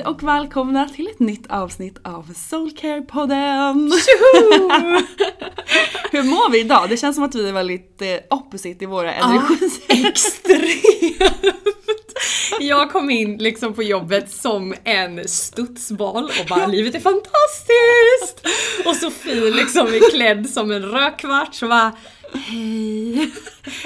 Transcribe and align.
Hej 0.00 0.06
och 0.06 0.22
välkomna 0.22 0.88
till 0.88 1.06
ett 1.06 1.18
nytt 1.18 1.46
avsnitt 1.50 1.98
av 2.04 2.32
Soulcare-podden! 2.34 3.92
Hur 6.12 6.22
mår 6.22 6.50
vi 6.50 6.60
idag? 6.60 6.88
Det 6.88 6.96
känns 6.96 7.16
som 7.16 7.24
att 7.24 7.34
vi 7.34 7.48
är 7.48 7.52
väldigt 7.52 8.02
eh, 8.02 8.08
opposite 8.30 8.84
i 8.84 8.86
våra 8.86 9.14
energier. 9.14 10.08
Extremt! 10.08 11.40
Jag 12.60 12.92
kom 12.92 13.10
in 13.10 13.36
liksom 13.36 13.74
på 13.74 13.82
jobbet 13.82 14.32
som 14.32 14.74
en 14.84 15.28
studsboll 15.28 16.24
och 16.24 16.46
bara 16.48 16.66
livet 16.66 16.94
är 16.94 17.00
fantastiskt! 17.00 18.46
Och 18.86 18.96
Sofie 18.96 19.50
liksom 19.50 19.86
är 19.86 20.10
klädd 20.10 20.50
som 20.50 20.70
en 20.70 20.82
rödkvart 20.82 21.54
så 21.54 21.68
bara 21.68 21.92
Hej! 22.34 23.30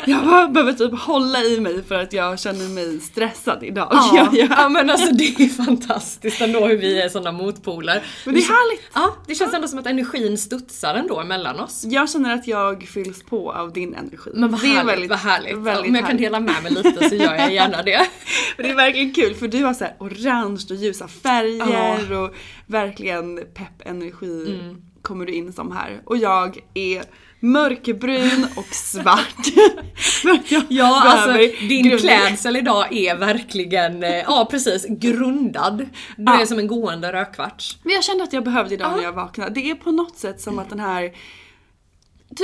Jag 0.07 0.25
bara 0.27 0.49
behöver 0.49 0.73
typ 0.73 0.99
hålla 1.01 1.43
i 1.43 1.61
mig 1.61 1.85
för 1.85 1.95
att 1.95 2.13
jag 2.13 2.41
känner 2.41 2.69
mig 2.69 3.01
stressad 3.01 3.63
idag. 3.63 3.89
Ja, 3.93 4.29
ja 4.33 4.69
men 4.69 4.91
alltså 4.91 5.15
det 5.15 5.25
är 5.25 5.49
fantastiskt 5.65 6.41
ändå 6.41 6.67
hur 6.67 6.77
vi 6.77 7.03
är 7.03 7.09
sådana 7.09 7.33
motpoler. 7.33 8.03
Men 8.25 8.35
det 8.35 8.41
är 8.41 8.45
härligt! 8.45 8.83
Ja, 8.95 9.17
det 9.27 9.35
känns 9.35 9.55
ändå 9.55 9.69
som 9.69 9.79
att 9.79 9.87
energin 9.87 10.39
studsar 10.39 10.95
ändå 10.95 11.25
mellan 11.25 11.61
oss. 11.61 11.85
Jag 11.87 12.11
känner 12.11 12.35
att 12.35 12.47
jag 12.47 12.83
fylls 12.83 13.23
på 13.23 13.53
av 13.53 13.73
din 13.73 13.95
energi. 13.95 14.31
Men 14.35 14.51
vad 14.51 14.61
det 14.61 14.67
är 14.67 14.71
härligt, 14.71 14.89
väldigt, 14.93 15.11
vad 15.11 15.19
härligt. 15.19 15.57
väldigt 15.57 15.89
Om 15.89 15.95
jag 15.95 16.05
kan 16.05 16.19
härligt. 16.19 16.21
dela 16.23 16.41
med 16.41 16.63
mig 16.63 16.73
lite 16.73 17.09
så 17.09 17.15
gör 17.15 17.35
jag 17.35 17.53
gärna 17.53 17.83
det. 17.83 18.09
Men 18.57 18.67
det 18.67 18.73
är 18.73 18.77
verkligen 18.77 19.13
kul 19.15 19.35
för 19.35 19.49
du 19.49 19.65
har 19.65 19.75
så 19.75 19.85
här 19.85 19.95
orange 19.99 20.61
och 20.71 20.77
ljusa 20.77 21.09
färger 21.09 22.13
och 22.13 22.35
verkligen 22.67 23.37
pepp-energi 23.55 24.59
Mm. 24.61 24.77
kommer 25.03 25.27
du 25.27 25.33
in 25.33 25.53
som 25.53 25.73
här. 25.73 26.01
Och 26.05 26.17
jag 26.17 26.59
är 26.75 27.03
mörkbrun 27.45 28.47
och 28.57 28.75
svart. 28.75 29.37
Ja, 30.69 31.03
alltså 31.07 31.33
din 31.39 31.69
grundning. 31.83 31.99
klädsel 31.99 32.57
idag 32.57 32.93
är 32.97 33.17
verkligen, 33.17 34.03
eh, 34.03 34.11
ja 34.11 34.49
precis, 34.51 34.87
grundad. 34.89 35.77
Du 36.17 36.25
Ja. 36.25 36.41
är 36.41 36.47
som 36.47 36.59
en 36.59 36.67
gående 36.67 37.13
rödkvarts. 37.13 37.79
Men 37.83 37.93
jag 37.95 38.05
kände 38.05 38.25
att 38.25 38.33
jag 38.33 38.45
behövde 38.45 38.75
idag 38.75 38.97
när 38.97 39.03
jag 39.03 39.13
vaknade. 39.13 39.51
Det 39.51 39.71
är 39.71 39.75
på 39.75 39.91
något 39.91 40.17
sätt 40.17 40.41
som 40.41 40.59
att 40.59 40.69
den 40.71 40.81
här 40.81 41.13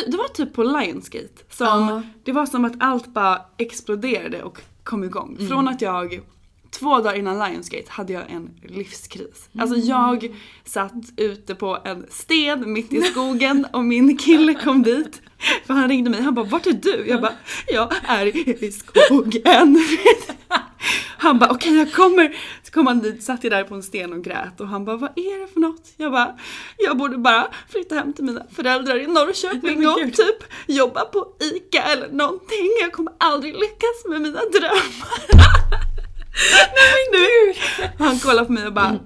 det 0.07 0.17
var 0.17 0.29
typ 0.29 0.53
på 0.55 0.63
Lionsgate. 0.63 1.29
Som, 1.51 1.67
Ja. 1.67 2.03
Det 2.25 2.33
var 2.33 2.47
som 2.47 2.65
att 2.65 2.73
allt 2.81 3.07
bara 3.07 3.41
exploderade 3.59 4.43
och 4.43 4.59
kom 4.85 5.05
igång. 5.05 5.35
Mm. 5.39 5.49
Från 5.49 5.69
att 5.69 5.81
jag 5.83 6.21
två 6.71 6.99
dagar 6.99 7.15
innan 7.19 7.39
Lionsgate 7.39 7.85
hade 7.89 8.13
jag 8.13 8.31
en 8.31 8.51
livskris. 8.63 9.49
Alltså 9.59 9.77
Mm. 9.77 9.89
jag 9.89 10.37
satt 10.65 10.93
ute 11.17 11.55
på 11.55 11.79
en 11.85 12.07
sten 12.11 12.73
mitt 12.73 12.93
i 12.93 13.03
skogen 13.03 13.67
och 13.73 13.85
min 13.85 14.17
kille 14.17 14.55
kom 14.55 14.83
dit. 14.83 15.23
För 15.67 15.75
han 15.75 15.89
ringde 15.89 16.11
mig, 16.11 16.21
han 16.23 16.35
bara 16.35 16.45
vart 16.45 16.67
är 16.67 16.73
du? 16.73 17.05
Jag 17.09 17.21
bara 17.21 17.33
jag 17.69 17.93
är 18.09 18.37
i 18.65 18.73
skogen. 18.73 19.79
Han 21.19 21.39
bara 21.39 21.51
okej 21.51 21.77
jag 21.79 21.93
kommer. 21.93 22.37
Så 22.63 22.73
kom 22.73 22.87
han 22.87 23.01
dit, 23.01 23.23
satt 23.23 23.45
jag 23.45 23.53
där 23.53 23.65
på 23.65 23.75
en 23.75 23.83
sten 23.83 24.13
och 24.13 24.25
grät 24.25 24.61
och 24.61 24.69
han 24.69 24.85
bara 24.85 24.97
vad 24.97 25.11
är 25.19 25.41
det 25.41 25.53
för 25.53 25.61
något? 25.61 25.93
Jag 25.97 26.13
bara 26.13 26.39
jag 26.79 26.97
borde 26.97 27.19
bara 27.19 27.47
flytta 27.69 27.95
hem 27.95 28.13
till 28.13 28.25
mina 28.25 28.43
föräldrar 28.53 28.97
i 28.99 29.07
Norrköping 29.07 29.89
och 29.89 29.97
typ 29.99 30.45
jobba 30.67 31.05
på 31.05 31.33
ICA 31.41 31.83
eller 31.83 32.09
någonting. 32.13 32.69
Jag 32.81 32.93
kommer 32.93 33.13
aldrig 33.19 33.55
lyckas 33.55 34.05
med 34.09 34.21
mina 34.23 34.41
drömmar. 34.41 35.80
Nej 36.53 37.07
men 37.13 37.21
gud. 37.21 37.57
Han 37.99 38.19
kollar 38.19 38.45
på 38.45 38.53
mig 38.53 38.67
och 38.67 38.73
bara 38.73 38.99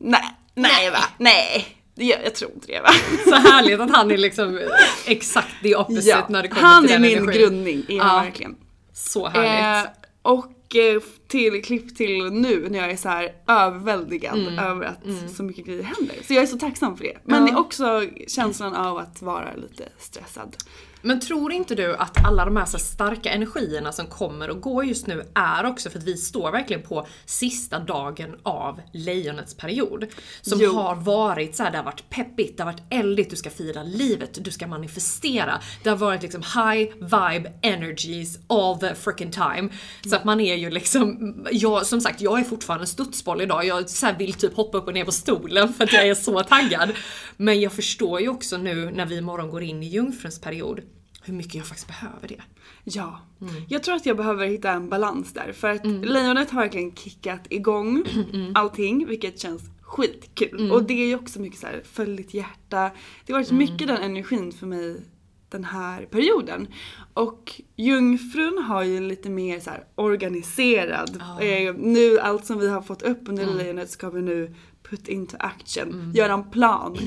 nej, 0.00 0.30
nej 0.54 0.90
va, 0.90 1.04
nej. 1.18 1.66
Gör- 1.98 2.20
Jag 2.24 2.34
tror 2.34 2.50
inte 2.54 2.66
det 2.66 2.80
va. 2.80 2.88
Så 3.24 3.34
härligt 3.34 3.80
att 3.80 3.90
han 3.90 4.10
är 4.10 4.16
liksom 4.16 4.60
exakt 5.06 5.62
the 5.62 5.76
opposite 5.76 6.08
Ja, 6.08 6.26
när 6.28 6.42
det 6.42 6.48
kommer 6.48 6.62
han 6.62 6.82
till 6.82 6.90
är 6.90 6.98
den 6.98 7.02
min 7.02 7.18
energin. 7.18 7.40
grundning, 7.42 7.84
är 7.88 8.00
han 8.00 8.16
Ja. 8.16 8.22
verkligen. 8.22 8.56
Så 8.94 9.28
härligt. 9.28 9.86
Eh, 9.86 9.92
och 10.22 10.76
eh, 10.76 11.00
till 11.28 11.62
klipp 11.64 11.96
till 11.96 12.24
nu 12.32 12.66
när 12.70 12.78
jag 12.78 12.90
är 12.90 12.96
så 12.96 13.08
här 13.08 13.32
överväldigad 13.48 14.38
Mm. 14.38 14.58
över 14.58 14.86
att 14.86 15.30
så 15.36 15.42
mycket 15.42 15.66
grejer 15.66 15.82
händer. 15.82 16.16
Så 16.26 16.34
jag 16.34 16.42
är 16.42 16.46
så 16.46 16.58
tacksam 16.58 16.96
för 16.96 17.04
det. 17.04 17.18
Men 17.24 17.44
det 17.46 17.50
är 17.52 17.58
också 17.58 18.04
känslan 18.28 18.74
av 18.74 18.98
att 18.98 19.22
vara 19.22 19.54
lite 19.56 19.88
stressad. 19.98 20.56
Men 21.02 21.20
tror 21.20 21.52
inte 21.52 21.74
du 21.74 21.96
att 21.96 22.26
alla 22.26 22.44
de 22.44 22.56
här, 22.56 22.64
så 22.64 22.76
här 22.76 22.84
starka 22.84 23.30
energierna 23.30 23.92
som 23.92 24.06
kommer 24.06 24.50
och 24.50 24.60
går 24.60 24.84
just 24.84 25.06
nu 25.06 25.22
är 25.34 25.66
också 25.66 25.90
för 25.90 25.98
att 25.98 26.04
vi 26.04 26.16
står 26.16 26.52
verkligen 26.52 26.82
på 26.82 27.06
sista 27.24 27.78
dagen 27.78 28.36
av 28.42 28.80
lejonets 28.92 29.54
period. 29.54 30.06
Som 30.42 30.58
Jo. 30.60 30.72
har 30.72 30.94
varit 30.94 31.56
så 31.56 31.62
här, 31.62 31.70
det 31.70 31.76
har 31.76 31.84
varit 31.84 32.10
peppigt, 32.10 32.56
det 32.56 32.62
har 32.62 32.72
varit 32.72 32.82
eldigt, 32.90 33.30
du 33.30 33.36
ska 33.36 33.50
fira 33.50 33.82
livet, 33.82 34.44
du 34.44 34.50
ska 34.50 34.66
manifestera. 34.66 35.60
Det 35.82 35.90
har 35.90 35.96
varit 35.96 36.22
liksom 36.22 36.42
high 36.42 36.92
vibe 37.00 37.52
energies 37.62 38.38
all 38.46 38.78
the 38.78 38.94
freaking 38.94 39.30
time. 39.30 39.68
Så 40.10 40.16
att 40.16 40.24
man 40.24 40.40
är 40.40 40.54
ju 40.54 40.70
liksom 40.70 41.34
jag, 41.50 41.86
som 41.86 42.00
sagt, 42.00 42.20
jag 42.20 42.40
är 42.40 42.44
fortfarande 42.44 42.82
en 42.82 42.88
studsboll 42.88 43.40
idag. 43.40 43.64
Jag 43.64 43.90
så 43.90 44.06
vill 44.18 44.34
typ 44.34 44.56
hoppa 44.56 44.78
upp 44.78 44.86
och 44.86 44.94
ner 44.94 45.04
på 45.04 45.12
stolen 45.12 45.72
för 45.72 45.84
att 45.84 45.92
jag 45.92 46.08
är 46.08 46.14
så 46.14 46.42
taggad. 46.42 46.92
Men 47.36 47.60
jag 47.60 47.72
förstår 47.72 48.20
ju 48.20 48.28
också 48.28 48.56
nu 48.56 48.90
när 48.90 49.06
vi 49.06 49.16
imorgon 49.16 49.50
går 49.50 49.62
in 49.62 49.82
i 49.82 49.86
jungfruns 49.86 50.40
period 50.40 50.80
hur 51.26 51.34
mycket 51.34 51.54
jag 51.54 51.66
faktiskt 51.66 51.88
behöver 51.88 52.28
det. 52.28 52.42
Ja. 52.84 53.20
Mm. 53.40 53.54
Jag 53.68 53.82
tror 53.82 53.94
att 53.94 54.06
jag 54.06 54.16
behöver 54.16 54.46
hitta 54.46 54.70
en 54.70 54.88
balans 54.88 55.32
där. 55.32 55.52
För 55.52 55.68
att 55.68 55.86
lejonet 55.86 56.50
har 56.50 56.60
verkligen 56.60 56.94
kickat 56.94 57.40
igång 57.50 58.04
Mm. 58.32 58.52
allting, 58.54 59.06
vilket 59.06 59.38
känns 59.40 59.62
skitkul. 59.82 60.70
Och 60.72 60.82
det 60.82 60.94
är 61.02 61.06
ju 61.06 61.14
också 61.14 61.40
mycket 61.40 61.58
så 61.60 61.66
här, 61.66 61.82
följ 61.84 62.16
ditt 62.16 62.34
hjärta. 62.34 62.90
Det 63.26 63.32
har 63.32 63.40
varit 63.40 63.50
Mm. 63.50 63.58
mycket 63.58 63.88
den 63.88 63.96
energin 64.02 64.52
för 64.52 64.66
mig 64.66 65.00
den 65.48 65.64
här 65.64 66.04
perioden. 66.04 66.68
Och 67.14 67.60
jungfrun 67.76 68.58
har 68.58 68.82
ju 68.82 69.00
lite 69.00 69.30
mer 69.30 69.60
så 69.60 69.70
organiserad. 69.94 71.22
Eh, 71.40 71.74
nu 71.78 72.18
allt 72.18 72.46
som 72.46 72.58
vi 72.58 72.68
har 72.68 72.82
fått 72.82 73.02
upp 73.02 73.28
under 73.28 73.42
Mm. 73.42 73.56
lejonet 73.56 73.90
ska 73.90 74.10
vi 74.10 74.22
nu 74.22 74.54
put 74.90 75.08
into 75.08 75.36
action. 75.40 76.12
Göra 76.14 76.32
en 76.32 76.50
plan. 76.50 76.98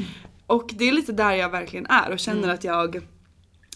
Och 0.47 0.69
det 0.77 0.87
är 0.89 0.91
lite 0.91 1.11
där 1.11 1.33
jag 1.33 1.49
verkligen 1.49 1.85
är 1.85 2.11
och 2.11 2.19
känner 2.19 2.43
Mm. 2.43 2.53
att 2.55 2.63
jag 2.63 3.01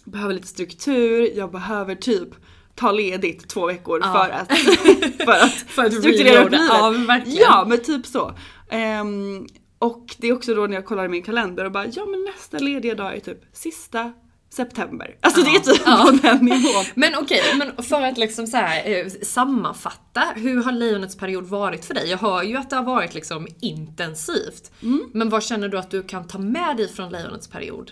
behöver 0.04 0.34
lite 0.34 0.48
struktur, 0.48 1.38
jag 1.38 1.52
behöver 1.52 1.96
typ 1.96 2.30
ta 2.76 2.92
ledigt 2.92 3.50
två 3.50 3.66
veckor 3.66 4.02
för 4.02 4.30
att, 4.30 4.58
för 5.26 5.32
att, 5.32 5.54
För 5.54 5.86
att 5.86 5.94
strukturera 5.94 6.44
upp 6.44 6.52
livet. 6.52 6.68
Ja, 6.70 6.90
verkligen. 7.08 7.40
Ja 7.42 7.66
men 7.68 7.84
typ 7.84 8.06
så. 8.06 8.34
Ehm, 8.70 9.48
och 9.80 10.16
det 10.18 10.28
är 10.28 10.34
också 10.34 10.56
då 10.56 10.68
när 10.68 10.76
jag 10.76 10.86
kollar 10.86 11.06
i 11.06 11.08
min 11.08 11.24
kalender 11.24 11.66
och 11.66 11.72
bara 11.72 11.86
ja 11.86 12.06
men 12.06 12.24
nästa 12.24 12.60
lediga 12.60 12.96
dag 12.96 13.16
är 13.16 13.20
typ 13.20 13.40
sista 13.54 14.14
september. 14.54 15.16
Alltså 15.22 15.42
det 15.42 15.50
är 15.50 15.60
typ 15.60 15.86
på 15.86 16.28
den 16.28 16.46
nivån. 16.46 16.86
Men 16.96 17.16
okej, 17.16 17.42
men 17.58 17.84
för 17.84 18.02
att 18.02 18.18
liksom 18.18 18.48
så 18.48 18.58
här, 18.58 18.90
eh, 18.90 19.08
sammanfatta, 19.22 20.24
hur 20.36 20.64
har 20.64 20.72
lejonets 20.72 21.18
period 21.18 21.46
varit 21.46 21.86
för 21.86 21.94
dig? 21.94 22.10
Jag 22.10 22.18
hör 22.18 22.44
ju 22.44 22.58
att 22.58 22.70
det 22.70 22.76
har 22.76 22.84
varit 22.84 23.14
liksom 23.14 23.48
intensivt. 23.60 24.72
Mm. 24.82 25.10
Men 25.14 25.30
vad 25.30 25.44
känner 25.44 25.70
du 25.70 25.78
att 25.78 25.92
du 25.92 26.04
kan 26.04 26.28
ta 26.28 26.38
med 26.38 26.78
dig 26.78 26.88
från 26.88 27.12
lejonets 27.12 27.48
period? 27.48 27.92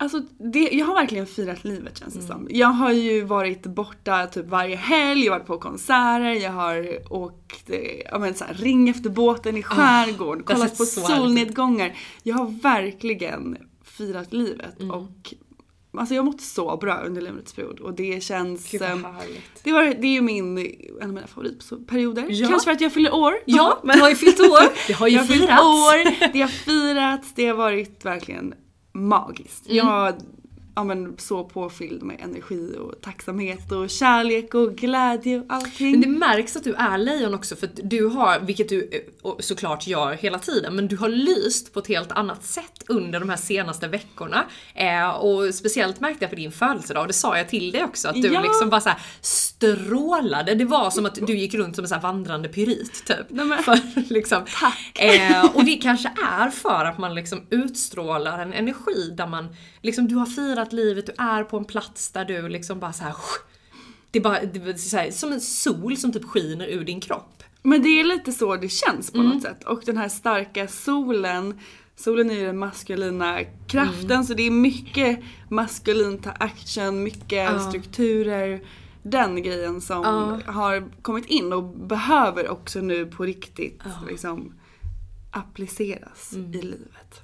Alltså 0.00 0.22
det, 0.38 0.68
jag 0.72 0.86
har 0.86 0.94
verkligen 0.94 1.26
firat 1.26 1.64
livet 1.64 1.98
känns 1.98 2.14
det 2.14 2.22
som. 2.22 2.48
Jag 2.50 2.68
har 2.68 2.92
ju 2.92 3.24
varit 3.24 3.62
borta 3.62 4.26
typ 4.26 4.46
varje 4.46 4.76
helg, 4.76 5.24
jag 5.24 5.32
har 5.32 5.38
varit 5.38 5.46
på 5.46 5.58
konserter, 5.58 6.32
jag 6.32 6.50
har 6.52 7.12
åkt, 7.12 7.70
eh, 7.70 8.00
ja 8.10 8.18
men 8.18 8.34
så 8.34 8.44
här, 8.44 8.54
ring 8.54 8.88
efter 8.88 9.10
båten 9.10 9.56
i 9.56 9.62
skärgården, 9.62 10.44
det 10.46 10.52
har 10.52 10.58
kollat 10.58 10.78
på 10.78 10.84
så 10.84 11.00
härligt 11.00 11.16
solnedgångar. 11.16 11.96
Jag 12.22 12.34
har 12.34 12.46
verkligen 12.62 13.56
firat 13.84 14.32
livet 14.32 14.80
och 14.92 15.34
Alltså 15.98 16.14
jag 16.14 16.22
har 16.22 16.26
mått 16.26 16.40
så 16.40 16.76
bra 16.76 16.98
under 16.98 17.20
livets 17.20 17.52
period 17.52 17.80
och 17.80 17.94
det 17.94 18.22
känns... 18.22 18.70
Gud 18.70 18.82
härligt. 18.82 19.42
det, 19.62 19.72
var, 19.72 19.82
det 19.82 20.06
är 20.06 20.12
ju 20.12 20.20
min, 20.20 20.58
en 21.00 21.08
av 21.08 21.14
mina 21.14 21.26
favoritperioder. 21.26 22.26
Ja. 22.28 22.48
Kanske 22.48 22.64
för 22.64 22.72
att 22.72 22.80
jag 22.80 22.92
fyller 22.92 23.14
år. 23.14 23.34
Ja, 23.44 23.80
men- 23.84 24.00
har 24.00 24.08
ju 24.08 24.14
fyllt 24.16 24.40
år. 24.40 24.86
Det 24.86 24.92
har 24.92 25.08
ju 25.08 25.16
jag 25.16 25.28
firats. 25.28 25.62
år, 25.62 26.32
det 26.32 26.40
har 26.40 26.48
firats, 26.48 27.32
det 27.34 27.46
har 27.46 27.54
varit 27.54 28.04
verkligen 28.04 28.54
magiskt. 28.92 29.66
Mm. 29.66 29.76
Jag 29.76 30.14
ja, 30.80 30.84
men, 30.84 31.14
så 31.18 31.44
påfylld 31.44 32.02
med 32.02 32.20
energi 32.20 32.76
och 32.80 33.00
tacksamhet 33.00 33.72
och 33.72 33.90
kärlek 33.90 34.54
och 34.54 34.74
glädje 34.76 35.38
och 35.38 35.44
allting. 35.48 35.90
Men 35.90 36.00
det 36.00 36.06
märks 36.08 36.56
att 36.56 36.64
du 36.64 36.74
är 36.74 36.98
lejon 36.98 37.34
också 37.34 37.56
för 37.56 37.66
att 37.66 37.80
du 37.82 38.06
har, 38.06 38.40
vilket 38.40 38.68
du 38.68 38.88
eh, 39.24 39.30
såklart 39.38 39.86
gör 39.86 40.12
hela 40.12 40.38
tiden, 40.38 40.76
men 40.76 40.88
du 40.88 40.96
har 40.96 41.08
lyst 41.08 41.72
på 41.72 41.80
ett 41.80 41.86
helt 41.86 42.12
annat 42.12 42.44
sätt 42.44 42.84
under 42.88 43.20
de 43.20 43.28
här 43.28 43.36
senaste 43.36 43.88
veckorna. 43.88 44.44
Eh, 44.74 45.08
och 45.10 45.54
speciellt 45.54 46.00
märkte 46.00 46.24
jag 46.24 46.30
på 46.30 46.36
din 46.36 46.52
födelsedag, 46.52 47.00
och 47.00 47.06
det 47.06 47.12
sa 47.12 47.36
jag 47.36 47.48
till 47.48 47.70
dig 47.72 47.84
också, 47.84 48.08
att 48.08 48.14
du 48.22 48.32
Ja. 48.32 48.42
liksom 48.42 48.70
bara 48.70 48.80
så 48.80 48.90
strålade. 49.20 50.54
Det 50.54 50.64
var 50.64 50.90
som 50.90 51.06
att 51.06 51.14
du 51.14 51.38
gick 51.38 51.54
runt 51.54 51.76
som 51.76 51.84
en 51.84 51.88
så 51.88 51.94
här 51.94 52.02
vandrande 52.02 52.48
pyrit 52.48 53.04
typ. 53.06 53.26
Nej, 53.28 53.62
För, 53.62 53.78
liksom, 54.12 54.44
Tack. 54.60 54.98
Eh, 54.98 55.44
och 55.56 55.64
det 55.64 55.74
kanske 55.76 56.08
är 56.40 56.50
för 56.50 56.84
att 56.84 56.98
man 56.98 57.14
liksom 57.14 57.40
utstrålar 57.50 58.38
en 58.38 58.52
energi 58.52 59.10
där 59.16 59.26
man, 59.26 59.48
liksom 59.82 60.08
du 60.08 60.14
har 60.14 60.26
firat 60.26 60.69
livet, 60.72 61.06
du 61.06 61.12
är 61.18 61.44
på 61.44 61.56
en 61.56 61.64
plats 61.64 62.10
där 62.12 62.24
du 62.24 62.48
liksom 62.48 62.80
bara 62.80 62.92
så 62.92 63.04
här. 63.04 63.14
Det 64.10 64.18
är 64.18 64.22
bara 64.22 64.40
det 64.44 64.70
är 64.70 64.74
så 64.74 64.96
här, 64.96 65.10
som 65.10 65.32
en 65.32 65.40
sol 65.40 65.96
som 65.96 66.12
typ 66.12 66.24
skiner 66.24 66.66
ur 66.66 66.84
din 66.84 67.00
kropp. 67.00 67.42
Men 67.62 67.82
det 67.82 67.88
är 67.88 68.04
lite 68.04 68.32
så 68.32 68.56
det 68.56 68.68
känns 68.68 69.10
på 69.10 69.18
Mm. 69.18 69.30
något 69.30 69.42
sätt. 69.42 69.64
Och 69.64 69.82
den 69.86 69.96
här 69.96 70.08
starka 70.08 70.68
solen, 70.68 71.58
solen 71.96 72.30
är 72.30 72.34
ju 72.34 72.46
den 72.46 72.58
maskulina 72.58 73.40
kraften 73.66 74.10
Mm. 74.10 74.24
så 74.24 74.34
det 74.34 74.42
är 74.46 74.50
mycket 74.50 75.20
maskulint 75.48 76.26
action, 76.26 77.02
mycket 77.02 77.62
strukturer. 77.62 78.60
Den 79.02 79.42
grejen 79.42 79.80
som 79.80 80.04
har 80.46 81.02
kommit 81.02 81.26
in 81.26 81.52
och 81.52 81.62
behöver 81.64 82.48
också 82.48 82.80
nu 82.80 83.06
på 83.06 83.22
riktigt 83.24 83.82
liksom 84.08 84.54
appliceras 85.30 86.32
Mm. 86.32 86.54
i 86.54 86.62
livet. 86.62 87.22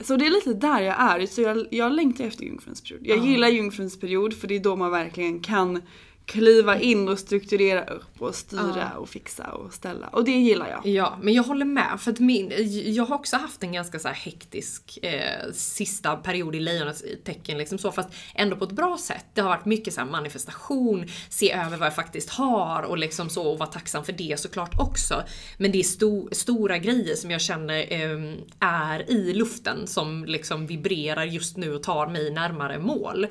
Så 0.00 0.16
det 0.16 0.26
är 0.26 0.30
lite 0.30 0.54
där 0.54 0.80
jag 0.80 1.00
är. 1.00 1.26
Så 1.26 1.40
jag, 1.40 1.66
jag 1.70 1.92
längtar 1.92 2.24
efter 2.24 2.44
jungfruns 2.44 2.82
period. 2.82 3.06
Jag 3.06 3.18
gillar 3.18 3.48
jungfruns 3.48 4.00
period 4.00 4.34
för 4.34 4.48
det 4.48 4.56
är 4.56 4.60
då 4.60 4.76
man 4.76 4.90
verkligen 4.90 5.40
kan 5.40 5.82
kliva 6.26 6.80
in 6.80 7.08
och 7.08 7.18
strukturera 7.18 7.84
upp 7.84 8.22
och 8.22 8.34
styra 8.34 8.92
och 8.98 9.08
fixa 9.08 9.44
och 9.44 9.74
ställa. 9.74 10.06
Och 10.06 10.24
det 10.24 10.30
gillar 10.30 10.68
jag. 10.68 10.86
Ja, 10.86 11.18
men 11.22 11.34
jag 11.34 11.42
håller 11.42 11.64
med. 11.64 12.00
För 12.00 12.12
att 12.12 12.18
min, 12.18 12.52
jag 12.94 13.04
har 13.04 13.14
också 13.16 13.36
haft 13.36 13.62
en 13.62 13.72
ganska 13.72 13.98
så 13.98 14.08
hektisk 14.08 14.98
eh, 15.02 15.52
sista 15.52 16.16
period 16.16 16.54
i 16.54 16.60
lejonets 16.60 17.04
tecken, 17.24 17.58
liksom 17.58 17.78
så, 17.78 17.92
fast 17.92 18.08
ändå 18.34 18.56
på 18.56 18.64
ett 18.64 18.72
bra 18.72 18.98
sätt. 19.00 19.24
Det 19.34 19.40
har 19.40 19.48
varit 19.48 19.64
mycket 19.64 19.94
så 19.94 20.04
manifestation, 20.04 21.06
se 21.28 21.52
över 21.52 21.76
vad 21.76 21.86
jag 21.86 21.94
faktiskt 21.94 22.30
har 22.30 22.82
och 22.82 22.98
liksom 22.98 23.28
så 23.28 23.52
och 23.52 23.58
vara 23.58 23.70
tacksam 23.70 24.04
för 24.04 24.12
det 24.12 24.40
såklart 24.40 24.80
också. 24.80 25.22
Men 25.58 25.72
det 25.72 25.78
är 25.78 25.82
sto, 25.82 26.28
stora 26.32 26.78
grejer 26.78 27.14
som 27.14 27.30
jag 27.30 27.40
känner 27.40 27.92
eh, 27.92 28.34
är 28.60 29.10
i 29.10 29.32
luften 29.32 29.86
som 29.86 30.24
liksom 30.24 30.66
vibrerar 30.66 31.24
just 31.24 31.56
nu 31.56 31.74
och 31.74 31.82
tar 31.82 32.06
mig 32.06 32.30
närmare 32.30 32.78
mål. 32.78 33.26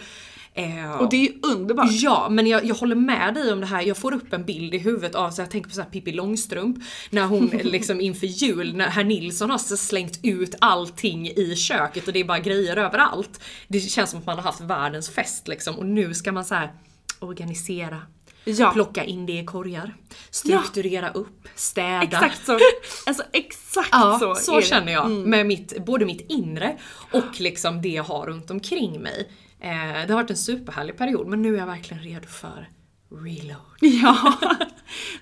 Eh, 0.60 0.92
Och 0.92 1.10
det 1.10 1.16
är 1.16 1.22
ju 1.32 1.40
underbart. 1.44 1.88
Ja, 1.92 2.28
men 2.30 2.48
jag, 2.48 2.66
jag 2.66 2.76
håller 2.76 2.96
med 2.96 3.34
dig 3.34 3.54
om 3.54 3.60
det 3.60 3.66
här. 3.66 3.82
Jag 3.82 3.98
får 3.98 4.14
upp 4.14 4.34
en 4.34 4.46
bild 4.46 4.74
i 4.74 4.78
huvudet 4.78 5.16
av, 5.16 5.32
så 5.32 5.42
jag 5.42 5.52
tänker 5.52 5.70
på 5.70 5.76
så 5.76 5.82
här 5.82 5.90
Pippi 5.90 6.12
Långstrump, 6.12 6.78
när 7.10 7.26
hon 7.26 7.48
liksom 7.64 8.02
inför 8.02 8.28
jul, 8.28 8.76
när 8.76 8.88
herr 8.88 9.04
Nilsson 9.04 9.50
har 9.50 9.58
slängt 9.58 10.20
ut 10.24 10.56
allting 10.62 11.28
i 11.28 11.56
köket 11.56 12.08
och 12.08 12.14
det 12.14 12.20
är 12.20 12.24
bara 12.24 12.40
grejer 12.40 12.78
överallt. 12.78 13.42
Det 13.68 13.80
känns 13.80 14.10
som 14.10 14.20
att 14.20 14.26
man 14.26 14.36
har 14.36 14.44
haft 14.44 14.62
världens 14.62 15.10
fest 15.10 15.48
liksom 15.48 15.76
och 15.76 15.86
nu 15.86 16.14
ska 16.14 16.32
man 16.32 16.46
så 16.46 16.56
här 16.56 16.72
organisera. 17.20 18.02
Ja. 18.44 18.72
Plocka 18.72 19.04
in 19.04 19.26
det 19.26 19.40
i 19.40 19.46
korgar, 19.46 19.96
strukturera 20.30 21.10
upp, 21.10 21.48
städa. 21.56 22.02
Exakt 22.04 22.46
så. 22.46 22.60
Alltså 23.06 23.24
exakt 23.34 23.90
Ja, 23.92 24.18
så 24.22 24.36
så, 24.36 24.62
känner 24.62 24.92
jag. 24.94 25.10
Med 25.12 25.45
mitt, 25.45 25.86
både 25.86 26.06
mitt 26.06 26.31
inre 26.31 26.78
och 27.12 27.40
liksom 27.40 27.81
det 27.81 27.90
jag 27.90 28.04
har 28.04 28.26
runt 28.26 28.52
omkring 28.52 29.02
mig. 29.02 29.30
Eh, 29.61 30.07
det 30.07 30.13
har 30.13 30.16
varit 30.16 30.30
en 30.31 30.37
superhärlig 30.37 30.97
period 30.97 31.28
men 31.28 31.42
nu 31.42 31.56
är 31.56 31.59
jag 31.59 31.66
verkligen 31.66 32.04
redo 32.04 32.28
för 32.28 32.69
reload. 33.11 33.59
Ja. 33.81 34.37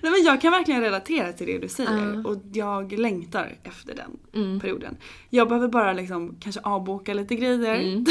Nej, 0.00 0.12
men 0.12 0.24
jag 0.24 0.40
kan 0.40 0.52
verkligen 0.52 0.80
relatera 0.80 1.32
till 1.32 1.46
det 1.46 1.58
du 1.58 1.68
säger 1.68 2.26
och 2.26 2.36
jag 2.52 2.92
längtar 2.92 3.56
efter 3.64 3.94
den 3.94 4.42
Mm. 4.44 4.60
perioden. 4.60 4.96
Jag 5.30 5.48
behöver 5.48 5.68
bara 5.68 5.92
liksom 5.92 6.36
kanske 6.40 6.60
avboka 6.60 7.14
lite 7.14 7.34
grejer. 7.34 7.74
Mm. 7.80 8.04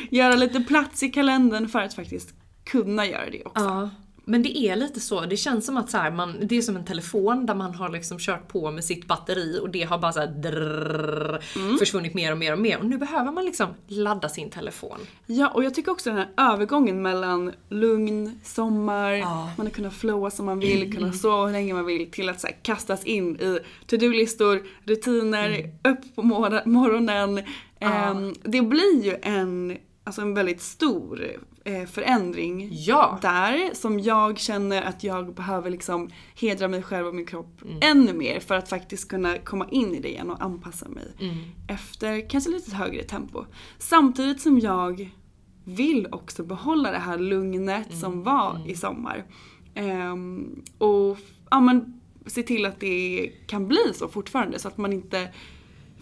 Göra 0.10 0.34
lite 0.36 0.60
plats 0.60 1.02
i 1.02 1.08
kalendern 1.08 1.68
för 1.68 1.78
att 1.78 1.94
faktiskt 1.94 2.34
kunna 2.64 3.06
göra 3.06 3.30
det 3.30 3.44
också. 3.44 3.64
Ja. 3.64 3.90
Men 4.30 4.42
det 4.42 4.58
är 4.58 4.76
lite 4.76 5.00
så, 5.00 5.20
det 5.20 5.36
känns 5.36 5.66
som 5.66 5.76
att 5.76 5.90
så 5.90 5.96
här, 5.96 6.10
man, 6.10 6.34
det 6.42 6.58
är 6.58 6.62
som 6.62 6.76
en 6.76 6.84
telefon 6.84 7.46
där 7.46 7.54
man 7.54 7.74
har 7.74 7.88
liksom 7.88 8.18
kört 8.18 8.48
på 8.48 8.70
med 8.70 8.84
sitt 8.84 9.06
batteri 9.06 9.58
och 9.62 9.70
det 9.70 9.82
har 9.82 9.98
bara 9.98 10.12
så 10.12 10.20
här 10.20 11.40
mm. 11.56 11.78
försvunnit 11.78 12.14
mer 12.14 12.32
och 12.32 12.38
mer 12.38 12.52
och 12.52 12.58
mer. 12.58 12.78
Och 12.78 12.86
nu 12.86 12.98
behöver 12.98 13.32
man 13.32 13.44
liksom 13.44 13.68
ladda 13.86 14.28
sin 14.28 14.50
telefon. 14.50 14.98
Ja, 15.26 15.48
och 15.48 15.64
jag 15.64 15.74
tycker 15.74 15.92
också 15.92 16.10
den 16.10 16.18
här 16.18 16.52
övergången 16.52 17.02
mellan 17.02 17.52
lugn, 17.68 18.40
sommar, 18.44 19.20
man 19.56 19.66
har 19.66 19.70
kunnat 19.70 19.94
flowa 19.94 20.30
som 20.30 20.46
man 20.46 20.58
vill, 20.58 20.94
kunna 20.94 21.12
sova 21.12 21.46
hur 21.46 21.52
länge 21.52 21.74
man 21.74 21.86
vill, 21.86 22.10
till 22.10 22.28
att 22.28 22.40
så 22.40 22.46
här, 22.46 22.56
kastas 22.62 23.04
in 23.04 23.40
i 23.40 23.58
to-do-listor, 23.86 24.62
rutiner, 24.84 25.70
upp 25.84 26.14
på 26.14 26.22
mor- 26.22 26.66
morgonen. 26.68 27.38
Um, 27.80 28.34
det 28.42 28.62
blir 28.62 29.04
ju 29.04 29.16
en, 29.22 29.76
alltså 30.04 30.22
en 30.22 30.34
väldigt 30.34 30.62
stor 30.62 31.40
förändring 31.86 32.68
Ja. 32.72 33.18
där 33.22 33.74
som 33.74 34.00
jag 34.00 34.38
känner 34.38 34.82
att 34.82 35.04
jag 35.04 35.34
behöver 35.34 35.70
liksom 35.70 36.10
hedra 36.34 36.68
mig 36.68 36.82
själv 36.82 37.06
och 37.06 37.14
min 37.14 37.26
kropp 37.26 37.62
ännu 37.80 38.12
mer 38.12 38.40
för 38.40 38.54
att 38.54 38.68
faktiskt 38.68 39.08
kunna 39.08 39.38
komma 39.38 39.68
in 39.70 39.94
i 39.94 40.00
det 40.00 40.08
igen 40.08 40.30
och 40.30 40.42
anpassa 40.42 40.88
mig 40.88 41.14
efter 41.68 42.28
kanske 42.30 42.50
lite 42.50 42.76
högre 42.76 43.02
tempo. 43.02 43.44
Samtidigt 43.78 44.40
som 44.40 44.58
jag 44.58 45.10
vill 45.64 46.06
också 46.12 46.42
behålla 46.44 46.90
det 46.90 46.98
här 46.98 47.18
lugnet 47.18 47.98
som 47.98 48.22
var 48.22 48.62
i 48.66 48.74
sommar. 48.76 49.24
Ehm, 49.74 50.62
och 50.78 51.18
ja, 51.50 51.60
men, 51.60 52.00
se 52.26 52.42
till 52.42 52.66
att 52.66 52.80
det 52.80 53.30
kan 53.46 53.68
bli 53.68 53.92
så 53.94 54.08
fortfarande 54.08 54.58
så 54.58 54.68
att 54.68 54.78
man 54.78 54.92
inte 54.92 55.28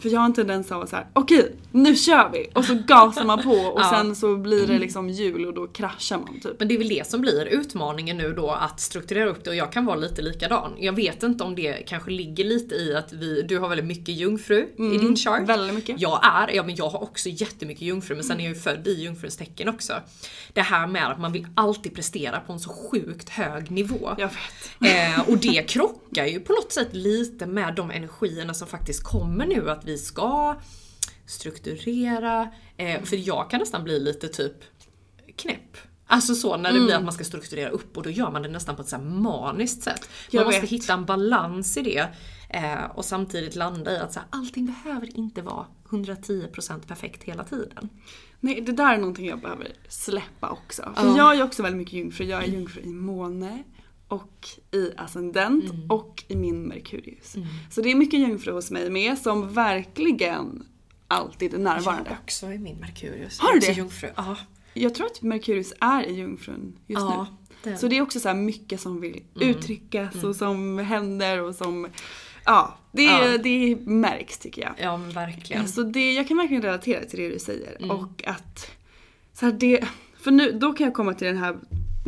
För 0.03 0.09
jag 0.09 0.21
har 0.21 0.27
en 0.27 0.35
tendens 0.35 0.73
av 0.73 0.83
att 0.83 0.89
såhär, 0.89 1.07
okej 1.13 1.57
nu 1.73 1.97
kör 1.97 2.31
vi! 2.33 2.51
Och 2.55 2.65
så 2.65 2.75
gasar 2.87 3.25
man 3.25 3.43
på 3.43 3.51
och 3.51 3.81
Ja. 3.89 3.91
sen 3.91 4.17
så 4.17 4.37
blir 4.37 4.67
det 4.67 4.79
liksom 4.79 5.11
jul 5.11 5.47
och 5.47 5.55
då 5.55 5.67
kraschar 5.67 6.19
man 6.19 6.41
typ. 6.41 6.59
Men 6.59 6.69
det 6.69 6.75
är 6.75 6.79
väl 6.79 6.89
det 6.89 7.07
som 7.07 7.21
blir 7.21 7.47
utmaningen 7.47 8.17
nu 8.17 8.33
då 8.33 8.51
att 8.51 8.81
strukturera 8.81 9.29
upp 9.29 9.45
det 9.45 9.51
och 9.51 9.57
jag 9.57 9.73
kan 9.73 9.87
vara 9.87 9.97
lite 9.97 10.23
likadan. 10.23 10.73
Jag 10.79 10.93
vet 10.93 11.23
inte 11.23 11.45
om 11.45 11.55
det 11.55 11.73
kanske 11.87 12.11
ligger 12.11 12.45
lite 12.45 12.75
i 12.75 12.95
att 12.95 13.13
vi, 13.13 13.43
du 13.43 13.59
har 13.59 13.69
väldigt 13.69 13.87
mycket 13.87 14.15
jungfru 14.15 14.59
i 14.95 14.99
din 14.99 15.17
chart. 15.17 15.35
Mm, 15.37 15.47
väldigt 15.47 15.75
mycket. 15.75 16.01
Jag 16.01 16.21
är, 16.23 16.55
ja 16.55 16.63
men 16.63 16.77
jag 16.77 16.89
har 16.89 17.03
också 17.03 17.29
jättemycket 17.29 17.83
jungfru 17.83 18.15
men 18.15 18.25
sen 18.25 18.41
är 18.41 18.45
jag 18.45 18.55
ju 18.55 18.61
född 18.61 18.87
i 18.87 19.03
jungfruns 19.03 19.37
tecken 19.37 19.69
också. 19.69 19.93
Det 20.53 20.63
här 20.63 20.87
med 20.87 21.11
att 21.11 21.21
man 21.21 21.33
vill 21.33 21.47
alltid 21.55 21.95
prestera 21.95 22.41
på 22.41 22.53
en 22.53 22.61
så 22.61 22.71
sjukt 22.71 23.29
hög 23.29 23.71
nivå. 23.71 24.15
Jag 24.19 24.29
vet. 24.29 25.17
Eh, 25.17 25.29
och 25.29 25.39
det 25.39 25.69
krockar 25.69 26.27
ju 26.27 26.41
på 26.41 26.53
något 26.53 26.73
sätt 26.73 26.89
lite 26.93 27.47
med 27.47 27.75
de 27.75 27.91
energierna 27.91 28.55
som 28.55 28.69
faktiskt 28.69 29.03
kommer 29.03 29.47
nu 29.47 29.71
att 29.71 29.85
vi 29.89 29.99
ska 29.99 30.57
strukturera. 31.27 32.49
Eh, 32.77 33.03
för 33.03 33.17
jag 33.17 33.51
kan 33.51 33.61
nästan 33.61 33.85
bli 33.85 34.01
lite 34.01 34.29
typ 34.29 34.55
knäpp. 35.37 35.77
Alltså 36.07 36.35
så 36.35 36.57
när 36.57 36.63
det 36.71 36.77
Mm. 36.77 36.85
blir 36.87 36.95
att 36.97 37.05
man 37.05 37.13
ska 37.13 37.25
strukturera 37.25 37.69
upp 37.71 37.97
och 37.97 38.03
då 38.03 38.11
gör 38.11 38.31
man 38.31 38.43
det 38.43 38.49
nästan 38.49 38.77
på 38.77 38.83
ett 38.83 38.89
så 38.89 38.97
här 38.97 39.03
maniskt 39.05 39.83
sätt. 39.83 40.01
Man 40.01 40.09
Jag 40.31 40.45
måste 40.47 40.61
vet. 40.61 40.71
hitta 40.71 40.93
en 40.93 41.05
balans 41.05 41.77
i 41.77 41.83
det 41.83 42.09
eh, 42.49 42.85
och 42.95 43.05
samtidigt 43.05 43.55
landa 43.57 43.93
i 43.93 43.99
att 43.99 44.13
så 44.13 44.21
här, 44.21 44.29
allting 44.33 44.67
behöver 44.67 45.17
inte 45.17 45.43
vara 45.43 45.67
110% 45.91 46.87
perfekt 46.87 47.23
hela 47.25 47.45
tiden. 47.45 47.89
Nej 48.41 48.61
det 48.61 48.73
där 48.73 48.95
är 48.95 48.99
någonting 48.99 49.27
jag 49.27 49.41
behöver 49.41 49.69
släppa 49.89 50.51
också. 50.51 50.93
För 50.97 51.17
jag 51.17 51.37
är 51.37 51.43
också 51.43 51.63
väldigt 51.63 51.79
mycket 51.79 51.95
jungfru. 51.95 52.25
Jag 52.25 52.45
är 52.45 52.49
jungfru 52.49 52.81
i 52.83 52.89
måne 52.89 53.63
och 54.09 54.49
i 54.73 54.93
ascendent 54.97 55.65
och 55.89 56.25
i 56.29 56.37
min 56.37 56.63
Merkurius. 56.63 57.35
Så 57.71 57.81
det 57.81 57.91
är 57.91 57.95
mycket 57.95 58.21
jungfru 58.21 58.53
hos 58.53 58.71
mig 58.71 58.91
med 58.91 59.19
som 59.19 59.53
verkligen 59.55 60.67
alltid 61.09 61.55
är 61.55 61.59
närvarande. 61.59 62.11
Jag 62.11 62.19
också 62.23 62.53
i 62.53 62.59
min 62.59 62.77
Merkurius. 62.77 63.39
Har 63.39 63.53
du 63.53 63.59
det? 63.59 63.73
Jungfru. 63.73 64.09
Ja. 64.17 64.37
Jag 64.75 64.95
tror 64.95 65.07
att 65.07 65.23
Merkurius 65.23 65.73
är 65.81 66.03
i 66.03 66.13
jungfrun 66.13 66.79
just 66.87 67.01
Ja, 67.03 67.27
nu. 67.65 67.71
är 67.73 67.77
Så 67.77 67.89
det 67.89 67.97
är 67.97 68.03
också 68.03 68.21
så 68.21 68.29
här 68.29 68.35
mycket 68.37 68.81
som 68.81 69.01
vill 69.01 69.23
uttryckas 69.41 70.25
och 70.25 70.37
som 70.37 70.79
händer 70.79 71.43
och 71.43 71.55
som 71.55 71.89
Ja, 72.45 72.79
det, 72.93 73.03
Ja. 73.05 73.39
det 73.39 73.77
märks 73.81 74.39
tycker 74.39 74.63
jag. 74.63 74.73
ja 74.79 74.97
verkligen. 74.97 75.69
Så 75.69 75.83
det, 75.83 76.13
jag 76.13 76.29
kan 76.29 76.37
verkligen 76.37 76.63
relatera 76.63 77.05
till 77.05 77.19
det 77.21 77.29
du 77.29 77.39
säger. 77.39 77.93
Och 77.93 78.23
att, 78.27 78.71
så 79.33 79.47
här, 79.47 79.53
det, 79.53 79.85
för 80.21 80.31
nu, 80.31 80.53
då 80.53 80.73
kan 80.73 80.85
jag 80.85 80.95
komma 80.95 81.15
till 81.15 81.27
den 81.27 81.37
här, 81.37 81.57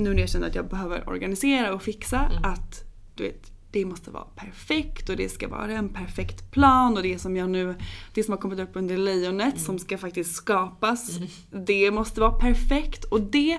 nu 0.00 0.14
när 0.14 0.20
jag 0.20 0.28
känner 0.28 0.46
att 0.46 0.54
jag 0.54 0.68
behöver 0.68 1.08
organisera 1.08 1.74
och 1.74 1.82
fixa, 1.82 2.30
att 2.42 2.84
du 3.14 3.22
vet, 3.22 3.52
det 3.70 3.84
måste 3.84 4.10
vara 4.10 4.24
perfekt 4.24 5.08
och 5.08 5.16
det 5.16 5.28
ska 5.28 5.48
vara 5.48 5.72
en 5.72 5.88
perfekt 5.88 6.50
plan 6.50 6.96
och 6.96 7.02
det 7.02 7.18
som 7.18 7.36
jag 7.36 7.50
nu, 7.50 7.74
det 8.14 8.22
som 8.22 8.32
har 8.32 8.38
kommit 8.38 8.58
upp 8.60 8.70
under 8.72 8.96
lejonet 8.96 9.60
som 9.60 9.78
ska 9.78 9.98
faktiskt 9.98 10.34
skapas, 10.34 11.18
det 11.50 11.90
måste 11.90 12.20
vara 12.20 12.32
perfekt 12.32 13.04
och 13.04 13.20
det 13.20 13.58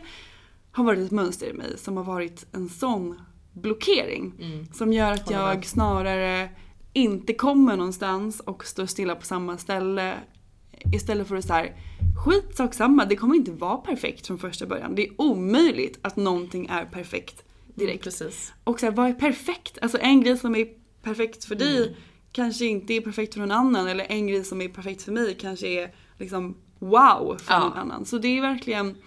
har 0.71 0.83
varit 0.83 0.99
ett 0.99 1.11
mönster 1.11 1.47
i 1.47 1.53
mig 1.53 1.77
som 1.77 1.97
har 1.97 2.03
varit 2.03 2.45
en 2.51 2.69
sån 2.69 3.21
blockering. 3.53 4.33
Som 4.73 4.93
gör 4.93 5.11
att 5.11 5.31
jag 5.31 5.65
snarare 5.65 6.49
inte 6.93 7.33
kommer 7.33 7.77
någonstans 7.77 8.39
och 8.39 8.65
står 8.65 8.85
stilla 8.85 9.15
på 9.15 9.25
samma 9.25 9.57
ställe. 9.57 10.15
Istället 10.93 11.27
för 11.27 11.35
att 11.35 11.45
så 11.45 11.53
här, 11.53 11.75
skit 12.25 12.57
sak 12.57 12.73
samma, 12.73 13.05
det 13.05 13.15
kommer 13.15 13.35
inte 13.35 13.51
vara 13.51 13.77
perfekt 13.77 14.27
från 14.27 14.37
första 14.39 14.65
början. 14.65 14.95
Det 14.95 15.07
är 15.07 15.21
omöjligt 15.21 15.99
att 16.01 16.15
någonting 16.15 16.65
är 16.67 16.85
perfekt 16.85 17.43
direkt. 17.75 18.03
Precis. 18.03 18.53
Och 18.63 18.79
så 18.79 18.85
här, 18.85 18.93
vad 18.93 19.09
är 19.09 19.13
perfekt? 19.13 19.77
Alltså 19.81 19.97
en 20.01 20.21
grej 20.23 20.37
som 20.37 20.55
är 20.55 20.67
perfekt 21.03 21.45
för 21.45 21.55
dig 21.55 21.95
kanske 22.31 22.65
inte 22.65 22.93
är 22.93 23.01
perfekt 23.01 23.33
för 23.33 23.39
någon 23.39 23.51
annan. 23.51 23.87
Eller 23.87 24.05
en 24.09 24.27
grej 24.27 24.43
som 24.43 24.61
är 24.61 24.67
perfekt 24.69 25.01
för 25.01 25.11
mig 25.11 25.37
kanske 25.39 25.67
är 25.67 25.93
liksom 26.19 26.57
wow 26.79 27.37
för 27.39 27.53
Ja. 27.53 27.59
någon 27.59 27.77
annan. 27.77 28.05
Så 28.05 28.17
det 28.17 28.37
är 28.37 28.41
verkligen, 28.41 28.97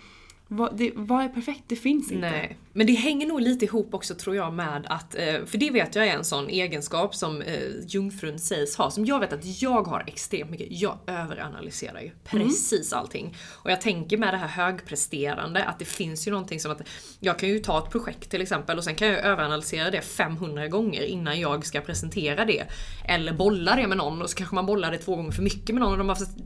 vad, 0.56 0.76
det, 0.76 0.92
vad 0.94 1.24
är 1.24 1.28
perfekt? 1.28 1.62
Det 1.66 1.76
finns 1.76 2.12
inte. 2.12 2.30
Nej. 2.30 2.58
Men 2.72 2.86
det 2.86 2.92
hänger 2.92 3.26
nog 3.26 3.40
lite 3.40 3.64
ihop 3.64 3.94
också 3.94 4.14
tror 4.14 4.36
jag 4.36 4.52
med 4.52 4.86
att, 4.88 5.14
eh, 5.14 5.44
för 5.46 5.58
det 5.58 5.70
vet 5.70 5.94
jag 5.94 6.06
är 6.06 6.12
en 6.16 6.24
sån 6.24 6.48
egenskap 6.48 7.14
som 7.14 7.42
eh, 7.42 7.60
jungfrun 7.86 8.38
sägs 8.38 8.76
ha, 8.76 8.90
som 8.90 9.04
jag 9.06 9.20
vet 9.20 9.32
att 9.32 9.62
jag 9.62 9.82
har 9.82 10.04
extremt 10.06 10.50
mycket. 10.50 10.66
Jag 10.70 10.98
överanalyserar 11.06 12.00
ju 12.00 12.10
precis 12.24 12.92
allting. 12.92 13.36
Och 13.52 13.70
jag 13.70 13.80
tänker 13.80 14.18
med 14.18 14.34
det 14.34 14.38
här 14.38 14.48
högpresterande 14.48 15.64
att 15.64 15.78
det 15.78 15.84
finns 15.84 16.26
ju 16.26 16.30
någonting 16.30 16.60
som 16.60 16.72
att 16.72 16.80
jag 17.20 17.38
kan 17.38 17.48
ju 17.48 17.58
ta 17.58 17.78
ett 17.78 17.90
projekt 17.90 18.30
till 18.30 18.42
exempel 18.42 18.78
och 18.78 18.84
sen 18.84 18.94
kan 18.94 19.08
jag 19.08 19.18
överanalysera 19.24 19.90
det 19.90 20.00
500 20.00 20.68
gånger 20.68 21.02
innan 21.02 21.40
jag 21.40 21.66
ska 21.66 21.80
presentera 21.80 22.44
det. 22.44 22.64
Eller 23.04 23.32
bolla 23.32 23.76
det 23.76 23.86
med 23.86 23.96
någon 23.96 24.22
och 24.22 24.30
så 24.30 24.36
kanske 24.36 24.54
man 24.54 24.66
bollar 24.66 24.90
det 24.90 24.98
två 24.98 25.16
gånger 25.16 25.30
för 25.30 25.42
mycket 25.42 25.74
med 25.74 25.80
någon 25.82 25.92
och 25.92 25.98
de 25.98 26.06
bara 26.06 26.16
"Fast 26.16 26.38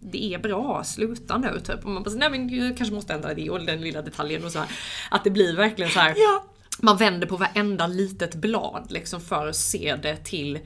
det 0.00 0.34
är 0.34 0.38
bra, 0.38 0.84
sluta 0.84 1.38
nu 1.38 1.60
typ. 1.60 1.84
Och 1.84 1.90
man 1.90 2.02
bara, 2.02 2.14
nej 2.14 2.30
men 2.30 2.48
jag 2.48 2.76
kanske 2.76 2.94
måste 2.94 3.14
ändra 3.14 3.34
det 3.34 3.50
och 3.50 3.64
den 3.64 3.80
lilla 3.80 4.02
detaljen 4.02 4.44
och 4.44 4.52
så 4.52 4.58
här. 4.58 4.68
Att 5.10 5.24
det 5.24 5.30
blir 5.30 5.56
verkligen 5.56 5.90
så 5.90 5.98
här. 6.00 6.14
Ja. 6.16 6.44
Man 6.82 6.96
vänder 6.96 7.26
på 7.26 7.36
varenda 7.36 7.86
litet 7.86 8.34
blad 8.34 8.86
liksom 8.90 9.20
för 9.20 9.46
att 9.46 9.56
se 9.56 9.96
det 10.02 10.16
till 10.16 10.58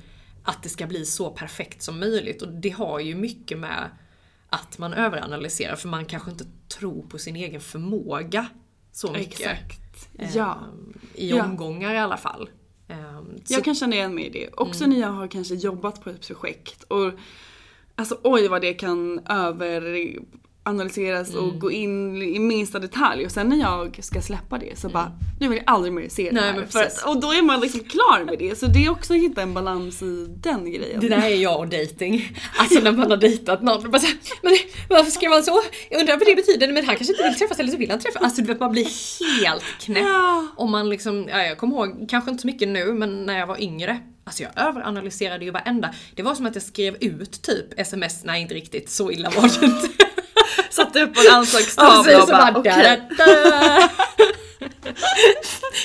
att 0.45 0.63
det 0.63 0.69
ska 0.69 0.87
bli 0.87 1.05
så 1.07 1.31
perfekt 1.31 1.83
som 1.83 2.01
möjligt. 2.01 2.43
Och 2.43 2.49
det 2.53 2.71
har 2.71 3.01
ju 3.01 3.15
mycket 3.15 3.59
med 3.59 3.91
att 4.51 4.79
man 4.79 4.93
överanalyserar 4.93 5.77
för 5.77 5.89
man 5.89 6.05
kanske 6.05 6.31
inte 6.31 6.45
tror 6.69 7.03
på 7.03 7.19
sin 7.19 7.37
egen 7.37 7.61
förmåga 7.61 8.47
så 8.93 9.13
mycket. 9.13 9.41
Exakt. 9.41 10.09
Eh, 10.19 10.37
Ja. 10.37 10.59
I 11.15 11.31
Ja. 11.31 11.45
omgångar 11.45 11.95
i 11.95 11.99
alla 11.99 12.17
fall. 12.17 12.49
Eh, 12.89 12.97
så- 13.45 13.55
Jag 13.55 13.65
kan 13.65 13.75
känna 13.75 13.97
igen 13.97 14.15
mig 14.15 14.27
i 14.27 14.31
det. 14.31 14.49
Också 14.57 14.87
när 14.87 15.01
jag 15.01 15.09
har 15.09 15.29
kanske 15.29 15.55
jobbat 15.55 16.05
på 16.05 16.11
ett 16.11 16.27
projekt 16.27 16.83
och 16.83 17.13
alltså 17.97 18.19
oj 18.23 18.49
vad 18.49 18.61
det 18.61 18.75
kan 18.75 19.19
över 19.29 20.15
överanalyseras 20.67 21.35
och 21.35 21.61
gå 21.61 21.71
in 21.71 22.23
i 22.23 22.39
minsta 22.39 22.79
detalj 22.79 23.27
och 23.27 23.33
sen 23.33 23.49
när 23.49 23.57
jag 23.57 23.99
ska 24.03 24.23
släppa 24.23 24.59
det 24.59 24.79
så 24.79 24.89
bara 24.89 25.13
nu 25.41 25.49
vill 25.49 25.59
jag 25.59 25.75
aldrig 25.75 25.93
mer 25.93 26.09
se 26.09 26.31
det 26.31 26.41
Nej, 26.41 26.53
här. 26.53 26.67
För, 26.67 27.09
och 27.09 27.21
då 27.21 27.33
är 27.33 27.43
man 27.43 27.61
liksom 27.61 27.81
klar 27.81 28.25
med 28.25 28.39
det 28.39 28.59
så 28.59 28.67
det 28.67 28.85
är 28.85 28.91
också 28.91 29.15
att 29.15 29.21
hitta 29.21 29.43
en 29.43 29.55
balans 29.55 30.03
i 30.03 30.27
den 30.29 30.73
grejen. 30.73 31.01
Det 31.01 31.09
där 31.09 31.23
är 31.23 31.37
jag 31.37 31.59
och 31.59 31.69
dating. 31.69 32.39
Alltså 32.57 32.81
när 32.81 32.93
man 32.93 33.11
har 33.11 33.17
dejtat 33.17 33.63
någon 33.63 33.91
bara 33.91 33.99
såhär, 33.99 34.17
men 34.43 34.53
varför 34.89 35.11
ska 35.11 35.29
man 35.29 35.43
så? 35.43 35.63
Jag 35.91 36.01
undrar 36.01 36.17
vad 36.17 36.27
det 36.27 36.37
betyder, 36.37 36.73
men 36.73 36.87
han 36.87 36.97
kanske 36.97 37.13
inte 37.13 37.23
vill 37.23 37.35
träffas 37.35 37.59
eller 37.59 37.71
så 37.71 37.77
vill 37.77 37.91
han 37.91 37.99
träffas. 37.99 38.23
Alltså 38.23 38.43
du 38.43 38.49
vet 38.49 38.61
man 38.61 38.73
blir 38.73 38.87
helt 39.45 39.65
knäpp. 39.81 40.05
Ja. 40.05 40.47
Och 40.57 40.69
man 40.69 40.89
liksom, 40.89 41.29
ja, 41.29 41.43
jag 41.43 41.59
kommer 41.59 41.77
ihåg, 41.77 42.07
kanske 42.11 42.31
inte 42.31 42.41
så 42.41 42.47
mycket 42.47 42.69
nu 42.69 42.93
men 42.93 43.27
när 43.27 43.39
jag 43.39 43.47
var 43.47 43.63
yngre. 43.63 44.01
Alltså 44.27 44.43
jag 44.43 44.53
överanalyserade 44.69 45.45
ju 45.45 45.51
varenda. 45.51 45.95
Det 46.15 46.23
var 46.23 46.35
som 46.35 46.47
att 46.47 46.55
jag 46.55 46.63
skrev 46.63 46.97
ut 47.01 47.43
typ 47.43 47.81
sms, 47.81 48.25
nej 48.25 48.43
inte 48.43 48.55
riktigt, 48.55 48.91
så 48.91 49.11
illa 49.11 49.31
var 49.31 49.61
det 49.61 49.67
inte. 49.67 50.04
Satte 50.75 51.03
upp 51.03 51.17
en 51.17 51.35
anslagstavla 51.35 52.23
och 52.23 52.29
bara 52.29 52.59
okej. 52.59 53.01
da. 53.19 53.91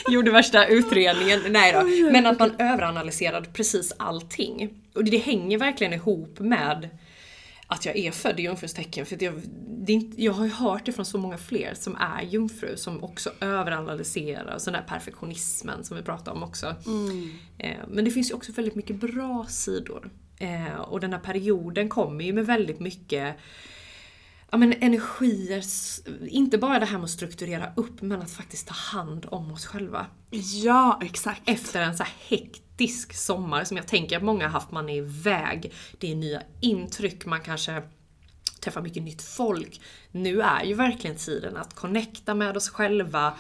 Gjorde 0.12 0.32
värsta 0.32 0.66
utredningen. 0.68 1.42
Nej 1.50 1.74
då. 1.74 2.12
Men 2.12 2.26
att 2.26 2.40
man 2.40 2.56
överanalyserade 2.60 3.50
precis 3.50 3.94
allting. 3.98 4.70
Och 4.96 5.04
det, 5.04 5.18
hänger 5.18 5.58
verkligen 5.58 5.94
ihop 5.94 6.40
med 6.40 6.90
att 7.68 7.86
jag 7.86 7.98
är 7.98 8.12
född 8.12 8.40
i 8.40 8.44
jungfruns 8.44 8.74
tecken. 8.74 9.06
För 9.06 9.24
jag, 9.24 9.42
inte, 9.88 10.24
jag 10.24 10.34
har 10.34 10.46
ju 10.46 10.52
hört 10.52 10.86
det 10.86 10.92
från 10.92 11.06
så 11.06 11.18
många 11.18 11.38
fler 11.38 11.74
som 11.74 11.96
är 11.96 12.22
jungfru 12.22 12.78
som 12.78 13.04
också 13.04 13.32
överanalyserar. 13.42 14.56
Och 14.56 14.62
sån 14.62 14.74
där 14.74 14.82
perfektionismen 14.88 15.84
som 15.84 15.98
vi 15.98 16.04
pratade 16.04 16.38
om 16.38 16.44
också. 16.44 16.76
Eh, 17.58 17.78
men 17.88 18.06
det 18.06 18.12
finns 18.12 18.32
ju 18.32 18.36
också 18.36 18.52
väldigt 18.52 18.76
mycket 18.76 18.96
bra 18.96 19.46
sidor. 19.50 20.10
Eh, 20.40 20.80
och 20.80 21.00
den 21.00 21.14
här 21.14 21.20
perioden 21.20 21.90
kommer 21.90 22.24
ju 22.24 22.34
med 22.34 22.46
väldigt 22.46 22.80
mycket 22.80 23.36
ja, 24.52 24.58
men 24.58 24.74
energier, 24.74 25.64
inte 26.28 26.58
bara 26.58 26.80
det 26.80 26.86
här 26.86 26.98
med 26.98 27.04
att 27.04 27.10
strukturera 27.10 27.74
upp 27.76 28.02
men 28.02 28.22
att 28.22 28.32
faktiskt 28.32 28.68
ta 28.68 28.74
hand 28.74 29.26
om 29.30 29.52
oss 29.52 29.66
själva. 29.66 30.06
Ja 30.64 31.00
exakt. 31.04 31.42
Efter 31.46 31.82
en 31.82 31.98
så 31.98 32.04
här 32.04 32.14
hektisk 32.28 33.14
sommar 33.14 33.64
som 33.64 33.78
jag 33.78 33.88
tänker 33.88 34.18
att 34.18 34.24
många 34.24 34.46
har 34.46 34.52
haft, 34.52 34.72
man 34.72 34.90
är 34.90 34.98
iväg, 34.98 35.74
det 35.98 36.12
är 36.12 36.16
nya 36.16 36.42
intryck, 36.62 37.26
man 37.26 37.42
kanske 37.42 37.84
träffar 38.60 38.82
mycket 38.82 39.04
nytt 39.04 39.22
folk. 39.22 39.82
Nu 40.12 40.42
är 40.42 40.64
ju 40.64 40.74
verkligen 40.74 41.16
tiden 41.16 41.58
att 41.58 41.76
connecta 41.76 42.36
med 42.36 42.58
oss 42.58 42.70
själva, 42.70 43.34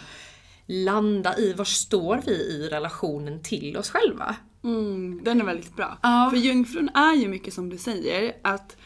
landa 0.65 1.37
i 1.37 1.53
var 1.53 1.65
står 1.65 2.21
vi 2.25 2.31
i 2.31 2.69
relationen 2.69 3.43
till 3.43 3.77
oss 3.77 3.89
själva. 3.89 4.35
Mm, 4.63 5.23
den 5.23 5.41
är 5.41 5.45
väldigt 5.45 5.75
bra. 5.75 5.97
Ja. 6.01 6.27
För 6.31 6.37
jungfrun 6.37 6.89
är 6.89 7.15
ju 7.15 7.27
mycket 7.27 7.53
som 7.53 7.69
du 7.69 7.77
säger 7.77 8.33
att 8.41 8.77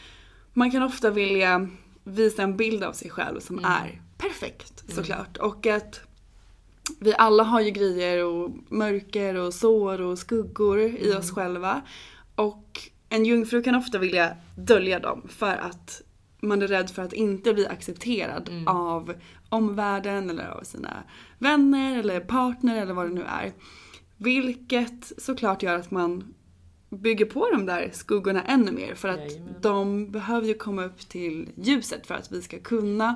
man 0.52 0.70
kan 0.70 0.82
ofta 0.82 1.10
vilja 1.10 1.68
visa 2.04 2.42
en 2.42 2.56
bild 2.56 2.84
av 2.84 2.92
sig 2.92 3.10
själv 3.10 3.40
som 3.40 3.58
Mm. 3.58 3.70
är 3.70 4.00
perfekt 4.18 4.84
såklart. 4.88 5.36
Och 5.36 5.66
att 5.66 6.00
vi 7.00 7.14
alla 7.18 7.42
har 7.42 7.60
ju 7.60 7.70
grejer 7.70 8.24
och 8.24 8.50
mörker 8.68 9.34
och 9.34 9.54
sår 9.54 10.00
och 10.00 10.18
skuggor 10.18 10.80
i 10.80 11.06
Mm. 11.06 11.18
oss 11.18 11.30
själva. 11.30 11.82
Och 12.34 12.80
en 13.08 13.24
jungfru 13.24 13.62
kan 13.62 13.74
ofta 13.74 13.98
vilja 13.98 14.36
dölja 14.56 14.98
dem 14.98 15.22
för 15.28 15.56
att 15.56 16.02
man 16.40 16.62
är 16.62 16.66
rädd 16.68 16.90
för 16.90 17.02
att 17.02 17.12
inte 17.12 17.54
bli 17.54 17.66
accepterad 17.66 18.48
Mm. 18.48 18.68
av 18.68 19.14
omvärlden 19.48 20.30
eller 20.30 20.48
av 20.48 20.62
sina 20.62 21.02
vänner 21.38 21.98
eller 21.98 22.20
partner 22.20 22.82
eller 22.82 22.94
vad 22.94 23.06
det 23.06 23.14
nu 23.14 23.22
är. 23.24 23.52
Vilket 24.16 25.12
såklart 25.22 25.62
gör 25.62 25.74
att 25.78 25.90
man 25.90 26.34
bygger 26.98 27.24
på 27.24 27.50
de 27.50 27.66
där 27.66 27.90
skuggorna 27.92 28.42
ännu 28.42 28.72
mer 28.72 28.94
för 28.94 29.08
att 29.08 29.18
Jajamän. 29.32 29.54
de 29.60 30.10
behöver 30.10 30.46
ju 30.46 30.54
komma 30.54 30.84
upp 30.84 30.98
till 31.08 31.48
ljuset 31.56 32.06
för 32.06 32.14
att 32.14 32.32
vi 32.32 32.42
ska 32.42 32.58
kunna 32.58 33.14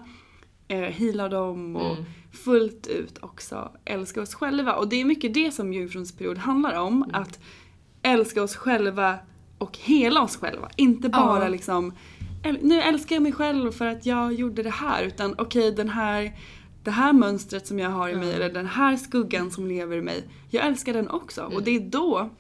eh, 0.69 1.29
dem 1.31 1.77
och 1.77 1.93
Mm. 1.93 2.05
fullt 2.33 2.87
ut 2.87 3.19
också 3.21 3.73
älska 3.85 4.23
oss 4.23 4.35
själva. 4.35 4.73
Och 4.75 4.89
det 4.89 5.01
är 5.01 5.05
mycket 5.05 5.35
det 5.35 5.53
som 5.53 5.73
jungfruns 5.73 6.17
period 6.17 6.39
handlar 6.39 6.81
om. 6.81 7.03
Mm. 7.03 7.15
Att 7.23 7.39
älska 8.03 8.43
oss 8.43 8.57
själva 8.57 9.19
och 9.59 9.79
hela 9.79 10.23
oss 10.23 10.37
själva. 10.37 10.69
Inte 10.77 11.09
bara 11.09 11.43
Ja. 11.43 11.49
liksom 11.49 11.93
"Äl- 12.45 12.59
nu 12.63 12.81
älskar 12.81 13.17
jag 13.17 13.23
mig 13.23 13.33
själv 13.33 13.73
för 13.73 13.87
att 13.87 14.07
jag 14.07 14.33
gjorde 14.35 14.63
det 14.63 14.71
här. 14.71 15.03
Utan 15.05 15.35
okej 15.39 15.73
den 15.73 15.89
här 15.89 16.33
det 16.85 16.91
här 16.91 17.13
mönstret 17.13 17.67
som 17.67 17.79
jag 17.79 17.91
har 17.91 18.09
i 18.09 18.15
mig 18.17 18.35
eller 18.35 18.49
den 18.53 18.67
här 18.67 18.97
skuggan 18.97 19.51
som 19.51 19.67
lever 19.67 19.97
i 19.97 20.03
mig. 20.03 20.25
Jag 20.51 20.67
älskar 20.67 20.93
den 20.93 21.09
också. 21.11 21.43
Och 21.43 21.63
det 21.63 21.71
är 21.77 21.81
då 21.81 22.31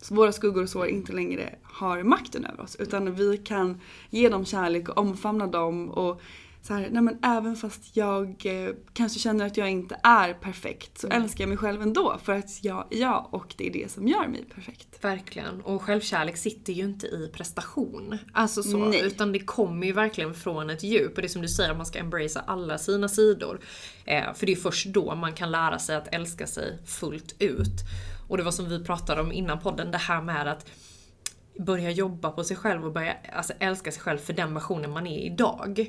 så 0.00 0.14
våra 0.14 0.32
skuggor 0.32 0.62
och 0.62 0.68
sår 0.68 0.86
inte 0.86 1.12
längre 1.12 1.54
har 1.62 2.02
makten 2.02 2.44
över 2.44 2.62
oss. 2.62 2.76
Utan 2.76 3.14
vi 3.14 3.38
kan 3.38 3.80
ge 4.10 4.28
dem 4.28 4.44
kärlek 4.44 4.88
och 4.88 4.98
omfamna 4.98 5.46
dem. 5.46 5.90
Och 5.90 6.20
så 6.62 6.74
här, 6.74 6.88
nej 6.90 7.02
men 7.02 7.18
även 7.22 7.56
fast 7.56 7.96
jag 7.96 8.46
eh, 8.46 8.74
kanske 8.92 9.18
känner 9.18 9.46
att 9.46 9.56
jag 9.56 9.70
inte 9.70 10.00
är 10.02 10.34
perfekt 10.34 10.98
så 10.98 11.08
älskar 11.08 11.42
jag 11.42 11.48
mig 11.48 11.58
själv 11.58 11.82
ändå. 11.82 12.18
För 12.22 12.32
att 12.32 12.64
jag 12.64 12.86
är 12.90 13.00
jag 13.00 13.28
och 13.30 13.54
det 13.56 13.66
är 13.66 13.72
det 13.72 13.92
som 13.92 14.08
gör 14.08 14.28
mig 14.28 14.44
perfekt. 14.54 15.04
Verkligen. 15.04 15.60
Och 15.60 15.82
självkärlek 15.82 16.36
sitter 16.36 16.72
ju 16.72 16.82
inte 16.82 17.06
i 17.06 17.30
prestation. 17.34 18.18
Alltså 18.32 18.62
så. 18.62 18.76
Nej. 18.78 19.02
Utan 19.02 19.32
det 19.32 19.38
kommer 19.38 19.86
ju 19.86 19.92
verkligen 19.92 20.34
från 20.34 20.70
ett 20.70 20.82
djup. 20.82 21.16
Och 21.16 21.22
det 21.22 21.26
är 21.26 21.28
som 21.28 21.42
du 21.42 21.48
säger, 21.48 21.70
att 21.70 21.76
man 21.76 21.86
ska 21.86 21.98
embracea 21.98 22.42
alla 22.46 22.78
sina 22.78 23.08
sidor. 23.08 23.60
Eh, 24.04 24.32
för 24.34 24.46
det 24.46 24.52
är 24.52 24.56
först 24.56 24.86
då 24.86 25.14
man 25.14 25.32
kan 25.32 25.50
lära 25.50 25.78
sig 25.78 25.96
att 25.96 26.08
älska 26.14 26.46
sig 26.46 26.78
fullt 26.86 27.34
ut. 27.38 27.84
Och 28.30 28.36
det 28.36 28.42
var 28.42 28.50
som 28.50 28.68
vi 28.68 28.84
pratade 28.84 29.20
om 29.20 29.32
innan 29.32 29.60
podden, 29.60 29.90
det 29.90 29.98
här 29.98 30.22
med 30.22 30.48
att 30.48 30.70
börja 31.58 31.90
jobba 31.90 32.30
på 32.30 32.44
sig 32.44 32.56
själv 32.56 32.84
och 32.84 32.92
börja 32.92 33.16
alltså, 33.32 33.52
älska 33.58 33.92
sig 33.92 34.02
själv 34.02 34.18
för 34.18 34.32
den 34.32 34.54
versionen 34.54 34.90
man 34.90 35.06
är 35.06 35.18
idag. 35.18 35.86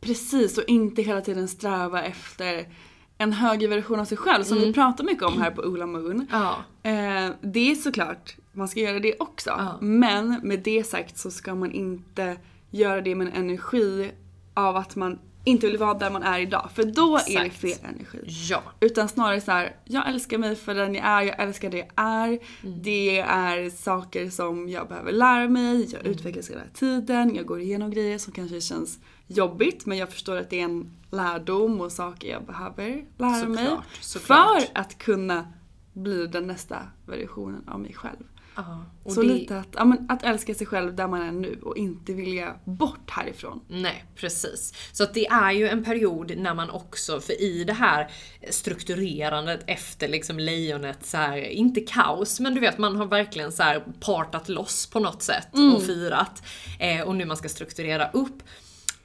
Precis, 0.00 0.58
och 0.58 0.64
inte 0.66 1.02
hela 1.02 1.20
tiden 1.20 1.48
sträva 1.48 2.02
efter 2.02 2.68
en 3.18 3.32
högre 3.32 3.66
version 3.68 4.00
av 4.00 4.04
sig 4.04 4.18
själv 4.18 4.44
som 4.44 4.58
vi 4.58 4.72
pratar 4.72 5.04
mycket 5.04 5.22
om 5.22 5.42
här 5.42 5.50
på 5.50 5.62
Ola 5.62 5.86
Moon. 5.86 6.26
Ja. 6.30 6.56
Eh, 6.82 7.30
det 7.40 7.70
är 7.70 7.74
såklart, 7.74 8.36
man 8.52 8.68
ska 8.68 8.80
göra 8.80 9.00
det 9.00 9.14
också. 9.18 9.50
Ja. 9.50 9.78
Men 9.80 10.40
med 10.42 10.60
det 10.60 10.84
sagt 10.84 11.18
så 11.18 11.30
ska 11.30 11.54
man 11.54 11.72
inte 11.72 12.36
göra 12.70 13.00
det 13.00 13.14
med 13.14 13.26
en 13.26 13.32
energi 13.32 14.12
av 14.54 14.76
att 14.76 14.96
man 14.96 15.18
inte 15.44 15.66
vill 15.66 15.78
vara 15.78 15.94
där 15.94 16.10
man 16.10 16.22
är 16.22 16.38
idag. 16.38 16.70
För 16.74 16.84
då 16.84 17.16
är 17.16 17.40
det 17.40 17.46
Exakt. 17.46 17.60
fel 17.60 17.94
energi. 17.94 18.18
Ja. 18.50 18.62
Utan 18.80 19.08
snarare 19.08 19.40
så 19.40 19.50
här, 19.50 19.76
jag 19.84 20.08
älskar 20.08 20.38
mig 20.38 20.56
för 20.56 20.74
den 20.74 20.94
jag 20.94 21.04
är, 21.04 21.22
jag 21.22 21.40
älskar 21.40 21.70
det 21.70 21.78
jag 21.78 21.88
är. 21.94 22.38
Det 22.62 23.18
är 23.18 23.70
saker 23.70 24.30
som 24.30 24.68
jag 24.68 24.88
behöver 24.88 25.12
lära 25.12 25.48
mig, 25.48 25.88
jag 25.92 26.06
utvecklas 26.06 26.50
hela 26.50 26.62
tiden, 26.74 27.34
jag 27.34 27.46
går 27.46 27.60
igenom 27.60 27.90
grejer 27.90 28.18
som 28.18 28.32
kanske 28.32 28.60
känns 28.60 28.98
jobbigt 29.26 29.86
men 29.86 29.98
jag 29.98 30.10
förstår 30.10 30.36
att 30.36 30.50
det 30.50 30.60
är 30.60 30.64
en 30.64 30.90
lärdom 31.10 31.80
och 31.80 31.92
saker 31.92 32.28
jag 32.28 32.44
behöver 32.44 33.04
lära 33.18 33.48
mig. 33.48 33.64
Såklart, 33.64 33.84
såklart. 34.00 34.62
För 34.62 34.80
att 34.80 34.98
kunna 34.98 35.52
bli 35.92 36.26
den 36.26 36.46
nästa 36.46 36.78
versionen 37.06 37.68
av 37.68 37.80
mig 37.80 37.94
själv. 37.94 38.24
Ja. 38.56 38.84
Så 39.06 39.22
det- 39.22 39.28
lite 39.28 39.58
att, 39.58 39.68
ja, 39.72 39.84
men, 39.84 40.06
att 40.10 40.22
älska 40.22 40.54
sig 40.54 40.66
själv 40.66 40.94
där 40.96 41.06
man 41.08 41.22
är 41.22 41.32
nu 41.32 41.58
och 41.62 41.76
inte 41.76 42.12
vilja 42.12 42.54
bort 42.64 43.10
härifrån. 43.10 43.60
Nej, 43.68 44.04
precis. 44.16 44.74
Så 44.92 45.04
att 45.04 45.14
det 45.14 45.26
är 45.26 45.52
ju 45.52 45.68
en 45.68 45.84
period 45.84 46.32
när 46.36 46.54
man 46.54 46.70
också, 46.70 47.20
för 47.20 47.40
i 47.42 47.64
det 47.64 47.72
här 47.72 48.10
strukturerandet 48.50 49.60
efter 49.66 50.08
liksom 50.08 50.38
lejonet, 50.38 51.06
så 51.06 51.16
här, 51.16 51.36
inte 51.38 51.80
kaos, 51.80 52.40
men 52.40 52.54
du 52.54 52.60
vet 52.60 52.78
man 52.78 52.96
har 52.96 53.06
verkligen 53.06 53.52
så 53.52 53.62
här 53.62 53.84
partat 54.00 54.48
loss 54.48 54.86
på 54.86 55.00
något 55.00 55.22
sätt 55.22 55.48
och 55.74 55.82
firat. 55.82 56.42
Eh, 56.80 57.00
och 57.00 57.14
nu 57.14 57.24
man 57.24 57.36
ska 57.36 57.48
strukturera 57.48 58.08
upp. 58.10 58.42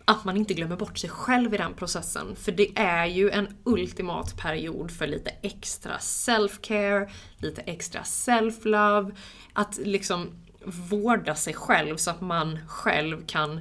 Att 0.09 0.25
man 0.25 0.37
inte 0.37 0.53
glömmer 0.53 0.75
bort 0.75 0.97
sig 0.97 1.09
själv 1.09 1.53
i 1.53 1.57
den 1.57 1.73
processen. 1.73 2.35
För 2.35 2.51
det 2.51 2.71
är 2.75 3.05
ju 3.05 3.29
en 3.29 3.47
ultimat 3.63 4.37
period 4.37 4.91
för 4.91 5.07
lite 5.07 5.29
extra 5.29 5.97
self-care, 5.97 7.09
lite 7.37 7.61
extra 7.61 8.01
self-love. 8.01 9.15
Att 9.53 9.77
liksom 9.77 10.29
vårda 10.65 11.35
sig 11.35 11.53
själv 11.53 11.97
så 11.97 12.11
att 12.11 12.21
man 12.21 12.59
själv 12.67 13.25
kan 13.25 13.59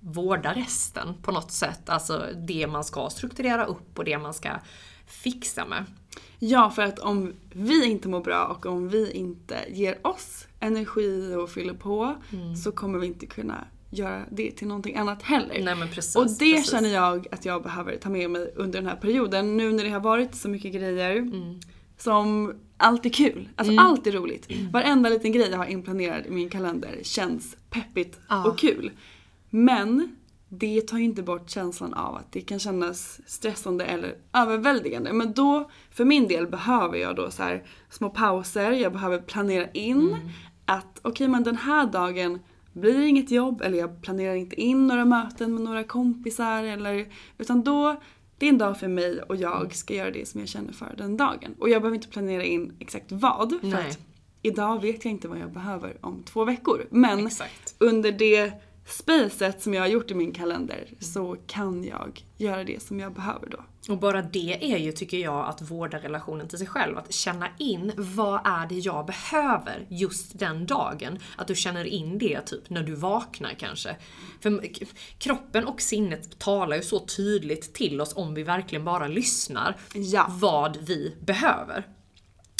vårda 0.00 0.54
resten 0.54 1.14
på 1.22 1.32
något 1.32 1.52
sätt. 1.52 1.88
Alltså 1.88 2.26
det 2.46 2.66
man 2.66 2.84
ska 2.84 3.10
strukturera 3.10 3.64
upp 3.64 3.98
och 3.98 4.04
det 4.04 4.18
man 4.18 4.34
ska 4.34 4.50
fixa 5.06 5.64
med. 5.64 5.84
Ja, 6.38 6.70
för 6.70 6.82
att 6.82 6.98
om 6.98 7.34
vi 7.52 7.84
inte 7.84 8.08
mår 8.08 8.20
bra 8.20 8.46
och 8.46 8.66
om 8.66 8.88
vi 8.88 9.10
inte 9.10 9.56
ger 9.68 10.06
oss 10.06 10.46
energi 10.60 11.34
och 11.34 11.50
fyller 11.50 11.74
på 11.74 12.22
Mm. 12.32 12.56
så 12.56 12.72
kommer 12.72 12.98
vi 12.98 13.06
inte 13.06 13.26
kunna 13.26 13.64
göra 13.90 14.22
det 14.30 14.50
till 14.50 14.68
någonting 14.68 14.96
annat 14.96 15.22
heller. 15.22 15.62
Nej, 15.76 15.88
precis, 15.94 16.16
och 16.16 16.26
det 16.26 16.38
precis. 16.54 16.70
känner 16.70 16.88
jag 16.94 17.26
att 17.30 17.44
jag 17.44 17.62
behöver 17.62 17.96
ta 17.96 18.10
med 18.10 18.30
mig 18.30 18.52
under 18.56 18.78
den 18.80 18.88
här 18.88 18.96
perioden. 18.96 19.56
Nu 19.56 19.72
när 19.72 19.84
det 19.84 19.90
har 19.90 20.00
varit 20.00 20.34
så 20.34 20.48
mycket 20.48 20.72
grejer 20.72 21.16
Mm. 21.16 21.60
som 21.98 22.54
allt 22.76 23.06
är 23.06 23.10
kul. 23.10 23.48
Alltså 23.56 23.76
allt 23.78 24.06
är 24.06 24.12
roligt. 24.12 24.48
Varenda 24.72 25.08
liten 25.08 25.32
grej 25.32 25.48
jag 25.50 25.58
har 25.58 25.66
inplanerad 25.66 26.26
i 26.26 26.30
min 26.30 26.50
kalender 26.50 26.98
känns 27.02 27.56
peppigt 27.70 28.18
Ja. 28.28 28.44
och 28.48 28.58
kul. 28.58 28.90
Men 29.50 30.16
det 30.48 30.80
tar 30.80 30.98
ju 30.98 31.04
inte 31.04 31.22
bort 31.22 31.50
känslan 31.50 31.94
av 31.94 32.14
att 32.16 32.32
det 32.32 32.40
kan 32.40 32.58
kännas 32.58 33.20
stressande 33.26 33.84
eller 33.84 34.14
överväldigande. 34.32 35.12
Men 35.12 35.32
då, 35.32 35.70
för 35.90 36.04
min 36.04 36.28
del, 36.28 36.46
behöver 36.46 36.98
jag 36.98 37.16
då 37.16 37.30
så 37.30 37.42
här 37.42 37.62
små 37.90 38.10
pauser. 38.10 38.72
Jag 38.72 38.92
behöver 38.92 39.18
planera 39.20 39.70
in 39.70 40.16
att 40.64 41.00
okej 41.02 41.28
men 41.28 41.42
den 41.44 41.56
här 41.56 41.86
dagen 41.86 42.38
blir 42.72 43.06
inget 43.06 43.30
jobb 43.30 43.62
eller 43.62 43.78
jag 43.78 44.02
planerar 44.02 44.34
inte 44.34 44.60
in 44.60 44.86
några 44.86 45.04
möten 45.04 45.54
med 45.54 45.62
några 45.62 45.84
kompisar 45.84 46.64
eller 46.64 47.06
utan 47.38 47.64
då 47.64 48.00
det 48.38 48.46
är 48.46 48.50
en 48.50 48.58
dag 48.58 48.80
för 48.80 48.88
mig 48.88 49.22
och 49.22 49.36
jag 49.36 49.74
ska 49.74 49.94
göra 49.94 50.10
det 50.10 50.28
som 50.28 50.40
jag 50.40 50.48
känner 50.48 50.72
för 50.72 50.94
den 50.98 51.16
dagen. 51.16 51.54
Och 51.58 51.68
jag 51.68 51.82
behöver 51.82 51.94
inte 51.94 52.08
planera 52.08 52.44
in 52.44 52.76
exakt 52.78 53.12
vad 53.12 53.60
för 53.60 53.66
Nej. 53.68 53.88
att 53.88 53.98
idag 54.42 54.82
vet 54.82 55.04
jag 55.04 55.12
inte 55.12 55.28
vad 55.28 55.38
jag 55.38 55.52
behöver 55.52 55.96
om 56.00 56.22
två 56.22 56.44
veckor. 56.44 56.86
Men 56.90 57.26
Exakt. 57.26 57.74
under 57.78 58.12
det 58.12 58.52
spacet 58.86 59.62
som 59.62 59.74
jag 59.74 59.82
har 59.82 59.88
gjort 59.88 60.10
i 60.10 60.14
min 60.14 60.32
kalender 60.32 60.88
så 61.00 61.36
kan 61.46 61.84
jag 61.84 62.24
göra 62.36 62.64
det 62.64 62.82
som 62.82 63.00
jag 63.00 63.12
behöver 63.12 63.48
då. 63.50 63.58
Och 63.88 63.98
bara 63.98 64.22
det 64.22 64.72
är 64.72 64.78
ju, 64.78 64.92
tycker 64.92 65.18
jag, 65.18 65.48
att 65.48 65.62
vårda 65.62 65.98
relationen 65.98 66.48
till 66.48 66.58
sig 66.58 66.66
själv. 66.66 66.98
Att 66.98 67.12
känna 67.12 67.48
in 67.58 67.92
vad 67.96 68.40
är 68.44 68.66
det 68.66 68.74
jag 68.74 69.06
behöver 69.06 69.86
just 69.88 70.38
den 70.38 70.66
dagen. 70.66 71.18
Att 71.36 71.46
du 71.46 71.54
känner 71.54 71.84
in 71.84 72.18
det 72.18 72.40
typ 72.40 72.70
när 72.70 72.82
du 72.82 72.94
vaknar 72.94 73.54
kanske. 73.58 73.96
För 74.40 74.68
kroppen 75.18 75.66
och 75.66 75.80
sinnet 75.80 76.38
talar 76.38 76.76
ju 76.76 76.82
så 76.82 76.98
tydligt 76.98 77.74
till 77.74 78.00
oss 78.00 78.16
om 78.16 78.34
vi 78.34 78.42
verkligen 78.42 78.84
bara 78.84 79.08
lyssnar. 79.08 79.76
Ja. 79.94 80.26
Vad 80.28 80.76
vi 80.76 81.16
behöver. 81.20 81.86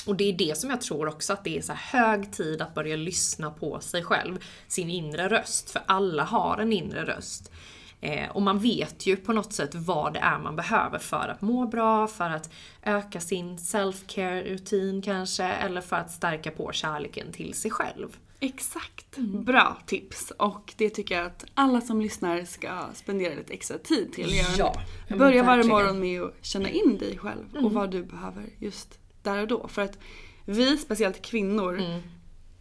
Och 0.07 0.17
det 0.17 0.25
är 0.25 0.33
det 0.33 0.59
som 0.59 0.71
jag 0.71 0.81
tror 0.81 1.09
också 1.09 1.33
att 1.33 1.45
det 1.45 1.59
är 1.59 1.63
så 1.63 1.73
hög 1.73 2.33
tid 2.33 2.63
att 2.63 2.75
börja 2.75 2.97
lyssna 2.97 3.51
på 3.51 3.81
sig 3.81 4.05
själv, 4.05 4.39
sin 4.69 4.91
inre 4.91 5.29
röst. 5.29 5.71
För 5.71 5.83
alla 5.87 6.25
har 6.25 6.59
en 6.59 6.73
inre 6.73 7.05
röst. 7.05 7.53
Eh, 8.01 8.31
och 8.31 8.43
man 8.43 8.59
vet 8.59 9.07
ju 9.07 9.17
på 9.17 9.33
något 9.33 9.53
sätt 9.53 9.75
vad 9.75 10.13
det 10.13 10.21
är 10.21 10.39
man 10.39 10.57
behöver 10.57 10.99
för 10.99 11.29
att 11.29 11.43
må 11.43 11.67
bra, 11.67 12.07
för 12.07 12.31
att 12.31 12.51
öka 12.83 13.21
sin 13.21 13.57
self-care 13.57 14.45
rutin 14.45 15.03
kanske, 15.03 15.45
eller 15.45 15.81
för 15.81 15.97
att 15.97 16.11
stärka 16.11 16.51
på 16.51 16.73
kärleken 16.73 17.33
till 17.33 17.55
sig 17.55 17.71
själv. 17.71 18.17
Exakt. 18.41 19.17
Bra 19.17 19.77
tips. 19.87 20.31
Och 20.31 20.75
det 20.77 20.91
tycker 20.91 21.15
jag 21.15 21.27
att 21.27 21.45
alla 21.55 21.81
som 21.81 22.01
lyssnar 22.01 22.45
ska 22.45 22.87
spendera 22.95 23.35
lite 23.35 23.53
extra 23.53 23.79
tid 23.79 24.13
till. 24.13 24.43
Ja, 24.59 24.75
Börja 25.09 25.43
varje 25.43 25.65
morgon 25.65 26.01
med 26.01 26.23
att 26.23 26.35
känna 26.43 26.71
in 26.71 26.99
dig 26.99 27.19
själv 27.19 27.45
och 27.65 27.73
vad 27.73 27.91
du 27.91 28.03
behöver 28.05 28.45
just 28.59 28.99
där 29.23 29.43
och 29.43 29.49
då. 29.49 29.69
För 29.69 29.83
att 29.83 29.99
vi, 30.45 30.79
speciellt 30.79 31.23
kvinnor, 31.23 31.83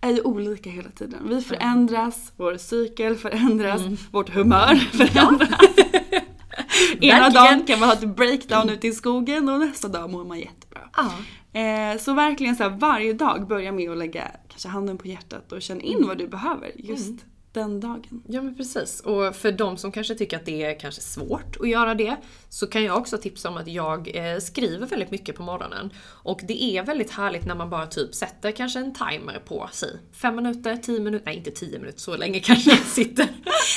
är 0.01 0.11
ju 0.11 0.21
olika 0.21 0.69
hela 0.69 0.89
tiden. 0.89 1.29
Vi 1.29 1.41
förändras, 1.41 2.31
vår 2.35 2.57
cykel 2.57 3.15
förändras, 3.15 3.81
vårt 4.11 4.29
humör 4.29 4.75
förändras. 4.75 5.61
Ena 7.01 7.29
dagen 7.29 7.65
kan 7.65 7.79
man 7.79 7.89
ha 7.89 7.95
ett 7.95 8.15
breakdown 8.15 8.69
ute 8.69 8.87
i 8.87 8.91
skogen 8.91 9.49
och 9.49 9.59
nästa 9.59 9.87
dag 9.87 10.09
mår 10.09 10.25
man 10.25 10.39
jättebra. 10.39 10.81
Ja. 10.95 11.11
Eh, 11.59 11.97
så 11.97 12.13
verkligen 12.13 12.55
så 12.55 12.63
här, 12.63 12.69
varje 12.69 13.13
dag 13.13 13.47
börja 13.47 13.71
med 13.71 13.91
att 13.91 13.97
lägga 13.97 14.31
kanske 14.47 14.67
handen 14.69 14.97
på 14.97 15.07
hjärtat 15.07 15.51
och 15.51 15.61
känna 15.61 15.81
in 15.81 16.07
vad 16.07 16.17
du 16.17 16.27
behöver 16.27 16.71
just 16.75 17.25
den 17.57 17.79
dagen. 17.79 18.23
Ja 18.27 18.41
men 18.41 18.55
precis. 18.55 18.99
Och 18.99 19.35
för 19.35 19.51
de 19.51 19.77
som 19.77 19.91
kanske 19.91 20.15
tycker 20.15 20.37
att 20.37 20.45
det 20.45 20.63
är 20.63 20.79
kanske 20.79 21.01
svårt 21.01 21.57
att 21.59 21.69
göra 21.69 21.95
det, 21.95 22.17
så 22.49 22.67
kan 22.67 22.83
jag 22.83 22.97
också 22.97 23.17
tipsa 23.17 23.49
om 23.49 23.57
att 23.57 23.67
jag 23.67 24.15
eh, 24.15 24.39
skriver 24.39 24.87
väldigt 24.87 25.11
mycket 25.11 25.35
på 25.35 25.43
morgonen. 25.43 25.93
Och 26.05 26.41
det 26.47 26.63
är 26.63 26.83
väldigt 26.83 27.11
härligt 27.11 27.45
när 27.45 27.55
man 27.55 27.69
bara 27.69 27.87
typ 27.87 28.15
sätter 28.15 28.51
kanske 28.51 28.79
en 28.79 28.93
timer 28.93 29.41
på 29.45 29.69
sig. 29.71 29.99
Fem 30.11 30.35
minuter, 30.35 30.77
tio 30.77 30.99
minuter, 30.99 31.25
nej 31.25 31.37
inte 31.37 31.51
tio 31.51 31.79
minuter, 31.79 31.99
så 31.99 32.17
länge 32.17 32.39
kanske 32.43 32.69
jag 32.69 32.79
sitter. 32.79 33.27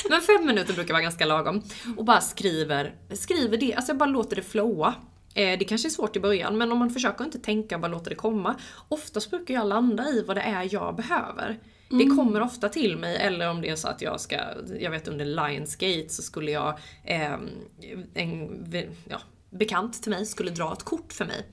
Men 0.09 0.21
fem 0.21 0.45
minuter 0.45 0.73
brukar 0.73 0.93
vara 0.93 1.03
ganska 1.03 1.25
lagom. 1.25 1.63
Och 1.97 2.05
bara 2.05 2.21
skriver, 2.21 2.95
skriver 3.13 3.57
det, 3.57 3.73
alltså 3.73 3.89
jag 3.89 3.97
bara 3.97 4.09
låter 4.09 4.35
det 4.35 4.43
flowa. 4.43 4.95
Eh, 5.33 5.59
det 5.59 5.65
kanske 5.65 5.87
är 5.87 5.89
svårt 5.89 6.15
i 6.15 6.19
början, 6.19 6.57
men 6.57 6.71
om 6.71 6.77
man 6.77 6.89
försöker 6.89 7.23
inte 7.23 7.39
tänka, 7.39 7.75
och 7.75 7.81
bara 7.81 7.91
låter 7.91 8.09
det 8.09 8.15
komma. 8.15 8.55
Oftast 8.89 9.29
brukar 9.29 9.53
jag 9.53 9.67
landa 9.67 10.09
i 10.09 10.23
vad 10.27 10.37
det 10.37 10.41
är 10.41 10.69
jag 10.71 10.95
behöver. 10.95 11.59
Det 11.99 12.05
kommer 12.05 12.41
ofta 12.41 12.69
till 12.69 12.97
mig, 12.97 13.15
eller 13.15 13.49
om 13.49 13.61
det 13.61 13.69
är 13.69 13.75
så 13.75 13.87
att 13.87 14.01
jag 14.01 14.21
ska, 14.21 14.37
jag 14.79 14.91
vet 14.91 15.07
under 15.07 15.25
Lionsgate 15.25 16.09
så 16.09 16.21
skulle 16.21 16.51
jag, 16.51 16.79
eh, 17.03 17.33
en 18.13 18.73
ja, 19.09 19.21
bekant 19.49 20.03
till 20.03 20.09
mig 20.11 20.25
skulle 20.25 20.51
dra 20.51 20.73
ett 20.73 20.83
kort 20.83 21.13
för 21.13 21.25
mig. 21.25 21.45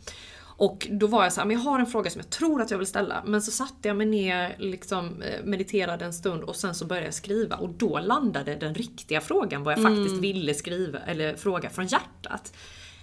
Och 0.59 0.88
då 0.90 1.07
var 1.07 1.22
jag 1.22 1.33
så 1.33 1.40
här, 1.40 1.46
men 1.46 1.57
jag 1.57 1.64
har 1.64 1.79
en 1.79 1.87
fråga 1.87 2.11
som 2.11 2.20
jag 2.20 2.31
tror 2.31 2.62
att 2.62 2.70
jag 2.70 2.79
vill 2.79 2.87
ställa. 2.87 3.22
Men 3.27 3.42
så 3.42 3.51
satte 3.51 3.88
jag 3.88 3.96
mig 3.96 4.07
ner, 4.07 4.57
liksom 4.59 5.22
eh, 5.22 5.44
mediterade 5.44 6.05
en 6.05 6.12
stund 6.12 6.42
och 6.42 6.57
sen 6.57 6.74
så 6.74 6.87
började 6.87 7.07
jag 7.07 7.14
skriva. 7.14 7.57
Och 7.57 7.68
då 7.68 7.98
landade 7.98 8.55
den 8.55 8.74
riktiga 8.74 9.20
frågan, 9.20 9.62
vad 9.62 9.74
jag 9.74 9.83
faktiskt 9.83 10.22
ville 10.22 10.55
skriva, 10.55 10.98
eller 10.98 11.37
fråga 11.37 11.70
från 11.70 11.87
hjärtat. 11.87 12.57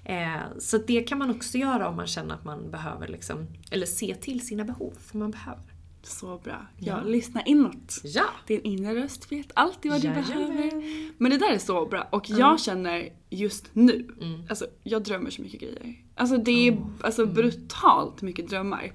Eh, 0.03 0.41
så 0.59 0.77
det 0.77 1.01
kan 1.01 1.17
man 1.17 1.29
också 1.29 1.57
göra 1.57 1.89
om 1.89 1.95
man 1.95 2.07
känner 2.07 2.35
att 2.35 2.45
man 2.45 2.71
behöver 2.71 3.07
liksom, 3.07 3.47
eller 3.71 3.85
se 3.85 4.15
till 4.15 4.47
sina 4.47 4.63
behov, 4.63 4.93
för 4.99 5.17
man 5.17 5.31
behöver. 5.31 5.74
Så 6.07 6.37
bra. 6.43 6.67
Ja, 6.77 7.01
lyssna 7.05 7.41
inåt. 7.43 8.01
Ja! 8.03 8.23
Din 8.47 8.61
inre 8.61 8.95
röst 8.95 9.31
vet 9.31 9.47
alltid 9.53 9.91
vad 9.91 10.01
du 10.01 10.07
Jajamän. 10.07 10.27
behöver. 10.29 10.83
Men 11.17 11.31
det 11.31 11.37
där 11.37 11.51
är 11.51 11.57
så 11.57 11.85
bra 11.85 12.07
och 12.11 12.29
jag 12.29 12.59
känner 12.59 13.09
just 13.29 13.69
nu, 13.73 14.07
Mm. 14.21 14.41
alltså 14.49 14.65
jag 14.83 15.03
drömmer 15.03 15.29
så 15.29 15.41
mycket 15.41 15.59
grejer. 15.61 15.95
Alltså 16.15 16.37
det 16.37 16.67
är 16.67 16.77
alltså 17.01 17.21
Mm. 17.21 17.33
brutalt 17.33 18.21
mycket 18.21 18.49
drömmar. 18.49 18.91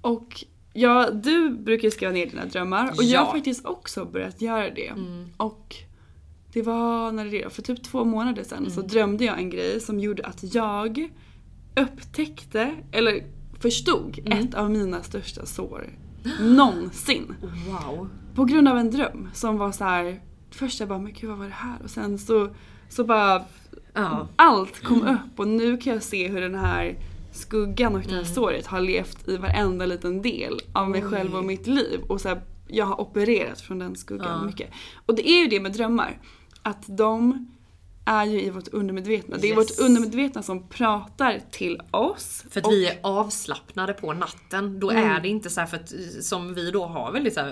Och 0.00 0.44
ja, 0.72 1.10
du 1.10 1.50
brukar 1.50 1.90
skriva 1.90 2.12
ner 2.12 2.26
dina 2.26 2.44
drömmar 2.44 2.90
och 2.96 3.02
jag 3.04 3.20
Ja. 3.20 3.24
har 3.24 3.32
faktiskt 3.32 3.66
också 3.66 4.04
börjat 4.04 4.40
göra 4.42 4.70
det. 4.70 4.88
Mm. 4.88 5.28
Och 5.36 5.76
det 6.52 6.62
var, 6.62 7.12
när 7.12 7.24
det 7.26 7.52
för 7.52 7.62
typ 7.62 7.82
två 7.84 8.04
månader 8.04 8.42
sedan 8.44 8.58
Mm. 8.58 8.70
så 8.70 8.80
drömde 8.80 9.24
jag 9.24 9.38
en 9.38 9.50
grej 9.50 9.80
som 9.80 10.00
gjorde 10.00 10.24
att 10.26 10.54
jag 10.54 11.08
upptäckte, 11.80 12.74
eller 12.92 13.24
förstod, 13.60 14.18
Mm. 14.18 14.38
ett 14.38 14.54
av 14.54 14.70
mina 14.70 15.02
största 15.02 15.46
sår 15.46 15.88
någonsin. 16.40 17.34
Wow. 17.68 18.08
På 18.34 18.44
grund 18.44 18.68
av 18.68 18.78
en 18.78 18.90
dröm 18.90 19.28
som 19.32 19.58
var 19.58 19.72
så 19.72 19.84
här. 19.84 20.20
Först 20.50 20.80
jag 20.80 20.88
bara, 20.88 20.98
men 20.98 21.12
gud 21.12 21.30
vad 21.30 21.38
var 21.38 21.46
det 21.46 21.52
här? 21.52 21.76
Och 21.84 21.90
sen 21.90 22.18
så, 22.18 22.48
så 22.88 23.04
bara 23.04 23.42
Ja. 23.96 24.28
allt 24.36 24.82
kom 24.82 25.02
upp 25.02 25.38
och 25.40 25.48
nu 25.48 25.76
kan 25.76 25.92
jag 25.92 26.02
se 26.02 26.28
hur 26.28 26.40
den 26.40 26.54
här 26.54 26.96
skuggan 27.32 27.94
och 27.94 28.00
det 28.00 28.08
här 28.10 28.14
Mm. 28.18 28.24
såret 28.34 28.66
har 28.66 28.80
levt 28.80 29.28
i 29.28 29.36
varenda 29.36 29.86
liten 29.86 30.22
del 30.22 30.60
av 30.72 30.90
mig 30.90 31.02
själv 31.02 31.34
och 31.36 31.44
mitt 31.44 31.66
liv. 31.66 32.00
Och 32.08 32.20
så 32.20 32.28
här, 32.28 32.40
jag 32.68 32.84
har 32.86 33.00
opererat 33.00 33.60
från 33.60 33.78
den 33.78 33.96
skuggan 33.96 34.46
mycket. 34.46 34.70
Och 35.06 35.14
det 35.14 35.28
är 35.30 35.40
ju 35.42 35.46
det 35.48 35.60
med 35.60 35.72
drömmar. 35.72 36.18
Att 36.62 36.84
de 36.96 37.48
är 38.04 38.24
ju 38.24 38.40
i 38.42 38.50
vårt 38.50 38.68
undermedvetna. 38.68 39.36
Det 39.36 39.46
är 39.50 39.58
Yes. 39.58 39.58
vårt 39.58 39.86
undermedvetna 39.86 40.42
som 40.42 40.68
pratar 40.68 41.40
till 41.50 41.80
oss. 41.90 42.44
För 42.50 42.60
att 42.60 42.66
och- 42.66 42.72
vi 42.72 42.86
är 42.86 42.98
avslappnade 43.02 43.92
på 43.92 44.12
natten. 44.12 44.80
Då 44.80 44.90
Mm. 44.90 45.10
är 45.10 45.20
det 45.20 45.28
inte 45.28 45.50
så 45.50 45.60
här 45.60 45.66
för 45.66 45.76
att 45.76 45.92
som 46.24 46.54
vi 46.54 46.70
då 46.70 46.86
har 46.86 47.12
väldigt 47.12 47.34
så 47.34 47.40
här, 47.40 47.50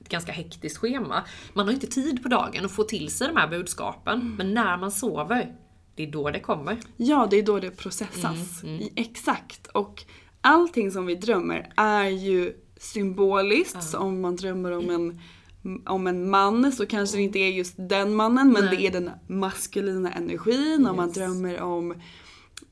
ett 0.00 0.08
ganska 0.08 0.32
hektiskt 0.32 0.78
schema. 0.78 1.22
Man 1.52 1.66
har 1.66 1.72
inte 1.72 1.86
tid 1.86 2.22
på 2.22 2.28
dagen 2.28 2.64
att 2.64 2.72
få 2.72 2.82
till 2.84 3.10
sig 3.10 3.28
de 3.28 3.36
här 3.36 3.48
budskapen. 3.48 4.20
Mm. 4.20 4.34
Men 4.36 4.54
när 4.54 4.76
man 4.76 4.90
sover, 4.92 5.54
det 5.94 6.02
är 6.02 6.10
då 6.12 6.30
det 6.30 6.40
kommer. 6.40 6.76
Ja, 6.96 7.26
det 7.30 7.36
är 7.36 7.42
då 7.42 7.60
det 7.60 7.70
processas. 7.70 8.62
Mm, 8.62 8.80
I, 8.80 8.92
exakt. 8.96 9.66
Och 9.66 10.04
allting 10.40 10.90
som 10.90 11.06
vi 11.06 11.14
drömmer 11.14 11.72
är 11.76 12.04
ju 12.08 12.52
symboliskt. 12.76 13.82
Så 13.82 13.98
om 13.98 14.20
man 14.20 14.36
drömmer 14.36 14.72
om 14.72 14.90
en, 14.90 15.20
om 15.86 16.06
en 16.06 16.30
man 16.30 16.72
så 16.72 16.86
kanske 16.86 17.16
det 17.16 17.22
inte 17.22 17.38
är 17.38 17.48
just 17.50 17.74
den 17.76 18.14
mannen 18.14 18.52
men 18.52 18.64
Nej. 18.64 18.76
det 18.76 18.86
är 18.86 18.90
den 18.90 19.10
maskulina 19.26 20.12
energin. 20.12 20.86
Om 20.86 20.96
man 20.96 21.06
Yes. 21.08 21.16
drömmer 21.16 21.60
om 21.60 21.94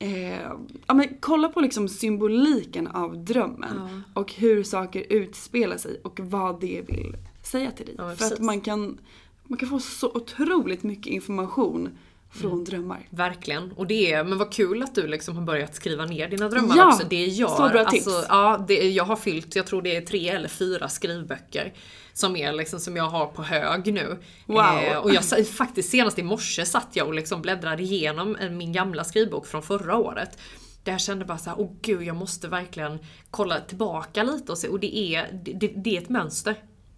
Eh, 0.03 0.41
ja, 0.87 0.95
men 0.95 1.09
kolla 1.21 1.49
på 1.49 1.61
liksom 1.61 1.89
symboliken 1.89 2.87
av 2.87 3.25
drömmen 3.25 4.03
och 4.15 4.33
hur 4.33 4.63
saker 4.63 5.05
utspelar 5.09 5.77
sig 5.77 6.01
och 6.05 6.21
vad 6.23 6.61
det 6.61 6.83
vill 6.89 7.17
säga 7.43 7.71
till 7.71 7.87
dig. 7.87 7.95
Ja, 7.99 8.15
För 8.17 8.25
att 8.25 8.41
man 8.41 8.61
kan, 8.61 8.99
man 9.45 9.59
kan 9.59 9.69
få 9.69 9.79
så 9.81 10.11
otroligt 10.15 10.83
mycket 10.83 11.07
information 11.07 11.89
från 12.33 12.53
Mm. 12.53 12.65
drömmar. 12.65 13.07
Verkligen. 13.11 13.73
Och 13.73 13.87
det 13.87 14.13
är, 14.13 14.25
men 14.25 14.39
vad 14.39 14.53
kul 14.53 14.83
att 14.83 14.95
du 14.95 15.07
liksom 15.07 15.37
har 15.37 15.45
börjat 15.45 15.75
skriva 15.75 16.05
ner 16.07 16.29
dina 16.29 16.49
drömmar 16.49 16.77
Ja, 16.77 16.87
också. 16.89 17.07
Det 17.09 17.27
jag, 17.27 17.51
så 17.51 17.69
bra 17.69 17.85
tips. 17.85 18.07
Alltså, 18.07 18.27
ja, 18.29 18.65
det, 18.69 18.91
jag 18.91 19.05
har 19.05 19.17
fyllt, 19.17 19.57
jag 19.57 19.67
tror 19.67 19.83
det 19.83 19.97
är 19.97 20.01
tre 20.01 20.29
eller 20.29 20.49
fyra 20.49 20.89
skrivböcker. 20.89 21.73
Som 22.13 22.37
är 22.37 22.53
liksom 22.53 22.81
som 22.81 22.97
jag 22.97 23.05
har 23.05 23.27
på 23.27 23.43
hög 23.43 23.93
nu. 23.93 24.19
Wow. 24.47 24.81
och 25.03 25.15
jag 25.15 25.49
faktiskt 25.49 25.91
senast 25.91 26.19
i 26.19 26.23
morse 26.23 26.65
satt 26.67 26.89
jag 26.93 27.07
och 27.07 27.15
liksom 27.15 27.43
bläddrade 27.43 27.83
igenom 27.83 28.37
eh, 28.37 28.51
min 28.51 28.73
gamla 28.73 29.05
skrivbok 29.05 29.47
från 29.47 29.63
förra 29.63 29.97
året. 29.97 30.39
Där 30.85 30.93
jag 30.93 31.01
kände 31.01 31.25
bara 31.25 31.39
så 31.39 31.51
här, 31.51 31.61
åh 31.61 31.71
gud 31.83 32.03
jag 32.03 32.17
måste 32.17 32.49
verkligen 32.49 32.99
kolla 33.31 33.61
tillbaka 33.61 34.23
lite 34.23 34.53
och 34.53 34.59
se. 34.59 34.69
Och 34.69 34.81
det 34.81 34.99
är, 34.99 35.29
det, 35.33 35.69
det 35.77 35.97
är 35.97 36.03
ett 36.03 36.09
mönster. 36.09 36.55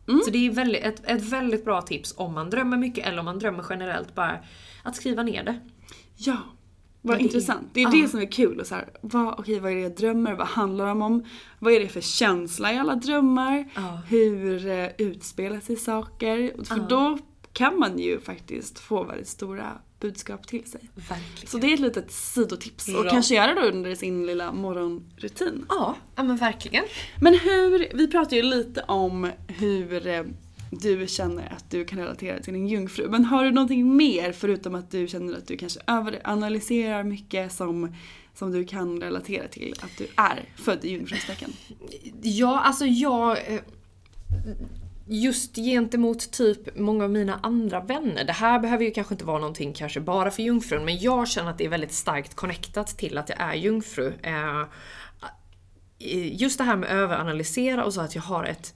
Mm. 0.09 0.21
Så 0.25 0.31
det 0.31 0.47
är 0.47 0.51
väldigt, 0.51 0.85
ett, 0.85 1.11
ett 1.11 1.23
väldigt 1.23 1.65
bra 1.65 1.83
tips 1.83 2.15
om 2.17 2.35
man 2.35 2.51
drömmer 2.51 2.77
mycket 2.77 3.07
eller 3.07 3.19
om 3.19 3.25
man 3.25 3.39
drömmer 3.39 3.65
generellt 3.71 4.15
bara 4.15 4.39
att 4.83 4.97
skriva 4.97 5.23
ner 5.23 5.45
det. 5.45 5.61
Ja, 6.17 6.37
vad 7.03 7.17
det 7.17 7.21
är- 7.21 7.23
intressant. 7.23 7.69
Det 7.73 7.81
är 7.81 7.85
ja. 7.85 8.03
det 8.03 8.09
som 8.09 8.21
är 8.21 8.33
kul. 8.33 8.61
Och 8.61 8.67
så 8.67 8.75
här, 8.75 8.89
vad, 9.01 9.35
okej, 9.39 9.61
vad 9.61 9.71
är 9.73 9.77
det 9.77 9.83
jag 9.83 9.97
drömmer? 9.97 10.35
Vad 10.35 10.47
handlar 10.47 10.87
de 10.87 11.03
om? 11.03 11.25
Vad 11.59 11.73
är 11.73 11.81
det 11.81 11.89
för 11.89 12.01
känsla 12.01 12.73
i 12.73 12.79
alla 12.79 12.95
drömmar? 12.95 13.69
Ja. 13.75 14.01
Hur 14.09 14.67
eh, 14.67 14.89
utspelar 14.99 15.61
sig 15.61 15.77
saker? 15.77 16.65
För 16.65 16.89
då 16.89 17.19
kan 17.53 17.79
man 17.79 17.99
ju 17.99 18.21
faktiskt 18.21 18.79
få 18.79 19.05
väldigt 19.05 19.29
stora 19.29 19.79
budskap 20.01 20.47
till 20.47 20.71
sig. 20.71 20.81
Verkligen. 20.95 21.51
Så 21.51 21.59
det 21.59 21.67
är 21.67 21.75
ett 21.75 21.81
litet 21.81 22.13
sidotips. 22.13 22.89
Och 22.89 23.03
Bra. 23.03 23.11
kanske 23.11 23.35
göra 23.35 23.55
det 23.55 23.69
under 23.69 23.95
sin 23.95 24.27
lilla 24.27 24.53
morgonrutin. 24.53 25.67
Ja, 25.69 25.97
ja 26.17 26.23
men 26.23 26.37
verkligen. 26.37 26.85
Men 27.21 27.39
hur, 27.39 27.97
vi 27.97 28.09
pratade 28.09 28.37
ju 28.37 28.43
lite 28.43 28.83
om 28.83 29.31
hur 29.49 30.07
eh, 30.07 30.23
du 30.81 31.07
känner 31.07 31.53
att 31.53 31.71
du 31.71 31.85
kan 31.85 31.99
relatera 31.99 32.41
till 32.41 32.53
din 32.53 32.69
jungfru. 32.69 33.09
Men 33.11 33.25
har 33.25 33.45
du 33.45 33.51
någonting 33.51 33.97
mer 33.97 34.33
förutom 34.33 34.75
att 34.75 34.91
du 34.91 35.09
känner 35.09 35.39
att 35.39 35.47
du 35.47 35.57
kanske 35.57 35.81
överanalyserar 35.87 37.05
mycket 37.05 37.53
som, 37.53 37.95
som 38.35 38.53
du 38.53 38.65
kan 38.65 39.01
relatera 39.01 39.49
till 39.49 39.75
att 39.81 39.99
du 39.99 40.07
är 40.17 40.45
född 40.57 40.85
i 40.85 40.91
jungfrustecken? 40.91 41.53
Ja, 42.23 42.61
alltså 42.61 42.87
jag... 42.87 43.31
Eh, 43.31 43.61
just 45.07 45.57
gentemot 45.57 46.33
typ 46.33 46.79
många 46.79 47.05
av 47.05 47.11
mina 47.11 47.41
andra 47.43 47.81
vänner. 47.81 48.25
Det 48.25 48.33
här 48.33 48.59
behöver 48.59 48.85
ju 48.85 48.91
kanske 48.91 49.15
inte 49.15 49.25
vara 49.25 49.39
någonting 49.39 49.73
kanske 49.73 50.01
bara 50.01 50.31
för 50.31 50.43
jungfrun, 50.43 50.85
men 50.85 50.99
jag 50.99 51.29
känner 51.29 51.51
att 51.51 51.59
det 51.59 51.65
är 51.65 51.69
väldigt 51.69 51.93
starkt 51.93 52.35
connectat 52.35 52.99
till 52.99 53.19
att 53.19 53.29
jag 53.29 53.41
är 53.41 53.55
jungfru. 53.55 54.13
Eh, 54.23 54.61
eh, 54.61 56.43
just 56.43 56.59
det 56.59 56.65
här 56.65 56.77
med 56.77 56.91
överanalysera 56.91 57.85
och 57.85 57.95
så 57.95 58.01
att 58.01 58.15
jag 58.15 58.23
har 58.23 58.45
ett 58.45 58.75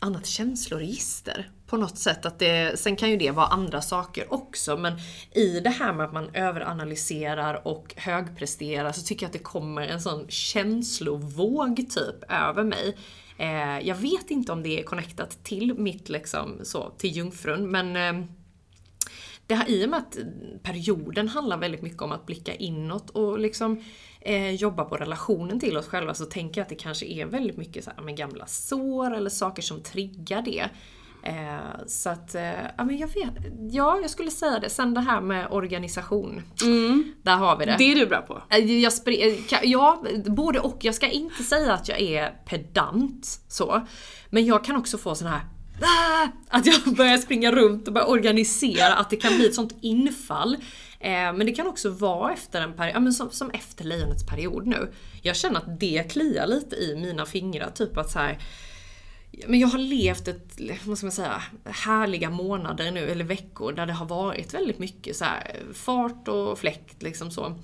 annat 0.00 0.26
känsloregister 0.26 1.50
på 1.66 1.76
något 1.76 1.98
sätt. 1.98 2.26
Att 2.26 2.38
det, 2.38 2.78
sen 2.78 2.96
kan 2.96 3.10
ju 3.10 3.16
det 3.16 3.30
vara 3.30 3.46
andra 3.46 3.82
saker 3.82 4.32
också 4.32 4.76
men 4.76 4.92
i 5.34 5.60
det 5.60 5.70
här 5.70 5.92
med 5.92 6.06
att 6.06 6.12
man 6.12 6.30
överanalyserar 6.34 7.66
och 7.66 7.94
högpresterar 7.96 8.92
så 8.92 9.02
tycker 9.02 9.24
jag 9.24 9.28
att 9.28 9.32
det 9.32 9.38
kommer 9.38 9.82
en 9.82 10.00
sån 10.00 10.28
känslovåg 10.28 11.76
typ 11.76 12.30
över 12.32 12.64
mig. 12.64 12.96
Eh, 13.38 13.88
jag 13.88 13.94
vet 13.94 14.30
inte 14.30 14.52
om 14.52 14.62
det 14.62 14.80
är 14.80 14.82
connectat 14.82 15.44
till 15.44 15.74
mitt 15.74 16.08
liksom 16.08 16.60
så, 16.62 16.90
till 16.90 17.16
jungfrun 17.16 17.70
men 17.70 17.96
eh, 17.96 18.26
det 19.46 19.54
här, 19.54 19.70
I 19.70 19.86
och 19.86 19.90
med 19.90 19.98
att 19.98 20.16
perioden 20.62 21.28
handlar 21.28 21.56
väldigt 21.56 21.82
mycket 21.82 22.02
om 22.02 22.12
att 22.12 22.26
blicka 22.26 22.54
inåt 22.54 23.10
och 23.10 23.38
liksom 23.38 23.84
eh, 24.20 24.50
jobba 24.50 24.84
på 24.84 24.96
relationen 24.96 25.60
till 25.60 25.76
oss 25.76 25.86
själva 25.88 26.14
så 26.14 26.24
tänker 26.24 26.60
jag 26.60 26.62
att 26.64 26.68
det 26.68 26.74
kanske 26.74 27.06
är 27.06 27.26
väldigt 27.26 27.56
mycket 27.56 27.84
så 27.84 27.90
här, 27.96 28.02
med 28.02 28.16
gamla 28.16 28.46
sår 28.46 29.14
eller 29.14 29.30
saker 29.30 29.62
som 29.62 29.82
triggar 29.82 30.42
det. 30.42 30.68
Eh, 31.22 31.86
så 31.86 32.10
att, 32.10 32.34
eh, 32.34 32.42
ja 32.78 32.84
men 32.84 32.98
jag 32.98 33.08
vet, 33.08 33.34
ja 33.70 33.98
jag 34.02 34.10
skulle 34.10 34.30
säga 34.30 34.58
det. 34.58 34.70
Sen 34.70 34.94
det 34.94 35.00
här 35.00 35.20
med 35.20 35.46
organisation. 35.50 36.42
Där 37.22 37.36
har 37.36 37.56
vi 37.56 37.64
det. 37.64 37.74
Det 37.78 37.92
är 37.92 37.96
du 37.96 38.06
bra 38.06 38.20
på. 38.22 38.42
Eh, 38.50 38.72
Jag 38.72 38.92
eh, 39.06 39.34
ja, 39.62 40.04
både 40.26 40.60
och. 40.60 40.78
Jag 40.80 40.94
ska 40.94 41.08
inte 41.08 41.42
säga 41.42 41.72
att 41.74 41.88
jag 41.88 42.00
är 42.00 42.30
pedant 42.46 43.26
så. 43.48 43.86
Men 44.30 44.46
jag 44.46 44.64
kan 44.64 44.76
också 44.76 44.98
få 44.98 45.14
sån 45.14 45.28
här 45.28 45.40
"Ah!" 45.80 46.28
att 46.48 46.66
jag 46.66 46.94
börjar 46.96 47.18
springa 47.18 47.52
runt 47.52 47.86
och 47.88 47.94
börja 47.94 48.06
organisera, 48.06 48.94
att 48.94 49.10
det 49.10 49.16
kan 49.16 49.34
bli 49.36 49.46
ett 49.46 49.54
sånt 49.54 49.74
infall. 49.80 50.56
Eh, 51.00 51.32
men 51.32 51.46
det 51.46 51.52
kan 51.52 51.66
också 51.66 51.90
vara 51.90 52.32
efter 52.32 52.60
en 52.60 52.72
period, 52.72 52.96
ja, 52.96 53.00
men 53.00 53.12
som, 53.12 53.30
som 53.30 53.50
efter 53.50 53.84
lejonets 53.84 54.26
period 54.26 54.66
nu. 54.66 54.92
Jag 55.22 55.36
känner 55.36 55.60
att 55.60 55.80
det 55.80 56.12
kliar 56.12 56.46
lite 56.46 56.76
i 56.76 56.96
mina 56.96 57.26
fingrar, 57.26 57.70
typ 57.70 57.96
att 57.96 58.10
så 58.10 58.18
här. 58.18 58.38
Men 59.46 59.60
jag 59.60 59.68
har 59.68 59.78
levt 59.78 60.28
ett, 60.28 60.60
vad 60.84 60.98
ska 60.98 61.06
man 61.06 61.12
säga, 61.12 61.42
härliga 61.64 62.30
månader 62.30 62.90
nu, 62.90 63.08
eller 63.08 63.24
veckor, 63.24 63.72
där 63.72 63.86
det 63.86 63.92
har 63.92 64.06
varit 64.06 64.54
väldigt 64.54 64.78
mycket 64.78 65.16
så 65.16 65.24
här, 65.24 65.56
fart 65.74 66.28
och 66.28 66.58
fläkt 66.58 67.02
liksom 67.02 67.30
så. 67.30 67.58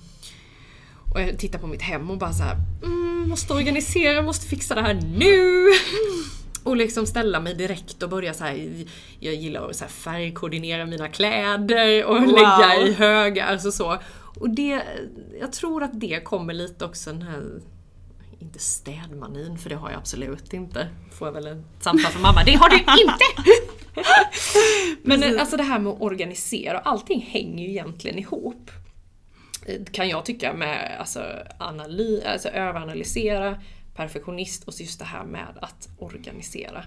Och 1.13 1.21
jag 1.21 1.39
tittar 1.39 1.59
på 1.59 1.67
mitt 1.67 1.81
hem 1.81 2.11
och 2.11 2.17
bara 2.17 2.33
så 2.33 2.43
här, 2.43 2.57
mm, 2.83 3.29
måste 3.29 3.53
organisera, 3.53 4.21
måste 4.21 4.47
fixa 4.47 4.75
det 4.75 4.81
här 4.81 4.93
nu! 4.93 5.65
Och 6.67 6.77
liksom 6.77 7.05
ställa 7.05 7.39
mig 7.39 7.53
direkt 7.53 8.03
och 8.03 8.09
börja 8.09 8.33
så 8.33 8.43
här. 8.43 8.85
jag 9.19 9.33
gillar 9.33 9.69
att 9.69 9.75
så 9.75 9.85
färgkoordinera 9.85 10.85
mina 10.85 11.07
kläder 11.07 12.05
och 12.05 12.15
Wow. 12.15 12.27
lägga 12.27 12.75
i 12.87 12.93
högar, 12.93 13.47
alltså 13.47 13.71
så. 13.71 13.97
Och 14.39 14.49
det, 14.49 14.81
jag 15.39 15.51
tror 15.53 15.83
att 15.83 15.99
det 15.99 16.23
kommer 16.23 16.53
lite 16.53 16.85
också 16.85 17.11
den 17.11 17.21
här 17.21 17.43
inte 18.39 18.59
städmanin, 18.59 19.57
för 19.57 19.69
det 19.69 19.75
har 19.75 19.89
jag 19.89 19.97
absolut 19.97 20.53
inte. 20.53 20.87
Får 21.11 21.27
jag 21.27 21.33
väl 21.33 21.47
ett 21.47 21.83
samtal 21.83 22.11
från 22.11 22.21
mamma, 22.21 22.43
det 22.43 22.53
har 22.53 22.69
du 22.69 22.77
inte! 22.77 23.53
Men 25.03 25.39
alltså 25.39 25.57
det 25.57 25.63
här 25.63 25.79
med 25.79 25.93
att 25.93 26.01
organisera, 26.01 26.79
allting 26.79 27.21
hänger 27.21 27.63
ju 27.63 27.69
egentligen 27.69 28.19
ihop. 28.19 28.71
Kan 29.91 30.09
jag 30.09 30.25
tycka 30.25 30.53
med 30.53 30.97
alltså, 30.99 31.23
analy, 31.59 32.21
alltså 32.23 32.49
överanalysera, 32.49 33.61
perfektionist 33.97 34.63
och 34.63 34.73
så 34.73 34.83
just 34.83 34.99
det 34.99 35.05
här 35.05 35.25
med 35.25 35.47
att 35.61 35.89
organisera. 35.99 36.83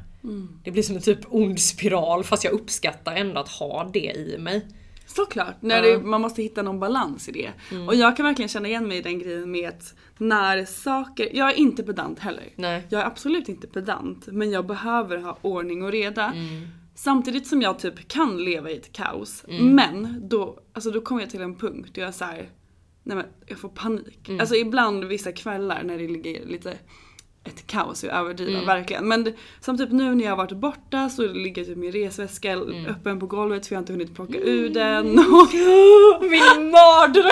Det 0.65 0.71
blir 0.71 0.83
som 0.83 0.97
en 0.97 1.03
typ 1.03 1.21
ond 1.29 1.61
spiral 1.61 2.25
fast 2.25 2.45
jag 2.45 2.53
uppskattar 2.53 3.17
ändå 3.17 3.41
att 3.41 3.49
ha 3.49 3.91
det 3.93 4.13
i 4.17 4.37
mig. 4.39 4.67
Såklart, 5.07 5.63
när 5.63 5.83
det, 5.83 5.99
man 5.99 6.21
måste 6.21 6.43
hitta 6.43 6.63
någon 6.63 6.81
balans 6.81 7.29
i 7.29 7.33
det. 7.33 7.53
Mm. 7.71 7.89
Och 7.89 7.95
jag 7.95 8.17
kan 8.17 8.27
verkligen 8.27 8.49
känna 8.49 8.69
igen 8.69 8.89
mig 8.89 8.99
i 8.99 9.03
den 9.03 9.19
grejen 9.19 9.51
med 9.51 9.69
att 9.69 9.95
när 10.19 10.65
saker, 10.65 11.29
jag 11.33 11.51
är 11.51 11.55
inte 11.55 11.83
pedant 11.83 12.19
heller. 12.19 12.45
Nej. 12.57 12.87
Jag 12.89 13.01
är 13.01 13.07
absolut 13.07 13.49
inte 13.49 13.67
pedant 13.67 14.27
men 14.27 14.51
jag 14.51 14.67
behöver 14.67 15.19
ha 15.19 15.39
ordning 15.43 15.83
och 15.83 15.93
reda. 15.93 16.25
Mm. 16.25 16.69
Samtidigt 16.95 17.47
som 17.47 17.63
jag 17.63 17.79
typ 17.79 18.09
kan 18.09 18.45
leva 18.45 18.71
i 18.71 18.77
ett 18.77 18.93
kaos. 18.93 19.45
Mm. 19.49 19.75
Men 19.75 20.29
då, 20.29 20.59
alltså 20.73 20.91
då 20.91 21.01
kommer 21.01 21.21
jag 21.21 21.31
till 21.31 21.43
en 21.43 21.57
punkt 21.57 21.91
där 21.95 22.03
jag 22.03 22.09
är 22.09 22.13
så 22.13 22.25
här, 22.25 22.49
nej 23.11 23.17
men 23.17 23.27
jag 23.47 23.59
får 23.59 23.69
panik. 23.69 24.29
Mm. 24.29 24.41
Alltså 24.41 24.55
ibland 24.55 25.05
vissa 25.05 25.33
kvällar 25.33 25.83
när 25.83 25.99
det 25.99 26.09
ligger 26.09 26.47
lite 26.47 26.73
ett 27.45 27.67
kaos, 27.67 28.05
jag 28.05 28.15
överdriver 28.17 28.53
Mm. 28.53 28.67
verkligen. 28.67 29.09
Men 29.09 29.25
det- 29.25 29.35
som 29.61 29.79
typ 29.79 29.91
nu 29.93 30.15
när 30.15 30.25
jag 30.25 30.31
har 30.33 30.37
varit 30.37 30.53
borta 30.57 31.09
så 31.09 31.23
ligger 31.33 31.65
typ 31.65 31.77
min 31.77 31.93
resväska 31.93 32.53
Mm. 32.53 32.87
öppen 32.87 33.21
på 33.21 33.27
golvet 33.27 33.67
för 33.67 33.75
jag 33.75 33.79
har 33.79 33.83
inte 33.83 33.93
hunnit 33.93 34.15
plocka 34.15 34.39
ur 34.39 34.69
den. 34.71 35.19
Och 35.19 35.55
Min 36.31 36.71
mardröm! 36.71 37.31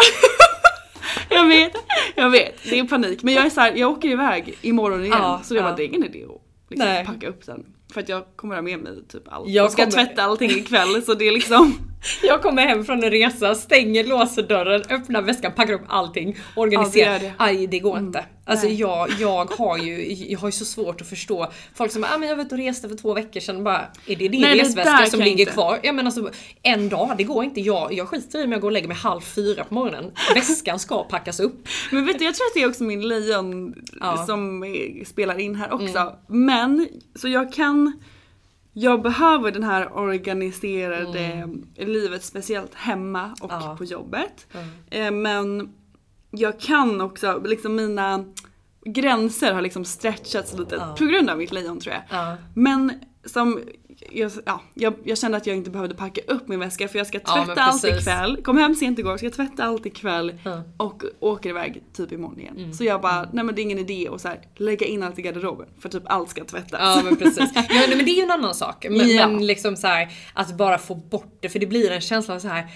jag 1.30 1.46
vet, 1.46 1.72
jag 2.16 2.30
vet. 2.30 2.54
Det 2.70 2.78
är 2.78 2.84
panik. 2.84 3.22
Men 3.22 3.34
jag 3.34 3.46
är 3.46 3.50
så 3.50 3.60
här, 3.60 3.72
jag 3.76 3.90
åker 3.90 4.08
iväg 4.08 4.58
imorgon 4.62 5.00
igen. 5.04 5.18
Ja, 5.18 5.40
så 5.44 5.54
det 5.54 5.62
var 5.62 5.70
ja. 5.78 5.82
ingen 5.82 6.04
idé 6.04 6.24
att 6.24 6.70
liksom 6.70 7.14
packa 7.14 7.28
upp 7.28 7.46
den. 7.46 7.66
För 7.92 8.00
att 8.00 8.08
jag 8.08 8.24
kommer 8.36 8.54
ha 8.54 8.62
med 8.62 8.78
mig 8.78 8.92
typ 9.08 9.22
allt. 9.28 9.48
Jag 9.48 9.64
Jag 9.64 9.72
ska 9.72 9.82
kommer- 9.82 9.92
tvätta 9.92 10.22
allting 10.22 10.50
ikväll 10.50 11.02
så 11.02 11.14
det 11.14 11.28
är 11.28 11.32
liksom 11.32 11.78
Jag 12.22 12.42
kommer 12.42 12.62
hem 12.62 12.84
från 12.84 13.04
en 13.04 13.10
resa, 13.10 13.54
stänger, 13.54 14.04
låser 14.04 14.42
dörren, 14.42 14.82
öppnar 14.90 15.22
väskan, 15.22 15.52
packar 15.52 15.72
upp 15.72 15.82
allting, 15.88 16.36
organiserar. 16.56 17.12
Ja, 17.12 17.18
det 17.18 17.24
det. 17.26 17.32
Aj, 17.38 17.66
det 17.66 17.78
går 17.78 17.98
inte. 17.98 18.24
Alltså 18.48 18.66
jag, 18.66 19.10
jag 19.18 19.44
har 19.44 19.78
ju 19.78 20.12
jag 20.12 20.38
har 20.38 20.48
ju 20.48 20.52
så 20.52 20.64
svårt 20.64 21.00
att 21.00 21.06
förstå 21.06 21.52
folk 21.74 21.92
som 21.92 22.02
bara, 22.02 22.14
ah, 22.14 22.18
men 22.18 22.28
jag 22.28 22.36
var 22.36 22.44
ute 22.44 22.54
och 22.54 22.60
reste 22.60 22.88
för 22.88 22.96
två 22.96 23.14
veckor 23.14 23.40
sedan. 23.40 23.64
Bara, 23.64 23.86
är 24.06 24.16
det 24.16 24.28
din 24.28 24.44
resväska 24.44 25.06
som 25.06 25.20
ligger 25.20 25.40
inte. 25.40 25.52
kvar? 25.52 25.78
Ja 25.82 25.92
men 25.92 26.06
alltså 26.06 26.30
en 26.62 26.88
dag, 26.88 27.14
det 27.18 27.24
går 27.24 27.44
inte. 27.44 27.60
Jag, 27.60 27.92
jag 27.92 28.08
skiter 28.08 28.38
i 28.40 28.44
om 28.44 28.52
jag 28.52 28.60
går 28.60 28.68
och 28.68 28.72
lägger 28.72 28.88
mig 28.88 28.96
halv 28.96 29.20
fyra 29.20 29.64
på 29.64 29.74
morgonen. 29.74 30.12
Väskan 30.34 30.78
ska 30.78 31.04
packas 31.04 31.40
upp. 31.40 31.68
Men 31.90 32.06
vet 32.06 32.18
du, 32.18 32.24
jag 32.24 32.34
tror 32.34 32.46
att 32.46 32.54
det 32.54 32.62
är 32.62 32.68
också 32.68 32.84
min 32.84 33.08
lejon 33.08 33.74
Ja. 34.00 34.12
Mm. 34.14 34.26
som 34.26 34.62
eh, 34.62 35.04
spelar 35.06 35.38
in 35.40 35.54
här 35.54 35.72
också. 35.72 36.12
Men, 36.26 36.88
så 37.14 37.28
jag 37.28 37.52
kan 37.52 38.00
jag 38.72 39.02
behöver 39.02 39.50
den 39.50 39.62
här 39.64 39.96
organiserade 39.98 41.48
livet, 41.76 42.24
speciellt 42.24 42.74
hemma 42.74 43.34
och 43.40 43.50
Mm. 43.52 43.64
Ja. 43.64 43.76
på 43.76 43.84
jobbet. 43.84 44.46
Eh, 44.90 45.10
Men 45.10 45.72
jag 46.30 46.60
kan 46.60 47.00
också, 47.00 47.42
liksom 47.44 47.74
mina 47.76 48.24
gränser 48.84 49.52
har 49.54 49.62
liksom 49.62 49.84
stretchats 49.84 50.58
lite 50.58 50.74
Ja. 50.74 50.94
på 50.98 51.04
grund 51.04 51.30
av 51.30 51.38
mitt 51.38 51.52
lejon 51.52 51.80
tror 51.80 51.94
jag. 51.94 52.02
Ja. 52.18 52.36
Men 52.54 52.92
som, 53.24 53.60
jag, 54.10 54.32
ja, 54.46 54.60
jag, 54.74 54.94
jag 55.04 55.18
kände 55.18 55.36
att 55.36 55.46
jag 55.46 55.56
inte 55.56 55.70
behövde 55.70 55.94
packa 55.94 56.20
upp 56.28 56.48
min 56.48 56.60
väska 56.60 56.88
för 56.88 56.98
jag 56.98 57.06
ska 57.06 57.18
Ja, 57.26 57.44
tvätta 57.44 57.62
allt 57.62 57.82
precis. 57.82 58.00
ikväll. 58.00 58.36
Kom 58.44 58.56
hem 58.58 58.74
sent 58.74 58.98
igår, 58.98 59.16
ska 59.16 59.30
tvätta 59.30 59.64
allt 59.64 59.86
ikväll 59.86 60.38
Ja. 60.44 60.62
och 60.76 61.02
åker 61.20 61.50
iväg 61.50 61.82
typ 61.96 62.12
imorgon 62.12 62.40
igen. 62.40 62.56
Mm. 62.56 62.72
Så 62.72 62.84
jag 62.84 63.00
bara, 63.00 63.28
nej 63.32 63.44
men 63.44 63.54
det 63.54 63.60
är 63.60 63.62
ingen 63.62 63.78
idé 63.78 64.08
att 64.12 64.20
så 64.20 64.28
här, 64.28 64.40
lägga 64.56 64.86
in 64.86 65.02
allt 65.02 65.18
i 65.18 65.22
garderoben 65.22 65.66
för 65.80 65.88
typ 65.88 66.02
allt 66.06 66.30
ska 66.30 66.44
tvättas. 66.44 66.80
Ja 66.80 67.00
men 67.04 67.16
precis. 67.16 67.50
Ja, 67.54 67.62
nej, 67.70 67.88
men 67.96 68.04
det 68.04 68.10
är 68.10 68.16
ju 68.16 68.22
en 68.22 68.30
annan 68.30 68.54
sak. 68.54 68.86
Men, 68.90 69.08
Ja. 69.08 69.28
men 69.28 69.46
liksom 69.46 69.76
så 69.76 69.86
här, 69.86 70.08
att 70.34 70.56
bara 70.56 70.78
få 70.78 70.94
bort 70.94 71.38
det 71.40 71.48
för 71.48 71.58
det 71.58 71.66
blir 71.66 71.90
en 71.90 72.00
känsla 72.00 72.34
av 72.34 72.38
så 72.38 72.48
här 72.48 72.66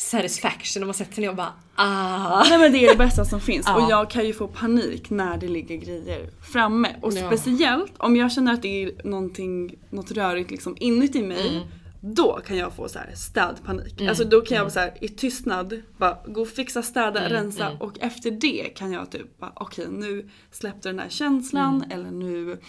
satisfaction 0.00 0.80
när 0.80 0.86
man 0.86 0.94
sätter 0.94 1.14
sig 1.14 1.22
ner 1.22 1.30
och 1.30 1.36
bara 1.36 1.52
ah. 1.74 2.44
Nej 2.48 2.58
men 2.58 2.72
det 2.72 2.84
är 2.86 2.90
det 2.90 2.98
bästa 2.98 3.24
som 3.24 3.40
finns 3.40 3.66
Ja. 3.68 3.84
och 3.84 3.90
jag 3.90 4.10
kan 4.10 4.26
ju 4.26 4.32
få 4.32 4.48
panik 4.48 5.10
när 5.10 5.36
det 5.36 5.48
ligger 5.48 5.76
grejer 5.76 6.30
framme. 6.52 6.96
Och 7.02 7.12
Ja. 7.12 7.26
speciellt 7.26 7.92
om 7.96 8.16
jag 8.16 8.32
känner 8.32 8.52
att 8.54 8.62
det 8.62 8.82
är 8.84 8.92
någonting, 9.04 9.74
något 9.90 10.10
rörigt 10.10 10.50
liksom 10.50 10.76
inuti 10.80 11.22
mig. 11.22 11.48
Mm. 11.48 11.62
Då 12.02 12.40
kan 12.46 12.56
jag 12.56 12.72
få 12.72 12.88
så 12.88 12.98
här 12.98 13.12
städpanik. 13.14 14.00
Alltså 14.02 14.24
då 14.24 14.40
kan 14.40 14.56
jag 14.56 14.72
så 14.72 14.80
här, 14.80 14.92
i 15.00 15.08
tystnad 15.08 15.82
bara 15.96 16.18
gå 16.26 16.40
och 16.42 16.48
fixa, 16.48 16.82
städa, 16.82 17.20
Mm, 17.20 17.32
rensa 17.32 17.70
och 17.80 17.98
efter 18.00 18.30
det 18.30 18.64
kan 18.76 18.92
jag 18.92 19.10
typ 19.10 19.38
bara 19.38 19.52
okej 19.56 19.86
nu 19.90 20.28
släppte 20.50 20.88
den 20.88 20.98
här 20.98 21.08
känslan 21.08 21.76
Mm. 21.84 21.90
eller 21.90 22.10
nu 22.10 22.60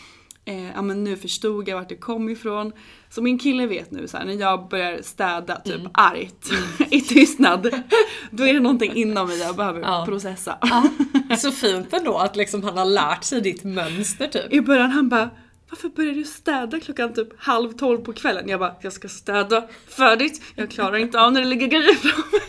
Eh, 0.46 0.70
ja 0.72 0.82
men 0.82 1.04
nu 1.04 1.18
förstod 1.18 1.68
jag 1.70 1.78
vart 1.78 1.90
det 1.90 1.96
kom 1.96 2.30
ifrån. 2.30 2.72
Så 3.10 3.22
min 3.22 3.40
kille 3.40 3.66
vet 3.68 3.92
nu 3.92 4.08
så 4.08 4.18
här, 4.18 4.26
när 4.26 4.34
jag 4.34 4.68
börjar 4.70 5.02
städa 5.02 5.56
typ 5.56 5.76
Mm. 5.76 5.92
argt 5.94 6.50
i 6.92 7.02
tystnad. 7.02 7.64
Då 8.32 8.44
är 8.44 8.54
det 8.54 8.60
någonting 8.60 8.94
inom 8.96 9.28
mig 9.28 9.40
jag 9.40 9.56
behöver 9.56 9.82
Ja. 9.82 10.06
processa. 10.06 10.58
Så 11.38 11.52
fint 11.52 11.94
ändå 11.94 12.18
att 12.18 12.36
liksom 12.36 12.64
han 12.64 12.78
har 12.78 12.86
lärt 12.86 13.24
sig 13.24 13.42
ditt 13.42 13.64
mönster 13.64 14.28
typ. 14.28 14.54
I 14.54 14.62
början 14.62 14.92
han 14.92 15.10
bara 15.10 15.30
varför 15.70 15.90
börjar 15.90 16.14
du 16.14 16.24
städa 16.24 16.80
klockan 16.80 17.14
typ 17.14 17.28
halv 17.38 17.72
tolv 17.74 17.98
på 17.98 18.14
kvällen? 18.14 18.50
Jag 18.50 18.60
bara, 18.60 18.76
jag 18.82 18.94
ska 18.94 19.08
städa 19.10 19.68
färdigt. 19.98 20.42
Jag 20.56 20.72
klarar 20.72 20.98
inte 20.98 21.22
av 21.22 21.34
när 21.34 21.42
det 21.42 21.48
ligger 21.48 21.68
grejer 21.68 21.94
framme. 21.94 22.44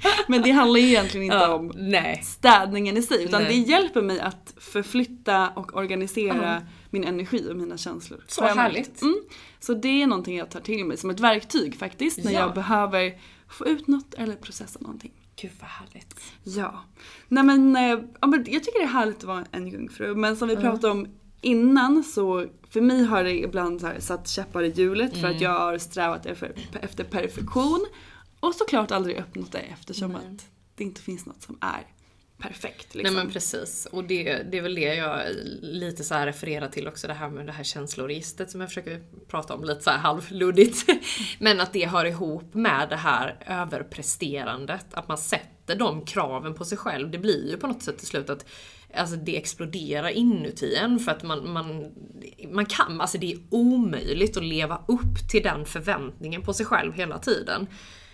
Men 0.28 0.42
det 0.42 0.50
handlar 0.50 0.80
ju 0.80 0.86
egentligen 0.86 1.24
inte 1.24 1.36
Ja, 1.36 1.54
om 1.54 1.72
nej. 1.74 2.20
städningen 2.24 2.96
i 2.96 3.02
sig 3.02 3.24
utan 3.24 3.42
Nej. 3.42 3.50
det 3.64 3.70
hjälper 3.70 4.02
mig 4.02 4.20
att 4.20 4.54
förflytta 4.60 5.48
och 5.48 5.76
organisera 5.76 6.62
min 6.90 7.04
energi 7.04 7.46
och 7.50 7.56
mina 7.56 7.76
känslor. 7.76 8.24
Så 8.28 8.44
härligt. 8.44 9.02
Mm. 9.02 9.20
Så 9.60 9.74
det 9.74 10.02
är 10.02 10.06
någonting 10.06 10.36
jag 10.36 10.50
tar 10.50 10.60
till 10.60 10.84
mig 10.84 10.96
som 10.96 11.10
ett 11.10 11.20
verktyg 11.20 11.76
faktiskt 11.78 12.24
när 12.24 12.32
Ja. 12.32 12.40
jag 12.40 12.54
behöver 12.54 13.12
få 13.48 13.66
ut 13.66 13.86
något 13.86 14.14
eller 14.14 14.36
processa 14.36 14.78
någonting. 14.80 15.12
Gud 15.40 15.50
vad 15.60 15.68
härligt. 15.70 16.20
Ja. 16.42 16.84
Nej 17.28 17.44
men, 17.44 17.76
eh, 17.76 17.98
ja, 18.20 18.26
men 18.26 18.44
jag 18.48 18.64
tycker 18.64 18.78
det 18.78 18.84
är 18.84 18.88
härligt 18.88 19.16
att 19.16 19.24
vara 19.24 19.44
en 19.52 19.68
jungfru 19.68 20.14
men 20.14 20.36
som 20.36 20.48
vi 20.48 20.56
pratade 20.56 20.88
om 20.92 21.06
innan 21.40 22.04
så 22.04 22.46
för 22.70 22.80
mig 22.80 23.04
har 23.04 23.24
det 23.24 23.38
ibland 23.38 23.80
så 23.80 23.86
här 23.86 24.00
satt 24.00 24.28
käppar 24.28 24.62
i 24.62 24.68
hjulet 24.70 25.12
för 25.12 25.18
Mm. 25.18 25.30
att 25.36 25.40
jag 25.40 25.50
har 25.58 25.78
strävat 25.78 26.26
efter, 26.26 26.52
efter 26.80 27.04
perfektion 27.04 27.86
och 28.46 28.54
såklart 28.54 28.90
aldrig 28.90 29.18
uppnått 29.18 29.52
det 29.52 29.58
eftersom 29.58 30.16
att 30.16 30.46
det 30.74 30.84
inte 30.84 31.00
finns 31.00 31.26
något 31.26 31.42
som 31.42 31.58
är 31.60 31.86
perfekt. 32.38 32.94
Liksom. 32.94 33.14
Nej 33.14 33.24
men 33.24 33.32
precis. 33.32 33.86
Och 33.92 34.04
det, 34.04 34.42
det 34.42 34.58
är 34.58 34.62
väl 34.62 34.74
det 34.74 34.94
jag 34.94 35.20
lite 35.62 36.04
så 36.04 36.14
här 36.14 36.26
refererar 36.26 36.68
till 36.68 36.88
också, 36.88 37.06
det 37.06 37.14
här 37.14 37.28
med 37.28 37.46
det 37.46 37.52
här 37.52 37.64
känsloregistret 37.64 38.50
som 38.50 38.60
jag 38.60 38.70
försöker 38.70 39.02
prata 39.28 39.54
om 39.54 39.64
lite 39.64 39.80
så 39.80 39.90
här 39.90 39.98
halvluddigt. 39.98 40.86
Men 41.38 41.60
att 41.60 41.72
det 41.72 41.86
hör 41.86 42.04
ihop 42.04 42.54
med 42.54 42.88
det 42.88 42.96
här 42.96 43.36
överpresterandet, 43.46 44.86
att 44.90 45.08
man 45.08 45.18
sätter 45.18 45.76
de 45.76 46.04
kraven 46.04 46.54
på 46.54 46.64
sig 46.64 46.78
själv. 46.78 47.10
Det 47.10 47.18
blir 47.18 47.50
ju 47.50 47.56
på 47.56 47.66
något 47.66 47.82
sätt 47.82 47.98
till 47.98 48.06
slut 48.06 48.30
att 48.30 48.46
Alltså 48.94 49.16
det 49.16 49.36
exploderar 49.36 50.08
inuti 50.08 50.74
en 50.74 50.98
för 50.98 51.12
att 51.12 51.22
man, 51.22 51.52
man, 51.52 51.92
man 52.50 52.66
kan, 52.66 53.00
alltså 53.00 53.18
det 53.18 53.32
är 53.32 53.38
omöjligt 53.50 54.36
att 54.36 54.44
leva 54.44 54.82
upp 54.88 55.28
till 55.30 55.42
den 55.42 55.66
förväntningen 55.66 56.42
på 56.42 56.52
sig 56.52 56.66
själv 56.66 56.92
hela 56.92 57.18
tiden. 57.18 57.66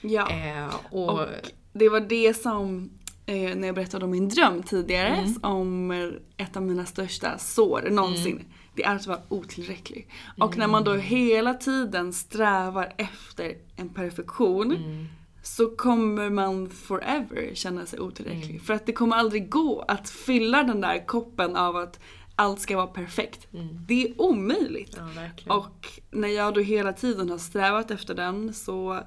Ja. 0.02 0.30
Eh, 0.30 0.74
och, 0.90 1.08
Och 1.20 1.26
det 1.72 1.88
var 1.88 2.00
det 2.00 2.34
som, 2.34 2.90
eh, 3.26 3.54
när 3.56 3.66
jag 3.66 3.74
berättade 3.74 4.04
om 4.04 4.10
min 4.10 4.28
dröm 4.28 4.62
tidigare, 4.62 5.08
Mm. 5.16 5.34
om 5.42 5.90
ett 6.36 6.56
av 6.56 6.62
mina 6.62 6.86
största 6.86 7.38
sår 7.38 7.88
någonsin. 7.90 8.32
Mm. 8.36 8.46
Det 8.74 8.84
är 8.84 8.94
att 8.96 9.06
vara 9.06 9.20
otillräcklig. 9.28 10.08
Och 10.40 10.56
när 10.56 10.66
man 10.66 10.84
då 10.84 10.94
hela 10.94 11.54
tiden 11.54 12.12
strävar 12.12 12.92
efter 12.96 13.54
en 13.76 13.88
perfektion 13.88 14.72
Mm. 14.76 15.06
så 15.42 15.66
kommer 15.76 16.30
man 16.30 16.70
forever 16.70 17.54
känna 17.54 17.86
sig 17.86 18.00
otillräcklig. 18.00 18.50
Mm. 18.50 18.60
För 18.60 18.74
att 18.74 18.86
det 18.86 18.92
kommer 18.92 19.16
aldrig 19.16 19.50
gå 19.50 19.84
att 19.88 20.10
fylla 20.10 20.62
den 20.62 20.80
där 20.80 21.06
koppen 21.06 21.56
av 21.56 21.76
att 21.76 22.00
allt 22.36 22.60
ska 22.60 22.76
vara 22.76 22.86
perfekt. 22.86 23.46
Det 23.88 24.02
är 24.08 24.20
omöjligt. 24.20 24.98
Mm. 24.98 25.10
ja. 25.44 25.54
Och 25.56 25.88
när 26.10 26.28
jag 26.28 26.54
då 26.54 26.60
hela 26.60 26.92
tiden 26.92 27.30
har 27.30 27.38
strävat 27.38 27.90
efter 27.90 28.14
den 28.14 28.54
så 28.54 29.00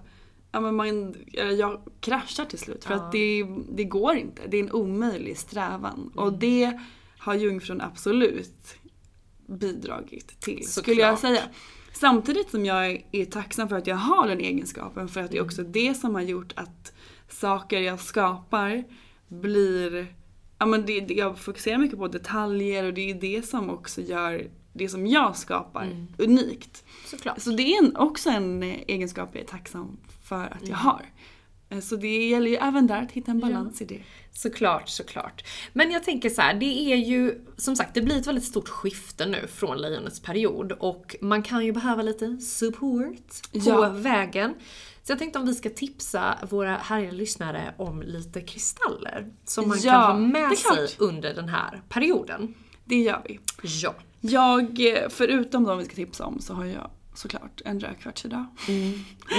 ja, 0.56 0.62
men 0.62 0.76
man, 0.76 1.16
eller 1.34 1.52
jag 1.52 1.82
kraschar 2.00 2.46
till 2.46 2.60
slut. 2.60 2.84
För 2.86 2.94
Ja. 2.94 3.00
att 3.00 3.12
det, 3.12 3.46
det 3.70 3.84
går 3.84 4.16
inte. 4.16 4.42
Det 4.48 4.58
är 4.58 4.64
en 4.64 4.72
omöjlig 4.72 5.38
strävan. 5.38 6.12
Och 6.16 6.34
det 6.34 6.80
har 7.18 7.34
jungfrun 7.36 7.82
absolut 7.82 8.78
bidragit 9.48 10.40
till, 10.40 10.68
skulle 10.68 11.02
jag 11.02 11.20
Såklart. 11.20 11.38
säga. 11.38 11.50
Samtidigt 11.94 12.50
som 12.50 12.66
jag 12.66 13.04
är, 13.12 13.26
tacksam 13.26 13.70
för 13.70 13.76
att 13.76 13.88
jag 13.88 13.96
har 13.96 14.28
den 14.28 14.40
egenskapen. 14.40 15.08
För 15.08 15.22
att 15.22 15.32
det 15.32 15.38
är 15.38 15.44
också 15.44 15.64
det 15.64 15.94
som 15.94 16.16
har 16.16 16.22
gjort 16.22 16.54
att 16.56 16.94
saker 17.30 17.80
jag 17.80 18.00
skapar 18.00 18.84
blir 19.28 20.08
Ja, 20.58 20.66
men 20.66 20.86
det, 20.86 20.94
jag 20.94 21.38
fokuserar 21.40 21.78
mycket 21.78 21.98
på 21.98 22.08
detaljer 22.08 22.84
och 22.84 22.94
det 22.94 23.10
är 23.12 23.16
det 23.16 23.46
som 23.46 23.70
också 23.70 24.02
gör 24.02 24.48
det 24.74 24.90
som 24.90 25.08
jag 25.08 25.36
skapar 25.38 26.08
unikt. 26.18 26.84
Såklart. 27.06 27.42
Så 27.42 27.50
det 27.52 27.64
är 27.64 27.84
en, 27.84 27.96
också 27.96 28.30
en 28.30 28.64
eh, 28.64 28.76
egenskap 28.88 29.30
jag 29.34 29.42
är 29.44 29.48
tacksam 29.48 29.98
för 30.26 30.44
att 30.44 30.68
jag 30.68 30.76
har. 30.76 31.06
Eh, 31.70 31.80
Så 31.80 31.96
det 31.96 32.28
gäller 32.28 32.50
ju 32.50 32.56
även 32.56 32.88
där 32.88 33.02
att 33.02 33.12
hitta 33.12 33.32
en 33.32 33.40
balans 33.40 33.82
i 33.82 33.86
det. 33.86 34.02
Såklart, 34.34 34.90
såklart. 34.90 35.44
Men 35.74 35.92
jag 35.92 36.04
tänker 36.04 36.30
så 36.30 36.42
här, 36.42 36.54
det 36.54 36.92
är 36.94 36.96
ju 36.96 37.46
som 37.58 37.76
sagt, 37.76 37.94
det 37.94 38.02
blir 38.02 38.18
ett 38.20 38.28
väldigt 38.28 38.44
stort 38.46 38.70
skifte 38.70 39.26
nu 39.26 39.48
från 39.48 39.78
lejonets 39.78 40.20
period 40.22 40.72
och 40.72 41.16
man 41.22 41.44
kan 41.44 41.66
ju 41.66 41.72
behöva 41.72 42.02
lite 42.02 42.38
support 42.38 43.52
på 43.52 43.60
Ja. 43.60 43.90
vägen. 43.90 44.54
Så 45.04 45.12
jag 45.12 45.20
tänkte 45.20 45.40
om 45.40 45.46
vi 45.46 45.54
ska 45.54 45.70
tipsa 45.70 46.38
våra 46.50 46.76
härliga 46.78 47.12
lyssnare 47.12 47.74
om 47.78 48.02
lite 48.02 48.42
kristaller 48.42 49.28
som 49.46 49.68
man 49.70 49.78
Ja, 49.82 49.92
kan 49.92 50.02
ha 50.12 50.20
med 50.20 50.58
sig 50.58 50.88
under 51.00 51.34
den 51.34 51.50
här 51.50 51.82
perioden. 51.90 52.54
Det 52.86 52.96
gör 53.02 53.22
vi. 53.26 53.40
Ja. 53.64 53.96
Jag, 54.22 54.88
eh, 54.88 55.10
förutom 55.10 55.64
de 55.64 55.78
vi 55.78 55.86
ska 55.86 55.96
tipsa 55.96 56.26
om, 56.26 56.40
så 56.40 56.54
har 56.54 56.66
jag 56.66 56.90
såklart 57.18 57.62
en 57.66 57.80
rödkvarts 57.80 58.26
idag. 58.26 58.46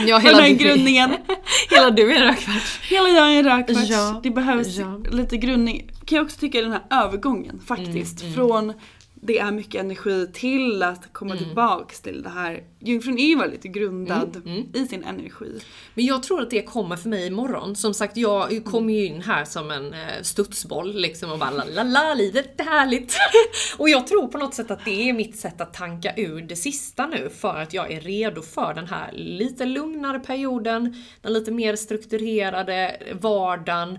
ja 0.07 0.21
För 0.21 0.43
den 0.43 0.57
grundningen. 0.57 1.11
hela 1.71 1.91
du 1.91 2.12
är 2.12 2.17
en 2.17 2.23
rödkvarts. 2.23 2.81
Hela 2.91 3.09
dagen 3.09 3.33
är 3.33 3.43
rödkvarts. 3.43 3.91
Ja, 3.91 4.21
Det 4.23 4.31
behövs 4.31 4.77
ja. 4.77 5.01
lite 5.11 5.37
grundning. 5.37 5.91
Kan 6.05 6.17
jag 6.17 6.25
också 6.25 6.39
tycka 6.41 6.61
den 6.61 6.73
här 6.73 6.83
övergången 6.91 7.61
faktiskt. 7.67 8.23
Mm, 8.23 8.35
Från 8.35 8.73
det 9.22 9.38
är 9.38 9.50
mycket 9.50 9.81
energi 9.81 10.29
till 10.33 10.83
att 10.83 11.12
komma 11.12 11.35
Mm. 11.35 11.44
tillbaks 11.44 12.00
till 12.00 12.22
det 12.22 12.29
här. 12.29 12.62
Jungfrun 12.81 13.18
är 13.18 13.26
ju 13.26 13.38
väldigt 13.38 13.62
grundad 13.62 14.42
Mm, 14.46 14.66
i 14.74 14.87
sin 14.87 15.05
energi. 15.05 15.61
Men 15.94 16.05
jag 16.05 16.22
tror 16.22 16.42
att 16.42 16.50
det 16.50 16.62
kommer 16.62 16.96
för 16.96 17.09
mig 17.09 17.26
imorgon. 17.26 17.76
Som 17.76 17.94
sagt, 17.94 18.16
jag 18.16 18.64
kom 18.64 18.90
ju 18.90 19.07
in 19.07 19.22
här 19.22 19.44
som 19.44 19.70
en 19.70 19.92
eh, 19.94 20.22
studsboll 20.22 20.94
liksom 21.00 21.33
och 21.33 21.38
bara 21.38 21.50
la 21.50 21.64
la 21.64 21.83
la, 21.83 22.14
livet 22.14 22.61
är 22.61 22.64
härligt. 22.64 23.16
och 23.79 23.88
jag 23.88 24.07
tror 24.07 24.29
på 24.29 24.38
något 24.38 24.55
sätt 24.55 24.70
att 24.70 24.85
det 24.85 25.09
är 25.09 25.12
mitt 25.12 25.37
sätt 25.37 25.61
att 25.61 25.74
tanka 25.74 26.12
ur 26.16 26.40
det 26.42 26.57
sista 26.57 27.07
nu 27.07 27.31
för 27.31 27.61
att 27.61 27.72
jag 27.74 27.92
är 27.92 28.00
redo 28.00 28.42
för 28.42 28.74
den 28.74 28.87
här 28.87 29.12
lite 29.12 29.64
lugnare 29.66 30.18
perioden, 30.20 31.05
den 31.22 31.33
lite 31.33 31.50
mer 31.52 31.76
strukturerade 31.76 32.96
vardagen. 33.20 33.98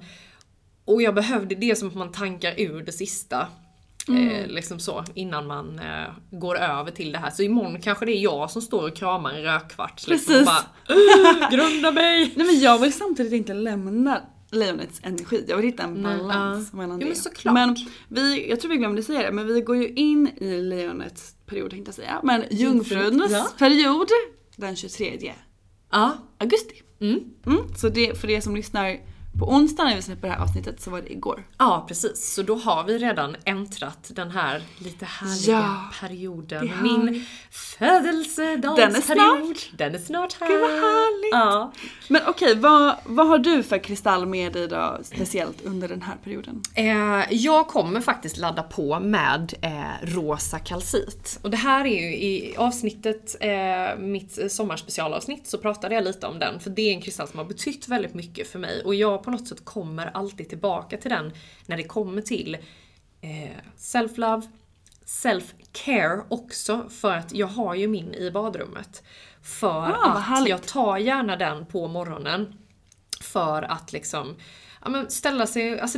Och 0.85 1.01
jag 1.01 1.15
behövde 1.15 1.55
det 1.55 1.75
som 1.75 1.87
att 1.87 1.95
man 1.95 2.11
tankar 2.11 2.53
ur 2.57 2.83
det 2.83 2.91
sista. 2.91 3.47
Eh, 4.15 4.47
liksom 4.47 4.79
så, 4.79 5.03
innan 5.13 5.47
man 5.47 5.79
eh, 5.79 6.07
går 6.31 6.57
över 6.57 6.91
till 6.91 7.11
det 7.11 7.17
här. 7.17 7.29
Så 7.29 7.43
imorgon 7.43 7.81
kanske 7.81 8.05
det 8.05 8.11
är 8.11 8.21
jag 8.21 8.51
som 8.51 8.61
står 8.61 8.87
och 8.87 8.95
kramar 8.95 9.33
en 9.33 9.41
rödkvarts. 9.41 10.07
Liksom, 10.07 10.33
Precis. 10.33 10.45
bara, 10.45 10.95
"Ugh, 10.97 11.51
grunda 11.51 11.91
mig! 11.91 12.33
Nej 12.35 12.47
men 12.47 12.59
jag 12.59 12.79
vill 12.79 12.93
samtidigt 12.93 13.33
inte 13.33 13.53
lämna 13.53 14.21
lejonets 14.51 14.99
energi. 15.03 15.45
Jag 15.47 15.57
vill 15.57 15.65
hitta 15.65 15.83
en 15.83 16.03
balans 16.03 16.69
ja. 16.71 16.77
mellan 16.77 16.95
Jo, 16.95 16.99
det. 16.99 17.05
men 17.05 17.15
såklart. 17.15 17.53
Men 17.53 17.75
vi, 18.09 18.49
jag 18.49 18.59
tror 18.59 18.71
vi 18.71 18.77
glömde 18.77 19.03
säga 19.03 19.23
det, 19.23 19.31
men 19.31 19.47
vi 19.47 19.61
går 19.61 19.75
ju 19.75 19.87
in 19.89 20.27
i 20.37 20.61
lejonets 20.61 21.35
period 21.45 21.71
tänkte 21.71 21.89
jag 21.89 21.95
säga. 21.95 22.19
Men 22.23 22.43
jungfruns 22.51 23.31
ja. 23.31 23.47
period 23.57 24.07
den 24.55 24.75
23 24.75 25.33
Ja, 25.91 26.17
augusti. 26.37 26.75
Mm. 27.01 27.19
Mm, 27.45 27.75
så 27.77 27.89
det, 27.89 28.17
för 28.21 28.29
er 28.29 28.41
som 28.41 28.55
lyssnar 28.55 28.97
på 29.39 29.49
onsdag 29.49 29.83
när 29.83 29.95
vi 29.95 30.01
släpper 30.01 30.27
det 30.27 30.33
här 30.33 30.41
avsnittet 30.43 30.81
så 30.81 30.91
var 30.91 31.01
det 31.01 31.11
igår. 31.11 31.43
Ja, 31.57 31.85
precis. 31.87 32.33
Så 32.33 32.41
då 32.41 32.55
har 32.55 32.83
vi 32.83 32.97
redan 32.97 33.35
äntrat 33.45 34.11
den 34.15 34.31
här 34.31 34.61
lite 34.77 35.05
härliga 35.05 35.57
Ja, 35.57 35.91
perioden. 36.01 36.69
är 36.69 36.81
Min 36.81 37.25
födelsedagsperiod. 37.51 38.75
Den 38.77 38.95
är 38.95 39.01
snart. 39.01 39.77
Den 39.77 39.95
är 39.95 39.99
snart 39.99 40.33
här. 40.39 40.47
Gud 40.47 40.61
vad 40.61 40.69
härligt! 40.69 41.31
Ja. 41.31 41.71
Men 42.07 42.21
okej, 42.27 42.55
vad, 42.55 42.95
vad 43.05 43.27
har 43.27 43.37
du 43.37 43.63
för 43.63 43.77
kristall 43.83 44.25
med 44.25 44.53
dig 44.53 44.67
då 44.67 44.97
speciellt 45.03 45.65
under 45.65 45.87
den 45.87 46.01
här 46.01 46.15
perioden? 46.23 46.61
Eh, 46.75 47.23
jag 47.33 47.67
kommer 47.67 48.01
faktiskt 48.01 48.37
ladda 48.37 48.63
på 48.63 48.99
med 48.99 49.53
eh, 49.61 50.05
rosa 50.15 50.59
kalcit. 50.59 51.39
Och 51.41 51.49
det 51.49 51.57
här 51.57 51.85
är 51.85 52.01
ju 52.01 52.15
i 52.15 52.55
avsnittet, 52.57 53.35
eh, 53.39 53.97
mitt 53.99 54.51
sommarspecialavsnitt, 54.51 55.47
så 55.47 55.57
pratade 55.57 55.95
jag 55.95 56.03
lite 56.03 56.27
om 56.27 56.39
den. 56.39 56.59
För 56.59 56.69
det 56.69 56.81
är 56.81 56.93
en 56.93 57.01
kristall 57.01 57.27
som 57.27 57.37
har 57.39 57.45
betytt 57.45 57.87
väldigt 57.87 58.13
mycket 58.13 58.47
för 58.51 58.59
mig. 58.59 58.81
Och 58.85 58.95
jag 58.95 59.23
på 59.27 59.31
något 59.31 59.47
sätt 59.47 59.65
kommer 59.65 60.05
alltid 60.13 60.49
tillbaka 60.49 60.97
till 60.97 61.09
den 61.11 61.31
när 61.65 61.77
det 61.77 61.83
kommer 61.83 62.21
till 62.21 62.55
eh, 63.21 63.57
self-love, 63.77 64.47
self-care 65.05 66.23
också. 66.29 66.89
För 66.89 67.11
att 67.15 67.33
jag 67.33 67.47
har 67.47 67.75
ju 67.75 67.87
min 67.87 68.13
i 68.13 68.31
badrummet. 68.31 69.03
För 69.41 69.67
Ah, 69.91 69.95
att 69.95 70.23
härligt. 70.23 70.49
jag 70.49 70.67
tar 70.67 70.97
gärna 70.97 71.35
den 71.35 71.65
på 71.65 71.87
morgonen. 71.87 72.53
För 73.21 73.61
att 73.63 73.93
liksom 73.93 74.35
ja, 74.83 74.89
men 74.89 75.09
ställa 75.11 75.47
sig, 75.47 75.79
alltså 75.79 75.97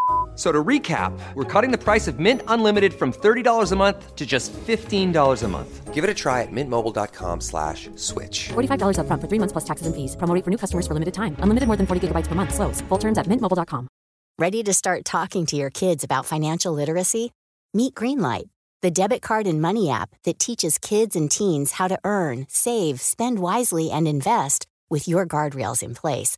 F- 0.31 0.37
So 0.37 0.51
to 0.51 0.63
recap, 0.63 1.11
we're 1.35 1.43
cutting 1.61 1.71
the 1.71 1.77
price 1.77 2.07
of 2.07 2.17
Mint 2.19 2.41
Unlimited 2.47 2.93
from 2.93 3.11
$30 3.11 3.71
a 3.71 3.75
month 3.75 4.15
to 4.15 4.25
just 4.25 4.51
$15 4.53 5.43
a 5.43 5.47
month. 5.47 5.93
Give 5.93 6.03
it 6.03 6.09
a 6.09 6.13
try 6.13 6.41
at 6.41 6.51
mintmobile.com 6.51 7.41
slash 7.41 7.89
switch. 7.95 8.49
$45 8.49 8.97
upfront 8.97 9.21
for 9.21 9.27
three 9.27 9.39
months 9.39 9.51
plus 9.51 9.65
taxes 9.65 9.85
and 9.87 9.95
fees. 9.95 10.15
Promo 10.15 10.33
rate 10.33 10.43
for 10.45 10.49
new 10.49 10.57
customers 10.57 10.87
for 10.87 10.93
limited 10.93 11.13
time. 11.13 11.35
Unlimited 11.43 11.67
more 11.67 11.77
than 11.77 11.85
40 11.85 12.07
gigabytes 12.07 12.27
per 12.29 12.35
month. 12.35 12.53
Slows. 12.55 12.81
Full 12.89 12.97
terms 12.97 13.17
at 13.19 13.27
mintmobile.com. 13.27 13.87
Ready 14.39 14.63
to 14.63 14.73
start 14.73 15.05
talking 15.05 15.45
to 15.47 15.55
your 15.55 15.69
kids 15.69 16.03
about 16.03 16.25
financial 16.25 16.73
literacy? 16.73 17.31
Meet 17.73 17.93
Greenlight, 17.93 18.49
the 18.81 18.89
debit 18.91 19.21
card 19.21 19.45
and 19.47 19.61
money 19.61 19.89
app 19.91 20.09
that 20.23 20.39
teaches 20.39 20.77
kids 20.79 21.15
and 21.15 21.29
teens 21.29 21.73
how 21.73 21.87
to 21.89 21.99
earn, 22.03 22.45
save, 22.49 23.01
spend 23.01 23.37
wisely, 23.39 23.91
and 23.91 24.07
invest 24.07 24.65
with 24.89 25.07
your 25.07 25.27
guardrails 25.27 25.83
in 25.83 25.93
place. 25.93 26.37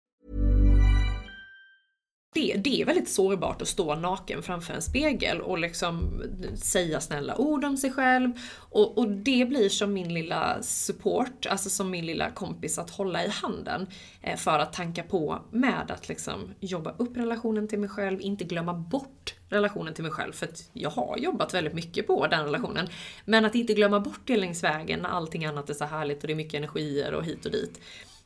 Det, 2.33 2.55
det 2.57 2.81
är 2.81 2.85
väldigt 2.85 3.09
sårbart 3.09 3.61
att 3.61 3.67
stå 3.67 3.95
naken 3.95 4.43
framför 4.43 4.73
en 4.73 4.81
spegel 4.81 5.41
och 5.41 5.59
liksom 5.59 6.23
säga 6.55 7.01
snälla 7.01 7.37
ord 7.37 7.65
om 7.65 7.77
sig 7.77 7.91
själv. 7.91 8.31
Och, 8.55 8.97
och 8.97 9.07
det 9.09 9.45
blir 9.45 9.69
som 9.69 9.93
min 9.93 10.13
lilla 10.13 10.61
support, 10.61 11.45
alltså 11.45 11.69
som 11.69 11.91
min 11.91 12.05
lilla 12.05 12.29
kompis 12.29 12.77
att 12.77 12.89
hålla 12.89 13.25
i 13.25 13.29
handen. 13.29 13.87
Eh, 14.21 14.37
för 14.37 14.59
att 14.59 14.73
tanka 14.73 15.03
på 15.03 15.41
med 15.51 15.91
att 15.91 16.09
liksom 16.09 16.53
jobba 16.59 16.95
upp 16.97 17.17
relationen 17.17 17.67
till 17.67 17.79
mig 17.79 17.89
själv, 17.89 18.21
inte 18.21 18.43
glömma 18.43 18.73
bort 18.73 19.35
relationen 19.49 19.93
till 19.93 20.03
mig 20.03 20.13
själv. 20.13 20.31
För 20.33 20.45
att 20.45 20.69
jag 20.73 20.89
har 20.89 21.17
jobbat 21.17 21.53
väldigt 21.53 21.73
mycket 21.73 22.07
på 22.07 22.27
den 22.27 22.45
relationen. 22.45 22.87
Men 23.25 23.45
att 23.45 23.55
inte 23.55 23.73
glömma 23.73 23.99
bort 23.99 24.21
det 24.25 24.37
längs 24.37 24.63
vägen 24.63 24.99
när 24.99 25.09
allting 25.09 25.45
annat 25.45 25.69
är 25.69 25.73
så 25.73 25.85
härligt 25.85 26.21
och 26.21 26.27
det 26.27 26.33
är 26.33 26.35
mycket 26.35 26.53
energier 26.53 27.13
och 27.13 27.25
hit 27.25 27.45
och 27.45 27.51
dit. 27.51 27.81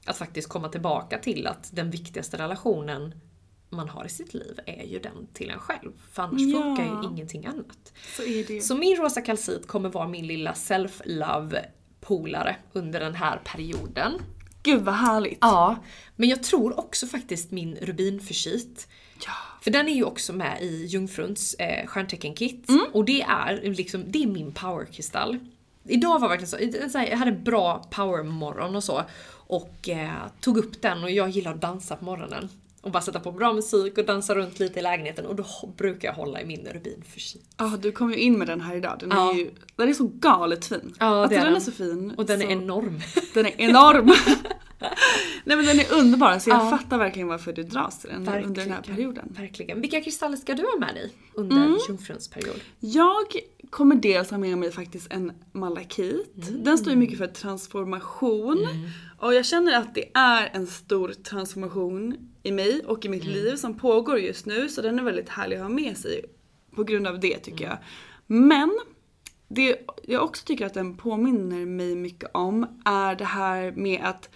Att 0.06 0.18
faktiskt 0.18 0.50
komma 0.50 0.70
tillbaka 0.70 1.18
till 1.18 1.48
att 1.48 1.70
den 1.74 1.92
viktigaste 1.92 2.38
relationen 2.38 3.16
man 3.70 3.90
har 3.90 4.06
i 4.06 4.10
sitt 4.10 4.34
liv 4.34 4.60
är 4.66 4.84
ju 4.86 5.00
den 5.00 5.28
till 5.34 5.50
en 5.50 5.60
själv. 5.60 5.92
För 6.12 6.24
annars 6.24 6.42
Ja. 6.42 6.62
funkar 6.62 6.84
ju 6.84 7.10
ingenting 7.10 7.46
annat. 7.46 7.94
Så. 8.16 8.22
Så 8.62 8.76
min 8.76 8.98
rosa 8.98 9.22
kalcit 9.22 9.68
kommer 9.68 9.90
vara 9.90 10.08
min 10.08 10.28
lilla 10.28 10.54
self-love 10.54 11.66
polare 12.02 12.56
under 12.74 13.00
den 13.00 13.16
här 13.16 13.42
perioden. 13.46 14.14
Gud 14.64 14.82
vad 14.82 14.96
härligt. 14.96 15.38
Ja, 15.42 15.76
men 16.16 16.30
jag 16.30 16.44
tror 16.44 16.80
också 16.80 17.08
faktiskt 17.08 17.52
min 17.52 17.76
rubinförsit. 17.76 18.88
Ja. 19.26 19.32
För 19.62 19.72
den 19.72 19.88
är 19.88 19.94
ju 19.94 20.04
också 20.04 20.34
med 20.34 20.62
i 20.62 20.86
Jungfruns 20.86 21.54
eh, 21.54 21.86
stjärntecken-kit. 21.88 22.70
Mm. 22.70 22.86
Och 22.94 23.06
det 23.06 23.22
är 23.22 23.62
liksom, 23.62 24.04
det 24.12 24.24
är 24.24 24.28
min 24.28 24.52
powerkristall. 24.52 25.40
Idag 25.88 26.20
var 26.20 26.30
verkligen 26.30 26.82
så, 26.84 26.90
så 26.92 26.98
här, 26.98 27.08
jag 27.08 27.18
hade 27.18 27.32
en 27.32 27.44
bra 27.44 27.84
powermorgon 27.92 28.76
och 28.76 28.84
så. 28.84 29.04
Och 29.48 29.90
eh, 29.90 30.12
tog 30.42 30.58
upp 30.58 30.82
den 30.82 31.04
och 31.04 31.12
jag 31.12 31.30
gillar 31.30 31.54
att 31.54 31.62
dansa 31.62 31.96
på 31.96 32.06
morgonen. 32.06 32.50
Och 32.86 32.92
bara 32.92 33.02
sätta 33.02 33.20
på 33.20 33.32
bra 33.32 33.54
musik 33.54 33.98
och 33.98 34.06
dansa 34.06 34.36
runt 34.36 34.60
lite 34.60 34.80
i 34.80 34.82
lägenheten 34.84 35.26
och 35.26 35.36
då 35.36 35.46
brukar 35.78 36.08
jag 36.08 36.16
hålla 36.16 36.42
i 36.42 36.46
min 36.46 36.68
rubinförsit. 36.74 37.46
Ja, 37.58 37.78
du 37.82 37.92
kom 37.92 38.12
ju 38.12 38.18
in 38.18 38.38
med 38.38 38.48
den 38.48 38.62
här 38.62 38.76
idag. 38.76 38.98
Den 39.00 39.10
Ja. 39.12 39.32
är 39.34 39.36
ju 39.38 39.50
den 39.76 39.90
är 39.90 39.94
så 39.94 40.08
galet 40.08 40.66
fin. 40.66 40.94
Ja, 41.00 41.06
alltså, 41.06 41.30
det 41.30 41.36
är 41.36 41.40
den 41.40 41.48
är 41.48 41.52
den. 41.52 41.62
så 41.62 41.72
fin. 41.72 42.14
Och 42.18 42.26
den 42.26 42.40
så, 42.40 42.46
är 42.48 42.52
enorm. 42.52 43.00
Den 43.34 43.46
är 43.46 43.62
enorm. 43.62 44.06
Nej 45.46 45.58
men 45.58 45.66
den 45.66 45.80
är 45.80 45.94
underbar 45.94 46.40
så 46.40 46.50
jag 46.50 46.60
Ja. 46.66 46.70
fattar 46.78 46.98
verkligen 46.98 47.28
varför 47.28 47.54
du 47.54 47.64
dras 47.64 48.00
till 48.00 48.10
den 48.10 48.18
under 48.18 48.32
den 48.38 48.44
här 48.48 48.78
Verkligen. 48.78 48.84
perioden. 48.96 49.36
Verkligen. 49.40 49.82
Vilka 49.82 50.02
kristaller 50.02 50.38
ska 50.38 50.54
du 50.54 50.64
ha 50.64 50.80
med 50.80 50.96
dig 50.96 51.12
under 51.34 51.56
Mm. 51.58 51.78
Jungfruns 51.88 52.28
period? 52.28 52.60
Jag 52.80 53.26
kommer 53.70 53.96
dels 53.96 54.32
ha 54.32 54.38
med 54.38 54.58
mig 54.58 54.72
faktiskt 54.72 55.08
en 55.14 55.32
malakit. 55.52 56.48
Mm. 56.50 56.64
Den 56.64 56.78
står 56.78 56.94
ju 56.94 57.00
mycket 57.00 57.18
för 57.18 57.28
transformation. 57.28 58.68
Och 59.20 59.34
jag 59.34 59.46
känner 59.46 59.78
att 59.78 59.96
det 59.96 60.10
är 60.14 60.50
en 60.54 60.68
stor 60.68 61.14
transformation 61.24 62.30
i 62.46 62.52
mig 62.52 62.82
och 62.86 63.06
i 63.06 63.10
mitt 63.10 63.24
Mm. 63.24 63.34
liv 63.34 63.56
som 63.56 63.78
pågår 63.80 64.20
just 64.20 64.46
nu. 64.46 64.70
Så 64.70 64.82
den 64.82 65.00
är 65.00 65.04
väldigt 65.04 65.30
härlig 65.30 65.56
att 65.56 65.62
ha 65.62 65.70
med 65.70 65.98
sig 65.98 66.26
på 66.76 66.84
grund 66.84 67.08
av 67.08 67.20
det 67.20 67.38
tycker 67.38 67.66
Mm. 67.66 67.70
jag. 67.70 67.78
Men 68.28 68.80
det 69.48 69.78
jag 70.04 70.24
också 70.24 70.46
tycker 70.46 70.66
att 70.66 70.74
den 70.74 70.98
påminner 70.98 71.66
mig 71.66 71.96
mycket 71.96 72.30
om 72.34 72.82
är 72.86 73.16
det 73.16 73.26
här 73.26 73.72
med 73.72 74.02
att, 74.04 74.30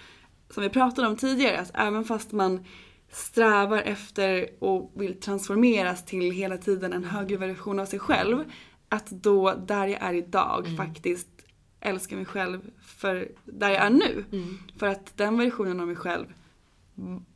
som 0.50 0.64
vi 0.64 0.70
pratade 0.70 1.08
om 1.08 1.16
tidigare, 1.18 1.60
att 1.60 1.72
även 1.74 2.04
fast 2.06 2.32
man 2.32 2.66
strävar 3.12 3.82
efter 3.82 4.48
och 4.60 4.92
vill 4.96 5.20
transformeras 5.20 6.06
till 6.06 6.32
hela 6.32 6.58
tiden 6.58 6.94
en 6.94 7.04
högre 7.04 7.38
version 7.38 7.80
av 7.80 7.86
sig 7.86 8.00
själv, 8.00 8.44
att 8.90 9.10
då 9.10 9.54
där 9.68 9.88
jag 9.88 10.02
är 10.02 10.14
idag 10.14 10.64
Mm. 10.66 10.78
faktiskt 10.78 11.28
älska 11.82 12.16
mig 12.16 12.26
själv 12.26 12.62
för 12.82 13.32
där 13.46 13.70
jag 13.70 13.82
är 13.86 13.90
nu. 13.90 14.26
Mm. 14.32 14.58
För 14.78 14.88
att 14.88 15.18
den 15.18 15.38
versionen 15.38 15.80
av 15.80 15.88
mig 15.88 15.96
själv 15.96 16.26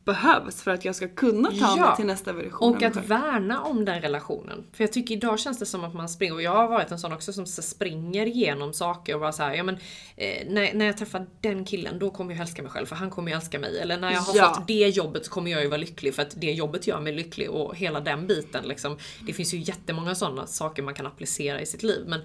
behövs 0.06 0.62
för 0.64 0.72
att 0.72 0.86
jag 0.86 0.96
ska 0.96 1.08
kunna 1.08 1.52
ta 1.52 1.76
mig 1.76 1.96
till 1.96 2.06
nästa 2.06 2.34
version 2.34 2.76
Och 2.76 2.84
att 2.84 2.94
själv. 2.94 3.08
värna 3.08 3.62
om 3.64 3.86
den 3.86 4.02
relationen. 4.02 4.64
För 4.74 4.84
jag 4.84 4.94
tycker 4.94 5.16
idag 5.16 5.40
känns 5.40 5.60
det 5.60 5.66
som 5.66 5.84
att 5.84 5.94
man 5.94 6.10
springer, 6.10 6.34
och 6.34 6.42
jag 6.42 6.52
har 6.56 6.68
varit 6.68 6.92
en 6.92 7.00
sån 7.00 7.14
också 7.14 7.34
som 7.34 7.46
springer 7.46 8.26
igenom 8.26 8.74
saker 8.74 9.14
och 9.14 9.20
bara 9.20 9.32
såhär, 9.32 9.54
ja 9.54 9.64
men 9.64 9.76
eh, 10.18 10.48
när, 10.48 10.74
när 10.74 10.86
jag 10.86 10.98
träffar 10.98 11.26
den 11.42 11.66
killen 11.66 12.00
då 12.00 12.10
kommer 12.10 12.34
jag 12.34 12.42
älska 12.42 12.62
mig 12.62 12.72
själv 12.72 12.86
för 12.86 12.96
han 12.96 13.10
kommer 13.10 13.32
ju 13.32 13.36
älska 13.38 13.60
mig. 13.60 13.80
Eller 13.80 13.98
när 13.98 14.12
jag 14.12 14.20
har 14.22 14.36
Ja. 14.38 14.54
fått 14.56 14.68
det 14.68 14.88
jobbet 14.88 15.26
så 15.26 15.32
kommer 15.32 15.52
jag 15.52 15.62
ju 15.62 15.68
vara 15.68 15.78
lycklig 15.78 16.16
för 16.16 16.22
att 16.22 16.42
det 16.42 16.52
jobbet 16.52 16.88
gör 16.88 17.00
mig 17.00 17.14
lycklig 17.14 17.50
och 17.50 17.76
hela 17.76 18.00
den 18.00 18.28
biten 18.28 18.68
liksom. 18.68 18.98
Det 19.28 19.34
finns 19.34 19.54
ju 19.54 19.58
jättemånga 19.58 20.16
sådana 20.16 20.48
saker 20.48 20.84
man 20.84 20.94
kan 20.94 21.08
applicera 21.08 21.62
i 21.62 21.66
sitt 21.66 21.84
liv 21.84 22.04
men 22.08 22.20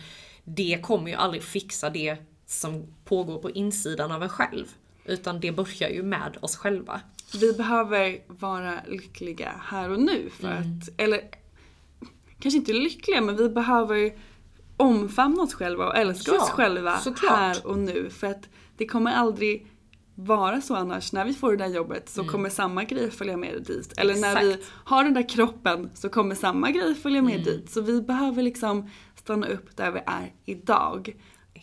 det 0.45 0.79
kommer 0.83 1.11
ju 1.11 1.17
aldrig 1.17 1.43
fixa 1.43 1.91
det 1.91 2.17
som 2.47 2.87
pågår 3.05 3.39
på 3.39 3.51
insidan 3.51 4.13
av 4.13 4.23
en 4.23 4.29
själv. 4.29 4.67
Utan 5.05 5.41
det 5.41 5.53
börjar 5.53 5.89
ju 5.91 6.03
med 6.03 6.37
oss 6.41 6.57
själva. 6.57 7.01
Vi 7.35 7.53
behöver 7.53 8.19
vara 8.27 8.75
lyckliga 8.89 9.53
här 9.65 9.91
och 9.91 10.01
nu 10.01 10.31
för 10.31 10.49
Mm. 10.51 10.59
att, 10.79 10.89
eller 11.01 11.21
kanske 12.41 12.59
inte 12.59 12.73
lyckliga 12.73 13.21
men 13.21 13.37
vi 13.37 13.49
behöver 13.49 14.13
omfamna 14.77 15.43
oss 15.43 15.55
själva 15.55 15.87
och 15.87 15.97
älska 15.97 16.33
Ja, 16.35 16.43
oss 16.43 16.51
själva 16.51 16.99
såklart. 16.99 17.33
här 17.39 17.67
och 17.67 17.79
nu 17.79 18.11
för 18.11 18.27
att 18.27 18.49
det 18.77 18.87
kommer 18.87 19.13
aldrig 19.13 19.67
vara 20.15 20.61
så 20.61 20.75
annars. 20.75 21.13
När 21.13 21.25
vi 21.25 21.35
får 21.35 21.51
det 21.51 21.57
där 21.65 21.75
jobbet 21.75 22.09
så 22.09 22.25
kommer 22.25 22.49
samma 22.51 22.85
grej 22.85 23.11
följa 23.11 23.37
med 23.37 23.63
dit. 23.67 23.93
Eller 23.99 24.15
när 24.15 24.35
vi 24.41 24.47
Mm. 24.47 24.59
Exakt. 24.59 24.73
har 24.85 25.05
den 25.05 25.15
där 25.15 25.29
kroppen 25.29 25.91
så 25.95 26.09
kommer 26.09 26.35
samma 26.35 26.71
grej 26.71 26.95
följa 26.95 27.23
med 27.23 27.33
Mm. 27.33 27.45
dit. 27.45 27.71
Så 27.71 27.81
vi 27.81 28.03
behöver 28.03 28.43
liksom 28.43 28.91
stanna 29.15 29.47
upp 29.47 29.77
där 29.77 29.91
vi 29.91 30.01
är 30.07 30.33
idag. 30.45 31.17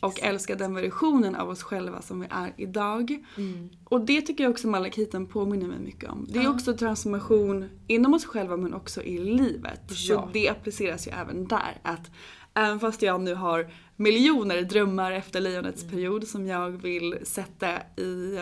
Och 0.05 0.19
älska 0.23 0.55
den 0.55 0.73
versionen 0.75 1.35
av 1.35 1.49
oss 1.49 1.63
själva 1.63 2.01
som 2.01 2.19
vi 2.19 2.27
är 2.29 2.53
idag. 2.57 3.23
Mm. 3.37 3.69
Och 3.83 4.01
det 4.05 4.21
tycker 4.21 4.43
jag 4.43 4.51
också 4.51 4.67
malakiten 4.67 5.25
påminner 5.27 5.67
mig 5.67 5.79
mycket 5.79 6.09
om. 6.09 6.25
Det 6.29 6.39
är 6.39 6.43
Ja. 6.43 6.49
också 6.49 6.73
transformation 6.77 7.69
inom 7.87 8.13
oss 8.13 8.25
själva 8.25 8.57
men 8.57 8.73
också 8.73 9.03
i 9.03 9.17
livet. 9.17 9.81
Ja. 9.87 9.95
Så 9.95 10.29
det 10.33 10.49
appliceras 10.49 11.07
ju 11.07 11.11
även 11.11 11.47
där. 11.47 11.77
Att 11.83 12.11
även 12.53 12.79
fast 12.79 13.01
jag 13.01 13.21
nu 13.21 13.33
har 13.35 13.71
miljoner 13.95 14.61
drömmar 14.61 15.11
efter 15.11 15.41
lejonets 15.41 15.83
Mm. 15.83 15.95
period 15.95 16.27
som 16.27 16.47
jag 16.47 16.69
vill 16.69 17.17
sätta 17.23 17.77
i, 17.97 18.37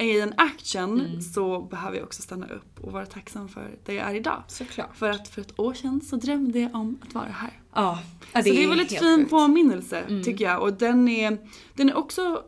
i 0.00 0.20
en 0.20 0.34
action 0.36 1.00
Mm. 1.00 1.20
så 1.20 1.60
behöver 1.62 1.96
jag 1.96 2.04
också 2.06 2.22
stanna 2.22 2.46
upp 2.46 2.80
och 2.80 2.92
vara 2.92 3.06
tacksam 3.06 3.48
för 3.48 3.78
där 3.84 3.94
jag 3.94 4.10
är 4.10 4.14
idag. 4.14 4.42
Såklart. 4.48 4.96
För 4.96 5.10
att 5.10 5.28
för 5.28 5.40
ett 5.40 5.58
år 5.60 5.74
sedan 5.74 6.00
så 6.00 6.16
drömde 6.16 6.58
jag 6.60 6.74
om 6.74 6.98
att 7.02 7.14
vara 7.14 7.24
här. 7.28 7.60
Ja, 7.74 7.98
så 8.32 8.40
det 8.42 8.64
är 8.64 8.68
väl 8.68 8.80
ett 8.80 8.88
fin 8.98 9.16
sjukt. 9.18 9.30
påminnelse 9.30 9.98
Mm. 10.00 10.22
tycker 10.22 10.44
jag. 10.44 10.62
Och 10.62 10.72
den 10.72 11.08
är, 11.08 11.38
den 11.74 11.88
är 11.88 11.96
också 11.96 12.42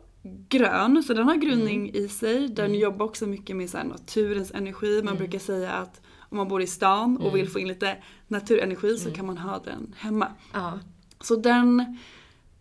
grön, 0.49 1.03
så 1.03 1.13
den 1.13 1.27
har 1.27 1.35
grundning 1.35 1.89
Mm. 1.89 1.95
i 2.05 2.07
sig. 2.07 2.47
Den 2.47 2.75
jobbar 2.75 3.05
också 3.05 3.27
mycket 3.27 3.55
med 3.55 3.69
så 3.69 3.77
här 3.77 3.85
naturens 3.85 4.51
energi. 4.51 5.01
Man 5.03 5.15
brukar 5.17 5.39
säga 5.39 5.71
att 5.71 6.01
om 6.29 6.37
man 6.37 6.47
bor 6.47 6.61
i 6.61 6.67
stan 6.67 7.17
och 7.17 7.23
Mm. 7.23 7.33
vill 7.33 7.49
få 7.49 7.59
in 7.59 7.67
lite 7.67 7.97
naturenergi 8.27 8.97
så 8.97 9.11
kan 9.11 9.25
man 9.25 9.37
ha 9.37 9.59
den 9.59 9.95
hemma. 9.97 10.27
Ja. 10.53 10.79
Så 11.21 11.35
den, 11.35 11.97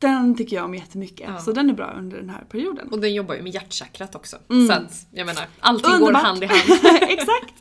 den 0.02 0.34
tycker 0.36 0.56
jag 0.56 0.64
om 0.64 0.74
jättemycket. 0.74 1.28
Ja. 1.34 1.38
Så 1.38 1.52
den 1.52 1.70
är 1.70 1.74
bra 1.74 1.94
under 1.98 2.16
den 2.16 2.30
här 2.30 2.44
perioden. 2.50 2.88
Och 2.88 2.98
den 3.00 3.14
jobbar 3.14 3.34
ju 3.34 3.42
med 3.42 3.54
hjärtchakrat 3.54 4.14
också. 4.14 4.36
Mm. 4.50 4.66
Så 4.66 4.72
att, 4.72 5.06
jag 5.12 5.26
menar, 5.26 5.44
allting 5.60 5.90
går 5.90 5.96
Underbart. 5.96 6.22
hand 6.22 6.42
i 6.42 6.46
hand. 6.46 6.60
Exakt! 7.08 7.54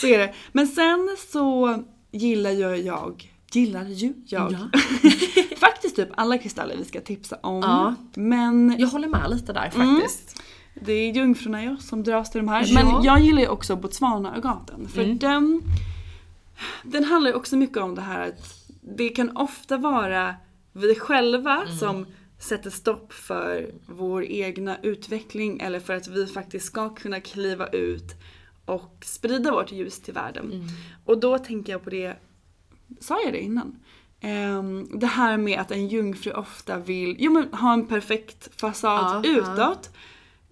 Så 0.00 0.06
är 0.06 0.18
det. 0.18 0.34
Men 0.52 0.66
sen 0.66 1.16
så 1.32 1.78
gillar 2.10 2.50
ju 2.50 2.76
jag, 2.76 3.30
gillar 3.52 3.84
ju 3.84 4.12
jag, 4.26 4.56
faktiskt 5.56 5.96
typ 5.96 6.08
alla 6.14 6.38
kristaller 6.38 6.76
vi 6.76 6.84
ska 6.84 7.00
tipsa 7.00 7.36
om. 7.42 7.60
Ja. 7.62 7.94
Men 8.14 8.74
Jag 8.78 8.88
håller 8.88 9.08
med 9.08 9.30
lite 9.30 9.52
där 9.52 9.72
Mm. 9.74 9.96
faktiskt. 9.96 10.42
det 10.74 10.92
är 10.92 11.12
jungfrurna 11.12 11.64
jag 11.64 11.82
som 11.82 12.02
dras 12.04 12.30
till 12.30 12.38
de 12.40 12.48
här. 12.48 12.64
Ja. 12.66 12.84
Men 12.84 13.04
jag 13.04 13.20
gillar 13.20 13.40
ju 13.42 13.48
också 13.48 13.76
Botswana-agaten. 13.76 14.88
För 14.88 15.02
Mm. 15.02 15.18
den, 15.18 15.62
den 16.82 17.04
handlar 17.04 17.30
ju 17.30 17.36
också 17.36 17.56
mycket 17.56 17.76
om 17.78 17.94
det 17.94 18.02
här 18.02 18.28
att 18.28 18.64
det 18.96 19.08
kan 19.08 19.36
ofta 19.36 19.76
vara 19.76 20.34
vi 20.78 20.94
själva 20.94 21.62
Mm. 21.62 21.76
som 21.76 22.06
sätter 22.38 22.70
stopp 22.70 23.12
för 23.12 23.70
vår 23.86 24.24
egna 24.24 24.76
utveckling 24.82 25.60
eller 25.60 25.80
för 25.80 25.94
att 25.94 26.08
vi 26.08 26.26
faktiskt 26.26 26.66
ska 26.66 26.88
kunna 26.94 27.20
kliva 27.20 27.66
ut 27.66 28.14
och 28.64 28.96
sprida 29.04 29.50
vårt 29.52 29.72
ljus 29.72 30.00
till 30.00 30.14
världen. 30.14 30.52
Mm. 30.52 30.66
Och 31.04 31.20
då 31.20 31.38
tänker 31.38 31.72
jag 31.72 31.84
på 31.84 31.90
det, 31.90 32.16
sa 33.00 33.20
jag 33.24 33.32
det 33.32 33.40
innan? 33.40 33.76
Ehm, 34.20 34.98
det 34.98 35.06
här 35.06 35.36
med 35.36 35.60
att 35.60 35.70
en 35.70 35.88
jungfru 35.88 36.32
ofta 36.32 36.78
vill 36.78 37.16
jo, 37.18 37.32
men, 37.32 37.52
ha 37.52 37.72
en 37.72 37.86
perfekt 37.86 38.60
fasad 38.60 39.26
Ja, 39.26 39.30
utåt. 39.30 39.90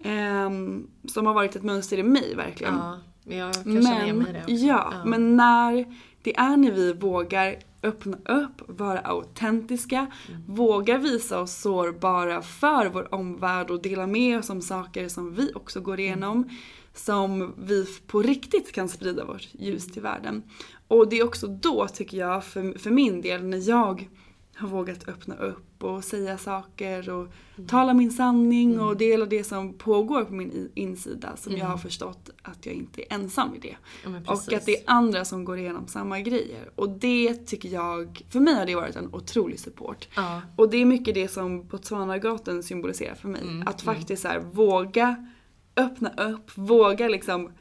ehm, 0.03 0.87
som 1.07 1.25
har 1.25 1.33
varit 1.33 1.55
ett 1.55 1.63
mönster 1.63 1.97
i 1.97 2.03
mig 2.03 2.35
verkligen. 2.35 2.73
Ja, 2.75 2.99
men 3.23 3.37
jag 3.37 3.53
kan 3.53 3.63
känna 3.63 4.03
igen 4.03 4.17
Men, 4.17 4.17
mig 4.17 4.29
i 4.29 4.33
det 4.33 4.53
också. 4.53 4.65
ja, 4.65 4.93
men 5.05 5.35
när 5.37 5.95
det 6.21 6.37
är 6.37 6.57
när 6.57 6.71
vi 6.71 6.93
vågar 6.93 7.55
öppna 7.83 8.17
upp, 8.25 8.61
vara 8.79 8.99
autentiska, 8.99 10.07
Mm. 10.29 10.41
vågar 10.47 10.97
visa 10.97 11.39
oss 11.41 11.53
sårbara 11.55 12.41
för 12.41 12.85
vår 12.89 13.13
omvärld 13.13 13.69
och 13.69 13.81
dela 13.81 14.07
med 14.07 14.39
oss 14.39 14.49
om 14.49 14.61
saker 14.61 15.07
som 15.07 15.33
vi 15.33 15.51
också 15.55 15.81
går 15.81 15.99
igenom. 15.99 16.49
Som 16.93 17.53
vi 17.57 17.85
på 18.07 18.21
riktigt 18.21 18.71
kan 18.71 18.89
sprida 18.89 19.25
vårt 19.25 19.47
ljus 19.51 19.91
till 19.91 20.01
världen. 20.01 20.43
Och 20.87 21.09
det 21.09 21.19
är 21.19 21.23
också 21.23 21.47
då 21.47 21.87
tycker 21.87 22.17
jag, 22.17 22.43
för, 22.43 22.79
för 22.79 22.91
min 22.91 23.21
del, 23.21 23.43
när 23.43 23.69
jag 23.69 24.09
har 24.57 24.67
vågat 24.67 25.07
öppna 25.07 25.35
upp 25.35 25.83
och 25.83 26.03
säga 26.03 26.37
saker 26.37 27.09
och 27.09 27.27
tala 27.67 27.93
min 27.93 28.11
sanning 28.11 28.79
och 28.79 28.97
dela 28.97 29.25
det 29.25 29.43
som 29.43 29.73
pågår 29.73 30.25
på 30.25 30.33
min 30.33 30.71
insida 30.75 31.37
som 31.37 31.57
jag 31.57 31.65
har 31.65 31.77
förstått 31.77 32.29
att 32.41 32.65
jag 32.65 32.75
inte 32.75 33.01
är 33.01 33.15
ensam 33.15 33.55
i 33.55 33.59
det. 33.59 33.77
Ja, 34.03 34.33
och 34.33 34.53
att 34.53 34.65
det 34.65 34.77
är 34.77 34.83
andra 34.85 35.25
som 35.25 35.45
går 35.45 35.57
igenom 35.57 35.87
samma 35.87 36.19
grejer. 36.19 36.69
Och 36.75 36.89
det 36.89 37.33
tycker 37.33 37.69
jag, 37.69 38.21
för 38.29 38.39
mig 38.39 38.53
har 38.53 38.65
det 38.65 38.75
varit 38.75 38.95
en 38.95 39.13
otrolig 39.13 39.59
support. 39.59 40.07
Ja. 40.15 40.41
Och 40.55 40.69
det 40.69 40.77
är 40.77 40.85
mycket 40.85 41.15
det 41.15 41.27
som 41.27 41.67
Botswanagaten 41.67 42.63
symboliserar 42.63 43.15
för 43.15 43.27
mig. 43.27 43.41
Mm, 43.41 43.67
att 43.67 43.81
faktiskt 43.81 44.21
så 44.21 44.27
här, 44.27 44.39
våga 44.39 45.27
öppna 45.75 46.09
upp, 46.09 46.51
våga 46.55 47.07
liksom 47.07 47.51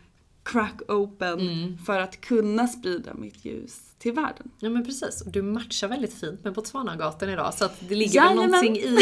crack 0.53 0.81
open 0.89 1.41
Mm. 1.41 1.79
för 1.79 1.99
att 2.01 2.21
kunna 2.21 2.67
sprida 2.67 3.15
mitt 3.15 3.45
ljus 3.45 3.81
till 3.99 4.13
världen. 4.13 4.51
Ja 4.59 4.71
men 4.71 4.85
precis, 4.85 5.21
och 5.23 5.33
du 5.33 5.43
matchar 5.43 5.89
väldigt 5.89 6.15
fint 6.15 6.45
med 6.45 6.53
Botswanagatan 6.53 7.29
idag 7.31 7.55
så 7.55 7.65
att 7.65 7.89
det 7.89 7.95
ligger 7.95 8.21
väl 8.21 8.29
Jajamän. 8.37 8.51
någonting 8.51 8.77
i 8.77 8.97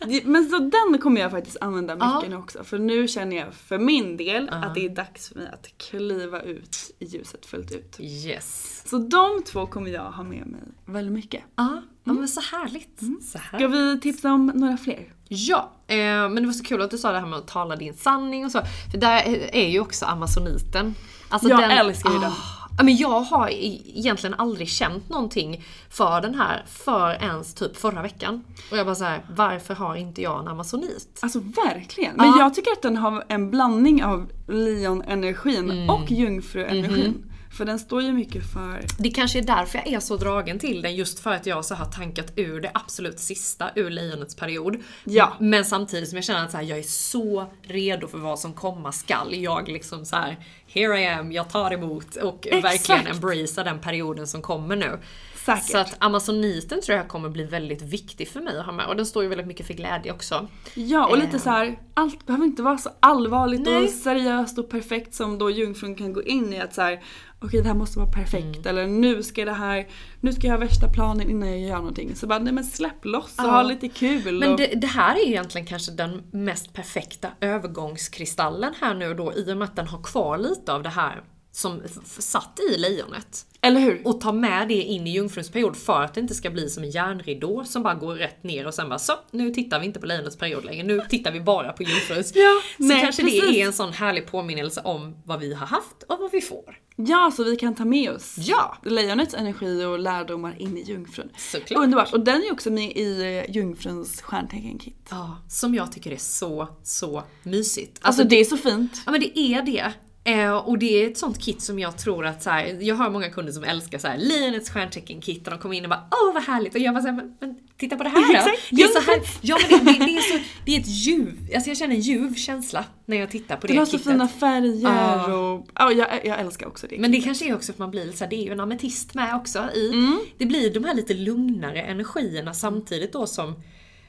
det. 0.00 0.24
Men 0.24 0.50
så 0.50 0.58
den 0.58 0.98
kommer 0.98 1.20
jag 1.20 1.30
faktiskt 1.30 1.56
använda 1.60 1.94
mycket 1.94 2.08
Ja. 2.08 2.24
nu 2.28 2.36
också. 2.36 2.64
För 2.64 2.78
nu 2.78 3.08
känner 3.08 3.36
jag 3.36 3.54
för 3.54 3.78
min 3.78 4.16
del 4.16 4.48
att 4.48 4.74
det 4.74 4.84
är 4.84 4.88
dags 4.88 5.28
för 5.28 5.34
mig 5.36 5.48
att 5.52 5.78
kliva 5.78 6.42
ut 6.42 6.76
i 6.98 7.04
ljuset 7.04 7.46
fullt 7.46 7.72
ut. 7.72 7.96
Yes. 8.00 8.82
Så 8.86 8.98
de 8.98 9.42
två 9.46 9.66
kommer 9.66 9.90
jag 9.90 10.10
ha 10.12 10.22
med 10.22 10.46
mig 10.46 10.60
väldigt 10.86 11.12
mycket. 11.14 11.42
Ja, 11.56 11.82
ja 12.04 12.12
men 12.12 12.28
så 12.28 12.40
härligt. 12.40 13.00
Så 13.22 13.38
här. 13.38 13.58
Ska 13.58 13.68
vi 13.68 14.00
tipsa 14.00 14.32
om 14.32 14.46
några 14.54 14.76
fler? 14.76 15.12
Ja, 15.34 15.70
eh, 15.86 15.96
men 15.96 16.34
det 16.34 16.46
var 16.46 16.52
så 16.52 16.64
kul 16.64 16.82
att 16.82 16.90
du 16.90 16.98
sa 16.98 17.12
det 17.12 17.18
här 17.20 17.26
med 17.26 17.38
att 17.38 17.46
tala 17.48 17.76
din 17.76 17.94
sanning 17.94 18.44
och 18.44 18.50
så. 18.52 18.60
För 18.90 18.98
där 18.98 19.22
är 19.52 19.68
ju 19.68 19.80
också 19.80 20.06
amazoniten. 20.06 20.94
Alltså 21.28 21.48
Jag 21.48 21.72
älskar 21.78 22.10
ju 22.12 22.18
den. 22.18 22.32
Ja, 22.78 22.82
men 22.84 22.96
jag 22.96 23.20
har 23.20 23.48
egentligen 23.52 24.34
aldrig 24.34 24.68
känt 24.68 25.08
någonting 25.08 25.64
för 25.90 26.20
den 26.20 26.34
här 26.34 26.64
för 26.66 27.10
ens 27.22 27.54
typ 27.54 27.76
förra 27.76 28.02
veckan. 28.02 28.44
Och 28.70 28.76
jag 28.76 28.86
bara 28.86 28.94
såhär, 28.94 29.24
varför 29.36 29.74
har 29.74 29.96
inte 29.96 30.22
jag 30.22 30.40
en 30.40 30.48
amazonit? 30.48 31.18
Alltså 31.22 31.38
verkligen. 31.38 32.16
Men 32.16 32.26
Ja. 32.26 32.38
jag 32.38 32.54
tycker 32.54 32.72
att 32.72 32.82
den 32.82 32.96
har 32.96 33.24
en 33.28 33.50
blandning 33.50 34.04
av 34.04 34.30
leon-energin 34.48 35.70
Mm. 35.70 35.90
och 35.90 36.10
jungfru-energin. 36.10 37.10
Mhm. 37.10 37.30
För 37.56 37.64
den 37.64 37.78
står 37.78 38.02
ju 38.02 38.12
mycket 38.12 38.52
för... 38.52 38.84
Det 38.98 39.10
kanske 39.10 39.38
är 39.38 39.42
därför 39.42 39.78
jag 39.78 39.92
är 39.92 40.00
så 40.00 40.16
dragen 40.16 40.58
till 40.58 40.82
den, 40.82 40.94
just 40.94 41.20
för 41.20 41.30
att 41.30 41.46
jag 41.46 41.64
så 41.64 41.74
har 41.74 41.86
tankat 41.86 42.32
ur 42.36 42.60
det 42.60 42.70
absolut 42.74 43.18
sista 43.18 43.70
ur 43.74 43.90
lejonets 43.90 44.34
period. 44.34 44.76
Ja. 45.04 45.36
Men 45.40 45.64
samtidigt 45.64 46.08
som 46.08 46.16
jag 46.16 46.24
känner 46.24 46.44
att 46.44 46.50
så 46.50 46.56
här, 46.56 46.64
jag 46.64 46.78
är 46.78 46.82
så 46.82 47.46
redo 47.62 48.08
för 48.08 48.18
vad 48.18 48.38
som 48.38 48.52
komma 48.52 48.92
skall. 48.92 49.34
Jag 49.34 49.68
liksom 49.68 50.04
så 50.04 50.16
här, 50.16 50.36
here 50.68 51.00
I 51.00 51.06
am, 51.06 51.32
jag 51.32 51.50
tar 51.50 51.70
emot 51.70 52.16
och 52.16 52.46
Exakt. 52.46 52.64
verkligen 52.64 53.06
embracea 53.06 53.64
den 53.64 53.78
perioden 53.78 54.26
som 54.26 54.42
kommer 54.42 54.76
nu. 54.76 54.98
Säkert. 55.44 55.64
Så 55.70 55.78
att 55.78 55.96
amazoniten 55.98 56.80
tror 56.80 56.98
jag 56.98 57.08
kommer 57.08 57.28
bli 57.28 57.44
väldigt 57.44 57.82
viktig 57.82 58.28
för 58.28 58.40
mig 58.40 58.58
att 58.58 58.66
ha 58.66 58.72
med 58.72 58.86
och 58.86 58.96
den 58.96 59.06
står 59.06 59.22
ju 59.22 59.28
väldigt 59.28 59.46
mycket 59.46 59.66
för 59.66 59.74
glädje 59.74 60.12
också. 60.12 60.48
Ja, 60.74 61.06
och 61.06 61.18
lite 61.18 61.36
Eh. 61.36 61.42
så 61.42 61.50
här, 61.50 61.78
allt 61.94 62.26
behöver 62.26 62.44
inte 62.44 62.62
vara 62.62 62.78
så 62.78 62.90
allvarligt 63.00 63.60
Nej. 63.60 63.84
och 63.84 63.90
seriöst 63.90 64.58
och 64.58 64.70
perfekt 64.70 65.14
som 65.14 65.38
då 65.38 65.50
jungfrun 65.50 65.94
kan 65.94 66.12
gå 66.12 66.22
in 66.22 66.52
i 66.52 66.60
att 66.60 66.74
så 66.74 66.82
här, 66.82 67.02
okej 67.40 67.60
det 67.62 67.68
här 67.68 67.74
måste 67.74 67.98
vara 67.98 68.10
perfekt 68.10 68.44
Mm. 68.66 68.66
eller 68.66 68.86
nu 68.86 69.22
ska 69.22 69.44
det 69.44 69.52
här, 69.52 69.88
nu 70.20 70.32
ska 70.32 70.46
jag 70.46 70.54
ha 70.54 70.58
värsta 70.60 70.88
planen 70.88 71.30
innan 71.30 71.48
jag 71.48 71.60
gör 71.60 71.76
någonting. 71.76 72.14
Så 72.16 72.26
bara, 72.26 72.38
nej 72.38 72.52
men 72.52 72.64
släpp 72.64 73.04
loss 73.04 73.38
och 73.38 73.44
Ja. 73.44 73.50
ha 73.50 73.62
lite 73.62 73.88
kul. 73.88 74.38
Men 74.38 74.50
och, 74.52 74.56
det, 74.58 74.66
det 74.66 74.86
här 74.86 75.14
är 75.16 75.26
egentligen 75.26 75.66
kanske 75.66 75.92
den 75.92 76.22
mest 76.32 76.72
perfekta 76.72 77.28
övergångskristallen 77.40 78.74
här 78.80 78.94
nu 78.94 79.14
då 79.14 79.32
i 79.36 79.52
och 79.52 79.56
med 79.56 79.64
att 79.68 79.76
den 79.76 79.86
har 79.86 80.02
kvar 80.02 80.38
lite 80.38 80.72
av 80.72 80.82
det 80.82 80.88
här 80.88 81.22
som 81.54 81.82
satt 82.18 82.60
i 82.72 82.78
lejonet. 82.78 83.46
Eller 83.60 83.80
hur? 83.80 84.02
Och 84.04 84.20
ta 84.20 84.32
med 84.32 84.68
det 84.68 84.74
in 84.82 85.06
i 85.06 85.10
jungfruns 85.10 85.50
period 85.50 85.76
för 85.76 86.02
att 86.02 86.14
det 86.14 86.20
inte 86.20 86.34
ska 86.34 86.50
bli 86.50 86.68
som 86.68 86.84
en 86.84 86.90
järnridå 86.90 87.64
som 87.64 87.82
bara 87.82 87.94
går 87.94 88.14
rätt 88.14 88.42
ner 88.42 88.66
och 88.66 88.74
sen 88.74 88.88
bara 88.88 88.98
så, 88.98 89.12
nu 89.30 89.50
tittar 89.50 89.80
vi 89.80 89.86
inte 89.86 90.00
på 90.00 90.06
lejonets 90.06 90.36
period 90.36 90.64
längre, 90.64 90.82
nu 90.86 91.00
tittar 91.10 91.32
vi 91.32 91.40
bara 91.40 91.72
på 91.72 91.82
jungfruns. 91.82 92.32
Ja, 92.34 92.60
så 92.76 92.82
nej, 92.82 93.00
kanske 93.00 93.22
precis. 93.22 93.40
det 93.42 93.60
är 93.60 93.66
en 93.66 93.72
sån 93.72 93.92
härlig 93.92 94.26
påminnelse 94.26 94.80
om 94.84 95.16
vad 95.24 95.40
vi 95.40 95.54
har 95.54 95.66
haft 95.66 96.02
och 96.08 96.18
vad 96.20 96.32
vi 96.32 96.40
får. 96.40 96.78
Ja, 96.96 97.32
så 97.36 97.44
vi 97.44 97.56
kan 97.56 97.74
ta 97.74 97.84
med 97.84 98.10
oss 98.10 98.34
Ja. 98.38 98.76
lejonets 98.84 99.34
energi 99.34 99.84
och 99.84 99.98
lärdomar 99.98 100.56
in 100.58 100.78
i 100.78 100.82
jungfrun. 100.82 101.30
Såklart. 101.36 101.82
Underbart! 101.84 102.12
Och 102.12 102.20
den 102.20 102.42
är 102.42 102.52
också 102.52 102.70
med 102.70 102.92
i 102.96 103.22
eh, 103.46 103.56
jungfruns 103.56 104.22
stjärntecken-kit. 104.22 105.06
Ja, 105.10 105.38
som 105.48 105.74
jag 105.74 105.92
tycker 105.92 106.10
är 106.10 106.16
så, 106.16 106.68
så 106.82 107.22
mysigt. 107.42 107.98
Alltså, 108.02 108.24
det 108.24 108.36
är 108.40 108.44
så 108.44 108.56
fint. 108.56 109.02
Ja 109.06 109.12
men 109.12 109.20
det 109.20 109.38
är 109.38 109.62
det. 109.62 109.92
Eh, 110.26 110.56
och 110.56 110.78
det 110.78 111.02
är 111.02 111.10
ett 111.10 111.18
sånt 111.18 111.42
kit 111.42 111.62
som 111.62 111.78
jag 111.78 111.98
tror 111.98 112.26
att 112.26 112.42
så 112.42 112.50
här, 112.50 112.78
jag 112.80 112.94
har 112.94 113.10
många 113.10 113.30
kunder 113.30 113.52
som 113.52 113.64
älskar 113.64 113.98
så 113.98 114.08
här, 114.08 114.18
lejonets 114.18 114.70
stjärntecken-kit 114.70 115.46
och 115.46 115.50
de 115.50 115.60
kommer 115.60 115.76
in 115.76 115.84
och 115.84 115.90
bara 115.90 116.08
åh 116.10 116.34
vad 116.34 116.42
härligt 116.42 116.74
och 116.74 116.80
jag 116.80 116.94
bara 116.94 117.02
såhär, 117.02 117.16
men, 117.16 117.36
men 117.40 117.56
titta 117.76 117.96
på 117.96 118.02
det 118.02 118.08
här 118.08 118.20
då. 118.20 118.50
Det 118.70 118.82
är 118.82 118.86
så 118.86 119.00
här, 119.00 119.16
jungfruns. 119.16 119.38
ja 119.42 119.58
men 119.70 119.84
det, 119.84 119.92
det, 119.92 119.98
det 120.04 120.16
är 120.16 120.20
så, 120.20 120.44
det 120.64 120.76
är 120.76 120.80
ett 120.80 120.88
ljuv, 120.88 121.50
alltså 121.54 121.70
jag 121.70 121.76
känner 121.76 121.94
en 121.94 122.00
ljuv 122.00 122.34
känsla 122.34 122.84
när 123.06 123.16
jag 123.16 123.30
tittar 123.30 123.56
på 123.56 123.66
Den 123.66 123.76
det 123.76 123.80
har 123.80 123.86
så 123.86 123.98
fina 123.98 124.28
färger 124.28 125.32
och 125.32 125.66
ja, 125.74 125.92
jag, 125.92 126.08
jag 126.24 126.40
älskar 126.40 126.66
också 126.66 126.86
det. 126.86 126.98
Men 126.98 127.12
det 127.12 127.20
kanske 127.20 127.48
är 127.48 127.54
också 127.54 127.72
att 127.72 127.78
man 127.78 127.90
blir 127.90 128.12
så 128.12 128.24
här, 128.24 128.30
det 128.30 128.36
är 128.36 128.44
ju 128.44 128.52
en 128.52 128.60
ametist 128.60 129.14
med 129.14 129.34
också 129.34 129.70
i. 129.74 129.88
Mm. 129.88 130.18
Det 130.38 130.46
blir 130.46 130.74
de 130.74 130.84
här 130.84 130.94
lite 130.94 131.14
lugnare 131.14 131.82
energierna 131.82 132.54
samtidigt 132.54 133.12
då 133.12 133.26
som 133.26 133.54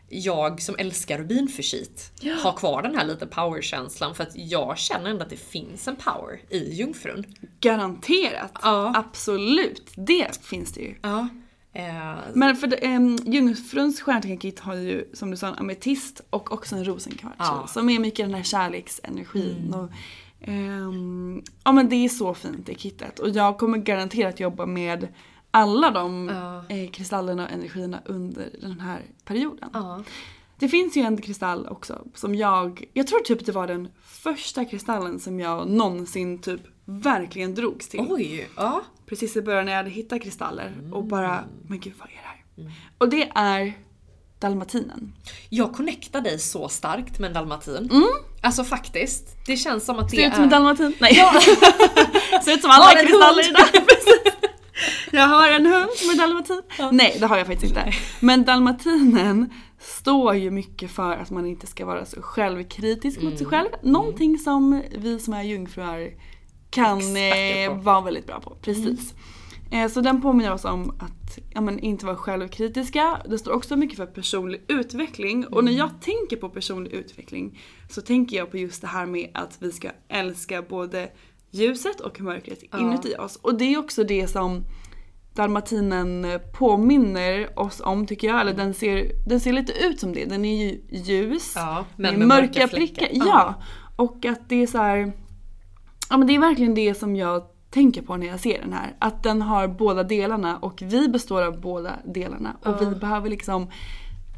jag 0.09 0.61
som 0.61 0.75
älskar 0.79 1.17
rubinförsit 1.17 2.11
har 2.43 2.51
kvar 2.53 2.81
den 2.81 2.95
här 2.95 3.05
lite 3.05 3.25
powerkänslan 3.25 4.15
för 4.15 4.23
att 4.23 4.35
jag 4.35 4.77
känner 4.77 5.09
ändå 5.09 5.23
att 5.23 5.29
det 5.29 5.37
finns 5.37 5.87
en 5.87 5.95
power 5.95 6.39
i 6.49 6.73
jungfrun. 6.73 7.25
Garanterat! 7.59 8.51
Ja. 8.61 8.93
Absolut! 8.95 9.91
Det 9.95 10.39
finns 10.45 10.73
det 10.73 10.81
ju. 10.81 10.95
Ja. 11.01 11.27
Eh, 11.73 12.15
Men 12.33 12.55
för 12.55 12.67
det, 12.67 12.95
um, 12.95 13.15
Jungfruns 13.25 14.01
stjärntecken-kit 14.01 14.59
har 14.59 14.75
ju 14.75 15.09
som 15.13 15.31
du 15.31 15.37
sa 15.37 15.47
en 15.47 15.53
ametist 15.53 16.21
och 16.29 16.51
också 16.51 16.75
en 16.75 16.85
rosenkvarts 16.85 17.35
Ja. 17.39 17.67
Som 17.67 17.89
är 17.89 17.99
mycket 17.99 18.25
den 18.25 18.33
här 18.35 18.43
kärleksenergin. 18.43 19.73
Och, 19.73 19.89
ehm, 20.47 21.43
ja 21.63 21.71
men 21.71 21.89
det 21.89 21.95
är 21.95 22.09
så 22.09 22.33
fint 22.33 22.69
i 22.69 22.75
kittet. 22.75 23.19
Och 23.19 23.29
jag 23.29 23.57
kommer 23.57 23.77
garanterat 23.77 24.39
jobba 24.39 24.65
med 24.65 25.07
alla 25.55 25.91
de 25.91 26.29
eh, 26.69 26.91
kristallerna 26.91 27.45
och 27.45 27.51
energierna 27.51 28.01
under 28.05 28.49
den 28.61 28.79
här 28.79 29.01
perioden. 29.25 29.69
ja. 29.73 30.03
Det 30.59 30.69
finns 30.69 30.97
ju 30.97 31.01
en 31.01 31.21
kristall 31.21 31.67
också 31.67 32.01
som 32.13 32.35
jag, 32.35 32.83
jag 32.93 33.07
tror 33.07 33.19
typ 33.19 33.45
det 33.45 33.51
var 33.51 33.67
den 33.67 33.87
första 34.05 34.65
kristallen 34.65 35.19
som 35.19 35.39
jag 35.39 35.67
någonsin 35.67 36.41
typ 36.41 36.61
verkligen 36.85 37.55
drogs 37.55 37.89
till. 37.89 38.05
Oj, 38.09 38.49
ja. 38.55 38.81
Precis 39.05 39.37
i 39.37 39.41
början 39.41 39.65
när 39.65 39.71
jag 39.71 39.77
hade 39.77 39.89
hittat 39.89 40.21
kristaller 40.21 40.71
och 40.91 41.03
bara, 41.03 41.43
men 41.67 41.79
gud 41.79 41.93
vad 41.99 42.07
är 42.07 42.11
det 42.11 42.27
här? 42.27 42.43
Mm. 42.57 42.71
Och 42.97 43.09
det 43.09 43.31
är 43.35 43.73
dalmatinen. 44.39 45.13
Jag 45.49 45.73
connectar 45.73 46.21
dig 46.21 46.39
så 46.39 46.69
starkt 46.69 47.19
med 47.19 47.27
en 47.27 47.33
dalmatin. 47.33 47.89
Alltså 48.41 48.63
faktiskt. 48.63 49.27
Det 49.45 49.57
känns 49.57 49.85
som 49.85 49.99
att 49.99 50.09
det 50.09 50.15
Ser 50.15 50.27
ut 50.27 50.31
är... 50.31 50.35
som 50.35 50.43
en 50.43 50.49
dalmatin? 50.49 50.93
Nej. 50.99 51.15
Ser 52.43 52.53
ut 52.53 52.61
som 52.61 52.71
alla 52.71 53.01
kristaller 53.01 53.49
idag. 53.49 53.67
Jag 55.11 55.28
har 55.28 55.51
en 55.51 55.65
hund 55.65 55.89
som 55.95 56.09
är 56.09 56.17
dalmatin. 56.17 56.61
Nej 56.91 57.17
det 57.19 57.26
har 57.26 57.38
jag 57.38 57.47
faktiskt 57.47 57.78
inte. 57.78 57.93
Men 58.19 58.43
dalmatinen 58.43 59.49
står 59.80 60.36
ju 60.36 60.51
mycket 60.51 60.91
för 60.91 61.11
att 61.11 61.30
man 61.30 61.45
inte 61.45 61.67
ska 61.67 61.86
vara 61.86 62.05
så 62.05 62.21
självkritisk 62.21 63.21
mot 63.21 63.38
sig 63.38 63.47
själv. 63.47 63.69
Någonting 63.82 64.38
som 64.38 64.82
vi 64.97 65.19
som 65.19 65.34
är 65.34 65.43
jungfrur 65.43 66.13
kan 66.69 66.99
eh, 66.99 67.84
vara 67.84 68.01
väldigt 68.01 68.28
bra 68.28 68.39
på. 68.39 68.55
Precis. 68.61 69.13
Eh, 69.71 69.88
så 69.88 70.01
den 70.01 70.21
påminner 70.21 70.53
oss 70.53 70.65
om 70.65 70.89
att 70.89 71.39
ja, 71.53 71.61
men, 71.61 71.80
inte 71.80 72.05
vara 72.05 72.15
självkritiska. 72.15 73.21
Det 73.30 73.38
står 73.38 73.51
också 73.51 73.76
mycket 73.76 73.97
för 73.97 74.05
personlig 74.05 74.61
utveckling. 74.67 75.47
Och 75.47 75.63
när 75.63 75.71
jag 75.71 75.89
tänker 76.01 76.38
på 76.38 76.49
personlig 76.49 76.91
utveckling 76.91 77.59
så 77.89 78.01
tänker 78.01 78.38
jag 78.38 78.51
på 78.51 78.57
just 78.57 78.82
det 78.82 78.88
här 78.88 79.05
med 79.05 79.30
att 79.34 79.57
vi 79.59 79.71
ska 79.71 79.89
älska 80.07 80.61
både 80.61 81.09
ljuset 81.55 81.99
och 81.99 82.21
mörkret 82.21 82.63
inuti 82.79 83.15
oss. 83.19 83.35
Och 83.35 83.57
det 83.57 83.73
är 83.73 83.77
också 83.77 84.03
det 84.03 84.27
som 84.27 84.63
dalmatinen 85.33 86.39
påminner 86.53 87.59
oss 87.59 87.81
om 87.85 88.07
tycker 88.07 88.27
jag. 88.27 88.41
Eller 88.41 88.53
den 88.53 88.73
ser, 88.73 89.11
den 89.27 89.39
ser 89.39 89.53
lite 89.53 89.73
ut 89.85 89.99
som 89.99 90.13
det. 90.13 90.25
Den 90.25 90.45
är 90.45 90.63
ju 90.63 90.81
ljus. 90.89 91.53
Ja, 91.55 91.85
men 91.95 92.11
med 92.11 92.19
med 92.19 92.27
mörka 92.27 92.59
mörka 92.59 92.67
prickar. 92.67 93.05
fläckar. 93.07 93.27
Ja. 93.27 93.53
Och 93.95 94.25
att 94.25 94.49
det 94.49 94.63
är 94.63 94.67
så 94.67 94.77
här. 94.77 95.13
Ja 96.09 96.17
men 96.17 96.27
det 96.27 96.35
är 96.35 96.39
verkligen 96.39 96.75
det 96.75 96.93
som 96.93 97.15
jag 97.15 97.43
tänker 97.69 98.01
på 98.01 98.17
när 98.17 98.27
jag 98.27 98.39
ser 98.39 98.59
den 98.59 98.73
här. 98.73 98.95
Att 98.99 99.23
den 99.23 99.41
har 99.41 99.67
båda 99.67 100.03
delarna 100.03 100.57
och 100.57 100.81
vi 100.81 101.07
består 101.07 101.41
av 101.41 101.61
båda 101.61 101.93
delarna. 102.05 102.57
Och 102.65 102.81
vi 102.81 102.95
behöver 102.95 103.29
liksom 103.29 103.67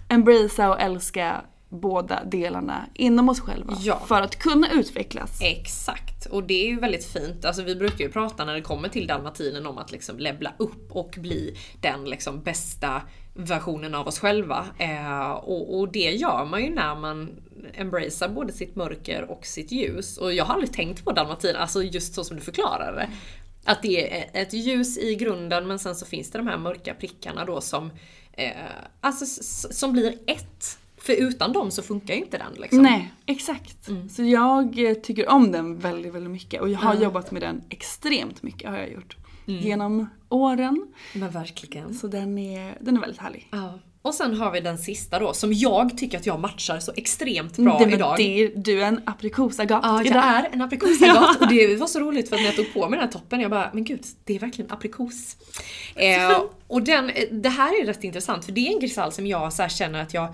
embracea 0.09 0.69
och 0.69 0.81
älska 0.81 1.41
båda 1.69 2.23
delarna 2.23 2.85
inom 2.93 3.29
oss 3.29 3.39
själva. 3.39 3.77
Ja. 3.81 4.01
För 4.07 4.21
att 4.21 4.35
kunna 4.35 4.71
utvecklas. 4.71 5.39
Exakt, 5.41 6.25
och 6.25 6.43
det 6.43 6.65
är 6.65 6.67
ju 6.67 6.79
väldigt 6.79 7.05
fint. 7.05 7.45
Alltså 7.45 7.63
vi 7.63 7.75
brukar 7.75 8.05
ju 8.05 8.11
prata 8.11 8.45
när 8.45 8.53
det 8.53 8.61
kommer 8.61 8.89
till 8.89 9.07
dalmatinen 9.07 9.65
om 9.65 9.77
att 9.77 9.91
liksom 9.91 10.19
levla 10.19 10.53
upp 10.57 10.91
och 10.91 11.15
bli 11.17 11.57
den 11.81 12.05
liksom 12.05 12.41
bästa 12.43 13.01
versionen 13.33 13.95
av 13.95 14.07
oss 14.07 14.19
själva. 14.19 14.65
Eh, 14.77 15.31
och, 15.31 15.79
och 15.79 15.91
det 15.91 16.11
gör 16.11 16.45
man 16.45 16.63
ju 16.63 16.69
när 16.69 16.95
man 16.95 17.29
embracear 17.73 18.29
både 18.29 18.53
sitt 18.53 18.75
mörker 18.75 19.31
och 19.31 19.45
sitt 19.45 19.71
ljus. 19.71 20.17
Och 20.17 20.33
jag 20.33 20.45
har 20.45 20.53
aldrig 20.53 20.73
tänkt 20.73 21.03
på 21.03 21.11
dalmatinen, 21.11 21.61
alltså 21.61 21.83
just 21.83 22.13
så 22.13 22.23
som 22.23 22.37
du 22.37 22.43
förklarade. 22.43 23.09
Att 23.63 23.81
det 23.81 24.17
är 24.17 24.41
ett 24.41 24.53
ljus 24.53 24.97
i 24.97 25.15
grunden 25.15 25.67
men 25.67 25.79
sen 25.79 25.95
så 25.95 26.05
finns 26.05 26.31
det 26.31 26.37
de 26.37 26.47
här 26.47 26.57
mörka 26.57 26.93
prickarna 26.93 27.45
då 27.45 27.61
som, 27.61 27.91
eh, 28.33 28.51
alltså, 29.01 29.25
som 29.73 29.93
blir 29.93 30.17
ett. 30.27 30.79
För 31.07 31.13
utan 31.13 31.53
dem 31.53 31.71
så 31.71 31.81
funkar 31.81 32.13
ju 32.13 32.19
inte 32.19 32.37
den 32.37 32.53
liksom. 32.53 32.81
Nej, 32.81 33.13
exakt. 33.25 33.89
Så 34.09 34.23
jag 34.23 34.89
eh, 34.89 34.93
tycker 34.93 35.29
om 35.29 35.51
den 35.51 35.79
väldigt, 35.79 36.13
väldigt 36.13 36.31
mycket 36.31 36.61
och 36.61 36.69
jag 36.69 36.79
har 36.79 36.95
jobbat 36.95 37.31
med 37.31 37.41
den 37.41 37.61
extremt 37.69 38.43
mycket 38.43 38.69
har 38.69 38.77
jag 38.77 38.91
gjort. 38.91 39.17
Genom 39.45 40.09
åren. 40.29 40.87
Men 41.13 41.29
verkligen. 41.29 41.93
Så 41.93 42.07
den 42.07 42.37
är, 42.37 42.77
den 42.81 42.97
är 42.97 43.01
väldigt 43.01 43.21
härlig. 43.21 43.47
Ja. 43.51 43.79
Och 44.01 44.13
sen 44.13 44.37
har 44.37 44.51
vi 44.51 44.59
den 44.59 44.77
sista 44.77 45.19
då 45.19 45.33
som 45.33 45.53
jag 45.53 45.97
tycker 45.97 46.17
att 46.17 46.25
jag 46.25 46.39
matchar 46.39 46.79
så 46.79 46.91
extremt 46.95 47.57
bra 47.57 47.79
det, 47.79 47.93
idag. 47.93 48.17
Det, 48.17 48.47
du 48.47 48.81
är 48.81 48.87
en 48.87 49.01
aprikosagat 49.05 49.79
Ja, 49.83 49.97
jag 49.97 50.05
idag. 50.05 50.23
är 50.23 50.49
en 50.51 50.61
aprikosagat 50.61 51.37
och 51.41 51.47
det 51.47 51.75
var 51.75 51.87
så 51.87 51.99
roligt 51.99 52.29
för 52.29 52.35
att 52.35 52.41
när 52.41 52.47
jag 52.47 52.55
tog 52.55 52.73
på 52.73 52.89
mig 52.89 52.99
den 52.99 53.07
här 53.07 53.13
toppen, 53.13 53.39
jag 53.39 53.51
bara, 53.51 53.69
men 53.73 53.83
gud, 53.83 54.05
det 54.23 54.35
är 54.35 54.39
verkligen 54.39 54.71
aprikos. 54.71 55.37
Eh, 55.95 56.41
och 56.67 56.81
den, 56.81 57.11
det 57.31 57.49
här 57.49 57.81
är 57.81 57.85
rätt 57.85 58.03
intressant 58.03 58.45
för 58.45 58.51
det 58.51 58.67
är 58.67 58.73
en 58.73 58.79
kristall 58.79 59.11
som 59.11 59.27
jag 59.27 59.53
så 59.53 59.67
känner 59.67 60.01
att 60.01 60.13
jag 60.13 60.23
eh, 60.23 60.31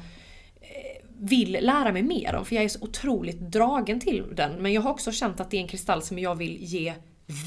vill 1.29 1.57
lära 1.61 1.91
mig 1.91 2.03
mer 2.03 2.35
om 2.35 2.45
för 2.45 2.55
jag 2.55 2.63
är 2.63 2.69
så 2.69 2.81
otroligt 2.81 3.39
dragen 3.39 3.99
till 3.99 4.23
den. 4.35 4.51
Men 4.61 4.73
jag 4.73 4.81
har 4.81 4.91
också 4.91 5.11
känt 5.11 5.39
att 5.39 5.51
det 5.51 5.57
är 5.57 5.61
en 5.61 5.67
kristall 5.67 6.01
som 6.01 6.19
jag 6.19 6.35
vill 6.35 6.57
ge 6.59 6.93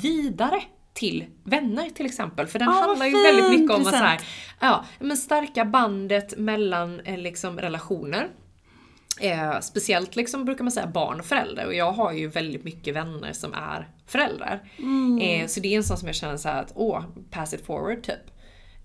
vidare 0.03 0.62
till 0.95 1.24
vänner 1.45 1.91
till 1.91 2.07
exempel. 2.07 2.47
För 2.47 2.59
den 2.59 2.68
Ah, 2.68 2.72
handlar 2.72 3.07
ju 3.07 3.22
väldigt 3.22 3.45
fin 3.49 3.61
mycket 3.61 3.77
om 3.77 3.83
att 3.83 3.89
så 3.91 3.97
här, 3.97 4.16
present. 4.16 4.31
ja, 4.61 4.85
men 5.01 5.16
stärka 5.16 5.64
bandet 5.64 6.39
mellan 6.39 7.01
eh, 7.01 7.18
liksom, 7.18 7.59
relationer. 7.59 8.29
Eh, 9.20 9.61
speciellt 9.61 10.16
liksom 10.16 10.45
brukar 10.45 10.64
man 10.64 10.72
säga 10.72 10.87
barn 10.87 11.20
och 11.20 11.27
förälder 11.27 11.66
och 11.66 11.74
jag 11.74 11.93
har 11.93 12.12
ju 12.12 12.29
väldigt 12.29 12.64
mycket 12.64 12.95
vänner 12.95 13.33
som 13.33 13.55
är 13.55 13.89
föräldrar. 14.07 14.68
Eh, 15.22 15.47
så 15.47 15.61
det 15.61 15.68
är 15.72 15.77
en 15.77 15.85
sån 15.85 15.97
som 15.97 16.07
jag 16.09 16.14
känner 16.16 16.37
så 16.37 16.49
här 16.49 16.62
att 16.62 16.72
åh, 16.74 17.03
pass 17.31 17.55
it 17.55 17.66
forward 17.66 18.03
typ. 18.03 18.36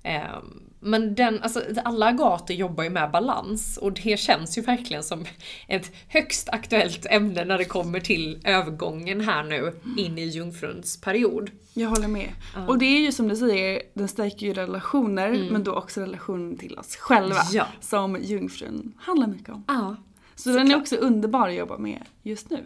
Eh, 0.03 0.39
men 0.79 1.15
den, 1.15 1.43
alltså 1.43 1.63
alla 1.83 2.07
agater 2.07 2.53
jobbar 2.53 2.83
ju 2.83 2.89
med 2.89 3.11
balans 3.11 3.77
och 3.77 3.93
det 3.93 4.19
känns 4.19 4.57
ju 4.57 4.61
verkligen 4.61 5.03
som 5.03 5.25
ett 5.67 5.91
högst 6.07 6.49
aktuellt 6.49 7.05
ämne 7.05 7.45
när 7.45 7.57
det 7.57 7.65
kommer 7.65 7.99
till 7.99 8.41
övergången 8.43 9.21
här 9.21 9.43
nu 9.43 9.73
in 9.97 10.17
i 10.17 10.25
jungfruns 10.25 11.01
period. 11.01 11.51
Jag 11.73 11.89
håller 11.89 12.07
med. 12.07 12.29
Och 12.67 12.77
det 12.77 12.85
är 12.85 12.99
ju 12.99 13.11
som 13.11 13.27
du 13.27 13.35
säger, 13.35 13.81
den 13.93 14.07
stärker 14.07 14.45
ju 14.45 14.53
relationer 14.53 15.47
men 15.51 15.63
då 15.63 15.75
också 15.75 16.01
relationen 16.01 16.57
till 16.57 16.77
oss 16.77 16.95
själva. 16.95 17.41
Mm. 17.41 17.53
Ja. 17.53 17.67
Som 17.81 18.17
jungfrun 18.21 18.93
handlar 18.99 19.27
mycket 19.27 19.49
om. 19.49 19.63
Ja. 19.67 19.95
Så 20.43 20.49
den 20.49 20.71
är 20.71 20.75
också 20.75 20.95
underbar 20.95 21.49
att 21.49 21.55
jobba 21.55 21.77
med 21.77 22.03
just 22.23 22.49
nu. 22.49 22.63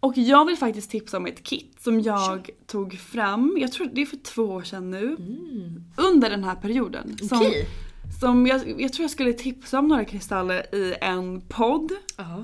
Och 0.00 0.12
jag 0.18 0.44
vill 0.44 0.56
faktiskt 0.56 0.90
tipsa 0.90 1.16
om 1.16 1.26
ett 1.26 1.42
kit 1.42 1.76
som 1.80 2.00
jag 2.00 2.50
tog 2.66 2.98
fram, 2.98 3.56
jag 3.60 3.72
tror 3.72 3.88
det 3.92 4.02
är 4.02 4.06
för 4.06 4.16
två 4.16 4.42
år 4.42 4.62
sedan 4.62 4.90
nu. 4.90 5.16
Under 5.96 6.30
den 6.30 6.44
här 6.44 6.54
perioden. 6.54 7.16
Som, 7.28 7.38
Okej. 7.38 7.66
som 8.20 8.46
jag, 8.46 8.80
jag 8.80 8.92
tror 8.92 9.04
jag 9.04 9.10
skulle 9.10 9.32
tipsa 9.32 9.78
om 9.78 9.88
några 9.88 10.04
kristaller 10.04 10.74
i 10.74 10.94
en 11.00 11.40
podd. 11.40 11.92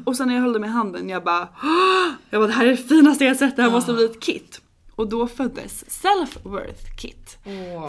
Och 0.04 0.16
sen 0.16 0.28
när 0.28 0.34
jag 0.34 0.42
höll 0.42 0.52
dem 0.52 0.64
i 0.64 0.68
handen 0.68 1.08
jag 1.08 1.24
bara 1.24 1.48
"Åh!" 1.62 2.12
Jag 2.30 2.40
bara 2.40 2.46
det 2.46 2.52
här 2.52 2.66
är 2.66 2.70
det 2.70 2.76
finaste 2.76 3.24
jag 3.24 3.36
sett, 3.36 3.56
det 3.56 3.62
här 3.62 3.70
måste 3.70 3.92
bli 3.92 4.04
ett 4.04 4.20
kit. 4.20 4.60
Och 4.96 5.08
då 5.08 5.26
föddes 5.26 5.84
Self-Worth 6.04 6.96
Kit. 6.98 7.38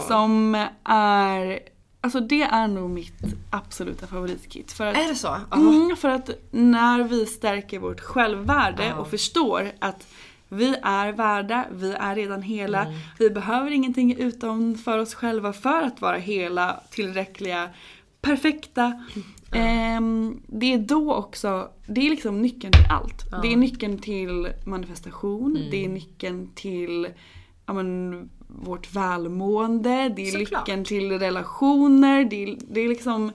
Som 0.07 0.55
är, 0.83 1.59
alltså 2.05 2.19
det 2.19 2.41
är 2.41 2.67
nog 2.67 2.89
mitt 2.89 3.23
absoluta 3.49 4.07
favoritkit. 4.07 4.71
För 4.71 4.85
att, 4.85 4.97
Är 4.97 5.07
det 5.07 5.15
så? 5.15 5.35
Mm, 5.55 5.95
för 5.97 6.09
att 6.09 6.29
när 6.51 7.03
vi 7.03 7.25
stärker 7.25 7.79
vårt 7.79 7.99
självvärde 7.99 8.93
och 8.93 9.07
förstår 9.09 9.71
att 9.79 10.07
vi 10.49 10.75
är 10.83 11.11
värda, 11.11 11.65
vi 11.71 11.91
är 11.93 12.15
redan 12.15 12.41
hela, 12.41 12.81
Mm. 12.85 12.99
vi 13.19 13.29
behöver 13.29 13.71
ingenting 13.71 14.15
utanför 14.17 14.97
oss 14.97 15.13
själva 15.15 15.53
för 15.53 15.81
att 15.81 16.01
vara 16.01 16.17
hela, 16.17 16.79
tillräckliga, 16.91 17.69
perfekta. 18.21 19.03
Ehm, 19.51 20.41
det 20.47 20.73
är 20.73 20.77
då 20.77 21.13
också, 21.13 21.69
det 21.87 22.05
är 22.05 22.09
liksom 22.09 22.41
nyckeln 22.41 22.73
till 22.73 22.85
allt. 22.91 23.41
Det 23.41 23.53
är 23.53 23.57
nyckeln 23.57 23.97
till 23.99 24.47
manifestation, 24.65 25.55
Mm. 25.57 25.69
det 25.71 25.85
är 25.85 25.89
nyckeln 25.89 26.49
till 26.55 27.07
ja, 27.65 27.73
men, 27.73 28.29
vårt 28.59 28.95
välmående, 28.95 30.13
det 30.15 30.27
är 30.27 30.31
Såklart. 30.31 30.67
nyckeln 30.67 30.85
till 30.85 31.19
relationer, 31.19 32.25
det 32.25 32.43
är, 32.43 32.57
det 32.69 32.81
är 32.81 32.89
liksom 32.89 33.31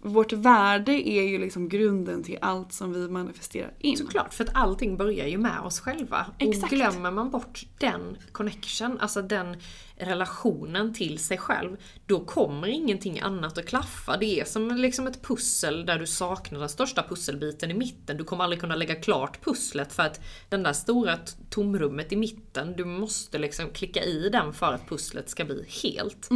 vårt 0.00 0.32
värde 0.32 1.08
är 1.08 1.22
ju 1.22 1.38
liksom 1.38 1.68
grunden 1.68 2.22
till 2.22 2.38
allt 2.40 2.72
som 2.72 2.92
vi 2.92 3.08
manifesterar 3.08 3.72
in. 3.78 3.96
Såklart, 3.96 4.34
för 4.34 4.44
att 4.44 4.50
allting 4.54 4.96
börjar 4.96 5.26
ju 5.26 5.38
med 5.38 5.60
oss 5.60 5.80
själva. 5.80 6.26
Exakt. 6.38 6.72
Och 6.72 6.78
glömmer 6.78 7.10
man 7.10 7.30
bort 7.30 7.66
den 7.78 8.16
connection, 8.32 8.98
alltså 9.00 9.22
den 9.22 9.56
relationen 10.00 10.94
till 10.94 11.18
sig 11.18 11.38
själv, 11.38 11.76
då 12.06 12.20
kommer 12.20 12.68
ingenting 12.68 13.20
annat 13.20 13.58
att 13.58 13.66
klaffa. 13.66 14.16
Det 14.16 14.40
är 14.40 14.44
som 14.44 14.76
liksom 14.76 15.06
ett 15.06 15.22
pussel 15.22 15.86
där 15.86 15.98
du 15.98 16.06
saknar 16.06 16.60
den 16.60 16.68
största 16.68 17.02
pusselbiten 17.02 17.70
i 17.70 17.74
mitten. 17.74 18.16
Du 18.16 18.24
kommer 18.24 18.44
aldrig 18.44 18.60
kunna 18.60 18.76
lägga 18.76 18.94
klart 18.94 19.44
pusslet 19.44 19.92
för 19.92 20.02
att 20.02 20.20
den 20.48 20.62
där 20.62 20.72
stora 20.72 21.18
tomrummet 21.50 22.12
i 22.12 22.16
mitten, 22.16 22.74
du 22.76 22.84
måste 22.84 23.38
liksom 23.38 23.70
klicka 23.70 24.04
i 24.04 24.28
den 24.28 24.52
för 24.52 24.72
att 24.72 24.88
pusslet 24.88 25.30
ska 25.30 25.44
bli 25.44 25.64
helt. 25.82 26.28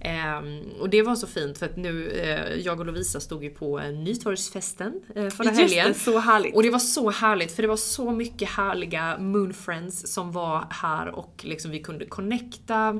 Ehm, 0.00 0.62
och 0.80 0.90
det 0.90 1.02
var 1.02 1.16
så 1.16 1.26
fint 1.26 1.58
för 1.58 1.66
att 1.66 1.76
nu, 1.76 2.10
eh, 2.10 2.54
jag 2.54 2.80
och 2.80 2.86
Lovisa 2.86 3.20
stod 3.20 3.44
ju 3.44 3.50
på 3.50 3.80
eh, 3.80 3.90
Nytorgsfesten 3.90 5.00
eh, 5.14 5.28
förra 5.28 5.48
Just 5.48 5.60
helgen. 5.60 5.88
det, 5.88 5.94
så 5.94 6.18
härligt. 6.18 6.54
Och 6.54 6.62
det 6.62 6.70
var 6.70 6.78
så 6.78 7.10
härligt 7.10 7.52
för 7.52 7.62
det 7.62 7.68
var 7.68 7.76
så 7.76 8.10
mycket 8.10 8.48
härliga 8.48 9.18
moonfriends 9.18 10.12
som 10.12 10.32
var 10.32 10.66
här 10.70 11.08
och 11.08 11.44
liksom 11.44 11.70
vi 11.70 11.78
kunde 11.78 12.06
connecta. 12.06 12.97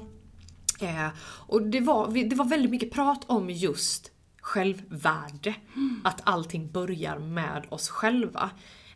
Eh, 0.81 1.09
och 1.21 1.63
det 1.63 1.81
var, 1.81 2.29
det 2.29 2.37
var 2.37 2.45
väldigt 2.45 2.71
mycket 2.71 2.91
prat 2.91 3.25
om 3.27 3.51
just 3.51 4.13
självvärde. 4.41 5.55
Att 6.05 6.21
allting 6.25 6.71
börjar 6.71 7.19
med 7.19 7.67
oss 7.69 7.89
själva. 7.89 8.51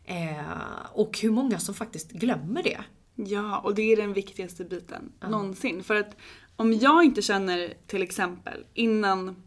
Eh, 0.04 0.90
och 0.92 1.18
hur 1.18 1.30
många 1.30 1.58
som 1.58 1.74
faktiskt 1.74 2.12
glömmer 2.12 2.62
det. 2.62 2.80
Ja, 3.14 3.58
och 3.58 3.74
det 3.74 3.82
är 3.82 3.96
den 3.96 4.12
viktigaste 4.12 4.64
biten 4.64 5.12
någonsin. 5.28 5.82
För 5.84 5.94
att 5.94 6.16
om 6.56 6.72
jag 6.72 7.04
inte 7.04 7.22
känner 7.22 7.74
till 7.86 8.02
exempel 8.02 8.64
innan, 8.74 9.42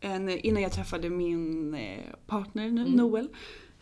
en, 0.00 0.28
innan 0.28 0.62
jag 0.62 0.72
träffade 0.72 1.10
min 1.10 1.74
eh, 1.74 2.14
partner 2.26 2.70
nu, 2.70 2.84
Noel. 2.88 3.28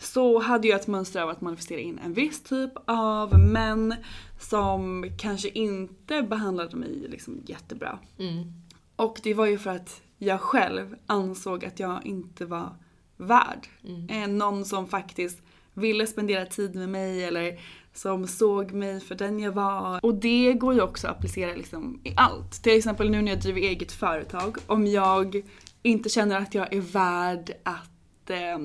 Så 0.04 0.38
hade 0.38 0.68
jag 0.68 0.80
ett 0.80 0.86
mönster 0.86 1.22
av 1.22 1.28
att 1.28 1.40
manifestera 1.40 1.80
in 1.80 1.98
en 2.04 2.12
viss 2.14 2.42
typ 2.42 2.72
av 2.86 3.38
män 3.38 3.94
som 4.40 5.10
kanske 5.18 5.48
inte 5.48 6.22
behandlade 6.22 6.76
mig 6.76 7.06
liksom 7.08 7.42
jättebra. 7.46 7.98
Och 8.96 9.20
det 9.22 9.34
var 9.34 9.46
ju 9.46 9.58
för 9.58 9.70
att 9.70 10.02
jag 10.18 10.40
själv 10.40 10.96
ansåg 11.06 11.64
att 11.64 11.80
jag 11.80 12.06
inte 12.06 12.44
var 12.46 12.76
värd. 13.16 13.66
Eh, 14.10 14.28
någon 14.28 14.64
som 14.64 14.86
faktiskt 14.88 15.42
ville 15.74 16.06
spendera 16.06 16.46
tid 16.46 16.74
med 16.74 16.88
mig 16.88 17.24
eller 17.24 17.58
som 17.94 18.26
såg 18.26 18.72
mig 18.72 19.00
för 19.00 19.14
den 19.14 19.38
jag 19.40 19.52
var. 19.52 20.04
Och 20.04 20.14
det 20.14 20.52
går 20.52 20.74
ju 20.74 20.80
också 20.80 21.08
att 21.08 21.16
applicera 21.16 21.54
liksom 21.54 22.00
i 22.04 22.14
allt. 22.16 22.62
Till 22.62 22.76
exempel 22.76 23.10
nu 23.10 23.22
när 23.22 23.32
jag 23.32 23.40
driver 23.40 23.60
eget 23.60 23.92
företag. 23.92 24.56
Om 24.66 24.86
jag 24.86 25.42
inte 25.82 26.08
känner 26.08 26.38
att 26.38 26.54
jag 26.54 26.72
är 26.72 26.80
värd 26.80 27.52
att 27.62 27.90
eh, 28.30 28.58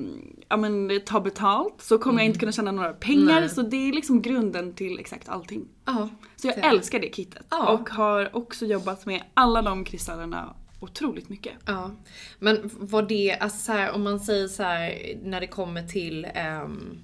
ja, 0.48 0.56
men, 0.56 1.00
ta 1.06 1.20
betalt 1.20 1.82
så 1.82 1.98
kommer 1.98 2.18
jag 2.18 2.26
inte 2.26 2.38
kunna 2.38 2.52
tjäna 2.52 2.72
några 2.72 2.92
pengar. 2.92 3.48
Så 3.48 3.62
det 3.62 3.88
är 3.88 3.92
liksom 3.92 4.22
grunden 4.22 4.74
till 4.74 4.98
exakt 4.98 5.28
allting. 5.28 5.68
Ja. 5.84 6.08
Så 6.36 6.46
jag 6.46 6.58
älskar 6.58 6.98
det 6.98 7.14
kittet. 7.14 7.46
Ja. 7.50 7.72
Och 7.72 7.90
har 7.90 8.36
också 8.36 8.66
jobbat 8.66 9.06
med 9.06 9.22
alla 9.34 9.62
de 9.62 9.84
kristallerna 9.84 10.54
otroligt 10.80 11.28
mycket. 11.28 11.52
Ja. 11.66 11.90
Men 12.38 12.70
var 12.78 13.02
det, 13.02 13.36
alltså 13.40 13.58
så 13.58 13.72
här, 13.72 13.92
om 13.92 14.02
man 14.02 14.20
säger 14.20 14.48
så 14.48 14.62
här 14.62 15.18
när 15.22 15.40
det 15.40 15.46
kommer 15.46 15.82
till 15.82 16.26
ehm, 16.34 16.98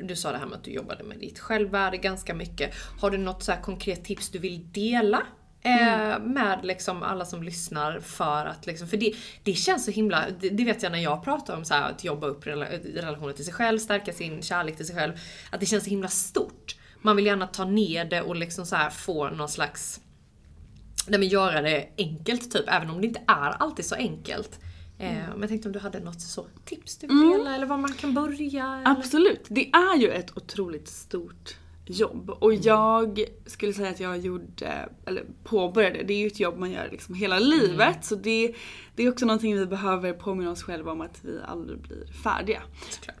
du 0.00 0.16
sa 0.16 0.32
det 0.32 0.38
här 0.38 0.46
med 0.46 0.58
att 0.58 0.64
du 0.64 0.70
jobbade 0.70 1.04
med 1.04 1.18
ditt 1.18 1.38
självvärde 1.38 1.96
ganska 1.96 2.34
mycket. 2.34 2.74
Har 3.00 3.10
du 3.10 3.18
något 3.18 3.42
så 3.42 3.52
konkret 3.62 4.04
tips 4.04 4.30
du 4.30 4.38
vill 4.38 4.72
dela? 4.72 5.22
Eh, 5.64 6.18
med 6.20 6.58
liksom 6.62 7.02
alla 7.02 7.24
som 7.24 7.42
lyssnar 7.42 8.00
för 8.00 8.46
att 8.46 8.66
liksom, 8.66 8.88
för 8.88 8.96
det, 8.96 9.14
det 9.42 9.52
känns 9.52 9.84
så 9.84 9.90
himla, 9.90 10.24
det, 10.40 10.48
det 10.48 10.64
vet 10.64 10.82
jag 10.82 10.92
när 10.92 10.98
jag 10.98 11.24
pratar 11.24 11.56
om 11.56 11.64
så 11.64 11.74
här, 11.74 11.90
att 11.90 12.04
jobba 12.04 12.26
upp 12.26 12.46
rela- 12.46 12.68
relationer 12.94 13.32
till 13.32 13.44
sig 13.44 13.54
själv, 13.54 13.78
stärka 13.78 14.12
sin 14.12 14.42
kärlek 14.42 14.76
till 14.76 14.86
sig 14.86 14.96
själv. 14.96 15.12
Att 15.50 15.60
det 15.60 15.66
känns 15.66 15.84
så 15.84 15.90
himla 15.90 16.08
stort. 16.08 16.76
Man 17.02 17.16
vill 17.16 17.26
gärna 17.26 17.46
ta 17.46 17.64
ner 17.64 18.04
det 18.04 18.22
och 18.22 18.36
liksom 18.36 18.66
så 18.66 18.76
här 18.76 18.90
få 18.90 19.30
någon 19.30 19.48
slags 19.48 20.00
Nej 21.06 21.20
men 21.20 21.28
göra 21.28 21.62
det 21.62 21.88
enkelt 21.98 22.52
typ, 22.52 22.64
även 22.68 22.90
om 22.90 23.00
det 23.00 23.06
inte 23.06 23.20
är 23.26 23.50
alltid 23.50 23.84
så 23.84 23.94
enkelt. 23.94 24.60
Eh, 24.98 25.12
men 25.12 25.40
jag 25.40 25.48
tänkte 25.48 25.68
om 25.68 25.72
du 25.72 25.78
hade 25.78 26.00
något 26.00 26.20
så 26.20 26.46
tips 26.64 26.98
du 26.98 27.06
vill 27.06 27.30
dela 27.30 27.54
eller 27.54 27.66
var 27.66 27.76
man 27.76 27.92
kan 27.92 28.14
börja? 28.14 28.64
Eller? 28.64 28.90
Absolut. 28.90 29.44
Det 29.48 29.70
är 29.70 29.96
ju 29.96 30.08
ett 30.08 30.36
otroligt 30.36 30.88
stort 30.88 31.56
jobb. 31.86 32.30
Och 32.30 32.54
jag 32.54 33.20
skulle 33.46 33.72
säga 33.72 33.88
att 33.88 34.00
jag 34.00 34.18
gjorde, 34.18 34.88
eller 35.06 35.24
påbörjade, 35.44 36.02
det 36.02 36.14
är 36.14 36.18
ju 36.18 36.26
ett 36.26 36.40
jobb 36.40 36.58
man 36.58 36.70
gör 36.70 36.88
liksom 36.90 37.14
hela 37.14 37.38
livet. 37.38 38.04
Så 38.04 38.14
det, 38.14 38.54
det 38.96 39.02
är 39.02 39.10
också 39.10 39.26
någonting 39.26 39.58
vi 39.58 39.66
behöver 39.66 40.12
påminna 40.12 40.50
oss 40.50 40.62
själva 40.62 40.92
om 40.92 41.00
att 41.00 41.24
vi 41.24 41.38
aldrig 41.46 41.78
blir 41.78 42.06
färdiga. 42.22 42.62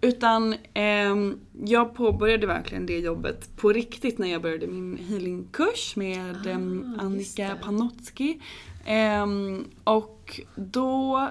Utan 0.00 0.54
ehm, 0.74 1.40
jag 1.64 1.94
påbörjade 1.94 2.46
verkligen 2.46 2.86
det 2.86 2.98
jobbet 2.98 3.56
på 3.56 3.72
riktigt 3.72 4.18
när 4.18 4.28
jag 4.28 4.42
började 4.42 4.66
min 4.66 4.96
healingkurs 4.96 5.96
med 5.96 6.46
ehm, 6.46 6.98
Annika 7.00 7.56
Panotski. 7.62 8.40
Ehm, 8.86 9.64
och 9.84 10.40
då 10.54 11.28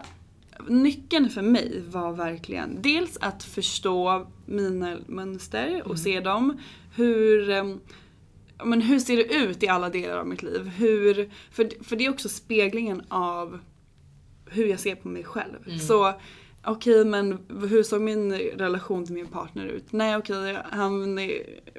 Nyckeln 0.68 1.30
för 1.30 1.42
mig 1.42 1.84
var 1.88 2.14
verkligen 2.14 2.82
dels 2.82 3.18
att 3.22 3.44
förstå 3.44 4.28
mina 4.46 4.98
mönster 5.08 5.88
och 5.88 6.00
se 6.00 6.20
dem. 6.20 6.58
Hur, 6.96 7.50
ja, 8.58 8.66
men 8.66 8.82
hur 8.82 9.00
ser 9.00 9.18
det 9.18 9.34
ut 9.36 9.64
i 9.64 9.68
alla 9.68 9.90
delar 9.90 10.18
av 10.18 10.28
mitt 10.28 10.44
liv? 10.44 10.68
Hur, 10.68 11.30
för, 11.52 11.84
för 11.84 11.96
det 11.96 12.06
är 12.06 12.10
också 12.10 12.30
speglingen 12.30 13.02
av 13.10 13.60
hur 14.46 14.66
jag 14.66 14.80
ser 14.80 14.96
på 14.96 15.08
mig 15.08 15.24
själv. 15.24 15.78
Så 15.80 16.14
okej 16.64 17.06
men 17.06 17.38
hur 17.70 17.84
såg 17.84 18.02
min 18.02 18.34
relation 18.34 19.06
till 19.06 19.14
min 19.16 19.28
partner 19.28 19.66
ut? 19.66 19.92
Nej 19.92 20.18
okej, 20.18 20.58
han, 20.72 21.20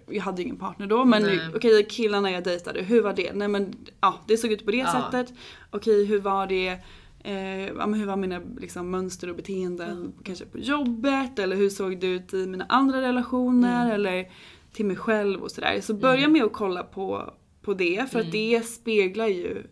jag 0.09 0.23
hade 0.23 0.43
ingen 0.43 0.57
partner 0.57 0.87
då 0.87 1.05
men 1.05 1.25
okej 1.55 1.87
killarna 1.91 2.31
jag 2.31 2.45
dejtade, 2.45 2.83
hur 2.83 3.03
var 3.03 3.13
det? 3.13 3.33
Nej 3.33 3.49
men 3.49 3.75
ja, 4.01 4.21
det 4.27 4.37
såg 4.37 4.53
ut 4.53 4.65
på 4.65 4.71
det 4.71 4.77
Ja. 4.77 5.11
sättet. 5.11 5.35
Okej 5.71 6.05
hur 6.05 6.21
var 6.21 6.47
det? 6.47 6.79
Eh, 7.25 7.67
ja, 7.67 7.87
hur 7.87 8.07
var 8.07 8.17
mina 8.17 8.41
liksom, 8.61 8.91
mönster 8.91 9.29
och 9.31 9.37
beteenden 9.37 10.13
kanske 10.25 10.45
på 10.45 10.59
jobbet 10.59 11.39
eller 11.39 11.57
hur 11.57 11.69
såg 11.71 12.01
det 12.01 12.07
ut 12.07 12.35
i 12.35 12.47
mina 12.47 12.65
andra 12.69 13.01
relationer 13.03 13.83
Mm. 13.85 13.95
eller 13.95 14.31
till 14.73 14.87
mig 14.87 14.97
själv 14.97 15.43
och 15.43 15.51
sådär. 15.51 15.81
Så 15.81 15.95
börja 15.95 16.29
med 16.29 16.45
att 16.45 16.53
kolla 16.53 16.83
på, 16.83 17.35
på 17.63 17.75
det 17.75 18.11
för 18.11 18.19
Mm. 18.19 18.27
att 18.29 18.33
det 18.33 18.63
speglar 18.67 19.27
ju 19.27 19.63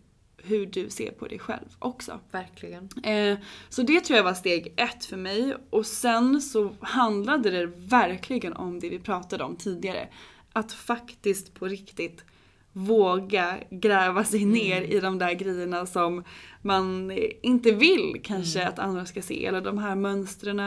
hur 0.42 0.66
du 0.66 0.90
ser 0.90 1.10
på 1.10 1.26
dig 1.26 1.38
själv 1.38 1.66
också. 1.78 2.20
Verkligen. 2.30 2.88
Eh, 3.04 3.38
så 3.68 3.82
det 3.82 4.00
tror 4.00 4.16
jag 4.16 4.24
var 4.24 4.34
steg 4.34 4.74
ett 4.76 5.04
för 5.04 5.16
mig. 5.16 5.54
Och 5.70 5.86
sen 5.86 6.40
så 6.40 6.72
handlade 6.80 7.50
det 7.50 7.66
verkligen 7.76 8.52
om 8.52 8.80
det 8.80 8.88
vi 8.88 8.98
pratade 8.98 9.44
om 9.44 9.56
tidigare. 9.56 10.08
Att 10.52 10.72
faktiskt 10.72 11.54
på 11.54 11.66
riktigt 11.66 12.24
våga 12.72 13.58
gräva 13.70 14.24
sig 14.24 14.44
ner 14.44 14.82
i 14.82 15.00
de 15.00 15.18
där 15.18 15.32
grejerna 15.32 15.86
som 15.86 16.24
man 16.62 17.12
inte 17.42 17.72
vill 17.72 18.20
kanske 18.24 18.66
att 18.68 18.78
andra 18.78 19.06
ska 19.06 19.22
se. 19.22 19.46
Eller 19.46 19.60
de 19.60 19.78
här 19.78 19.94
mönstren, 19.94 20.60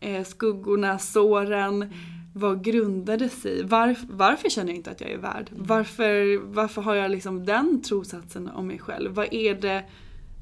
eh, 0.00 0.24
skuggorna, 0.24 0.98
såren. 0.98 1.94
Vad 2.40 2.64
grundade 2.64 3.28
sig? 3.28 3.64
Varf, 3.64 3.98
varför 4.08 4.48
känner 4.48 4.68
jag 4.68 4.76
inte 4.76 4.90
att 4.90 5.00
jag 5.00 5.10
är 5.10 5.18
värd? 5.18 5.50
Varför, 5.50 6.38
varför 6.42 6.82
har 6.82 6.94
jag 6.94 7.10
liksom 7.10 7.46
den 7.46 7.82
trosatsen 7.82 8.48
om 8.48 8.66
mig 8.66 8.78
själv? 8.78 9.10
Vad 9.10 9.34
är 9.34 9.54
det 9.54 9.84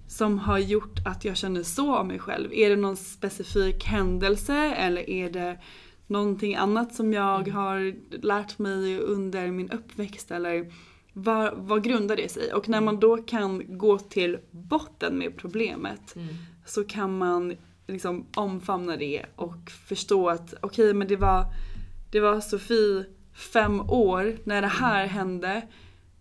som 0.09 0.38
har 0.38 0.59
gjort 0.59 0.99
att 1.05 1.24
jag 1.24 1.36
känner 1.36 1.62
så 1.62 1.96
om 1.96 2.09
mig 2.09 2.18
själv? 2.18 2.53
Är 2.53 2.70
det 2.70 2.76
någon 2.76 2.96
specifik 2.96 3.84
händelse 3.84 4.57
eller 4.57 5.11
är 5.11 5.30
det 5.30 5.59
någonting 6.07 6.55
annat 6.55 6.94
som 6.94 7.12
jag 7.12 7.49
har 7.49 7.94
lärt 8.26 8.59
mig 8.59 8.99
under 8.99 9.51
min 9.51 9.70
uppväxt 9.70 10.30
eller 10.30 10.72
vad, 11.12 11.55
vad 11.57 11.84
grundar 11.84 12.16
det 12.16 12.30
sig? 12.30 12.53
Och 12.53 12.68
när 12.68 12.80
man 12.80 13.01
då 13.01 13.16
kan 13.16 13.78
gå 13.78 13.99
till 13.99 14.38
botten 14.51 15.18
med 15.18 15.36
problemet 15.36 16.16
så 16.66 16.84
kan 16.84 17.18
man 17.18 17.57
liksom 17.86 18.26
omfamna 18.36 18.96
det 18.96 19.24
och 19.36 19.70
förstå 19.70 20.28
att 20.28 20.55
okej 20.61 20.94
men 20.94 21.09
det 21.09 21.16
var, 21.16 21.44
det 22.11 22.20
var 22.20 22.40
Sofie 22.40 23.04
fem 23.34 23.80
år 23.80 24.38
när 24.44 24.62
det 24.62 24.68
här 24.68 25.06
hände 25.06 25.62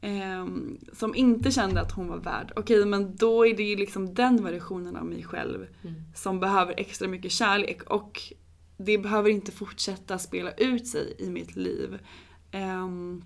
ehm, 0.02 0.78
som 0.94 1.16
inte 1.16 1.52
kände 1.52 1.82
att 1.82 1.92
hon 1.92 2.08
var 2.08 2.18
värd. 2.18 2.52
Okej 2.56 2.86
men 2.86 3.16
då 3.16 3.48
är 3.48 3.58
det 3.58 3.64
ju 3.64 3.76
liksom 3.76 4.14
den 4.14 4.44
versionen 4.44 4.96
av 4.98 5.06
mig 5.06 5.24
själv 5.24 5.68
som 6.16 6.40
behöver 6.40 6.74
extra 6.78 7.08
mycket 7.08 7.32
kärlek 7.32 7.84
och 7.84 8.34
det 8.78 8.98
behöver 8.98 9.30
inte 9.30 9.52
fortsätta 9.52 10.20
spela 10.20 10.52
ut 10.52 10.88
sig 10.88 11.16
i 11.20 11.30
mitt 11.30 11.56
liv. 11.56 12.00
Ehm, 12.52 13.24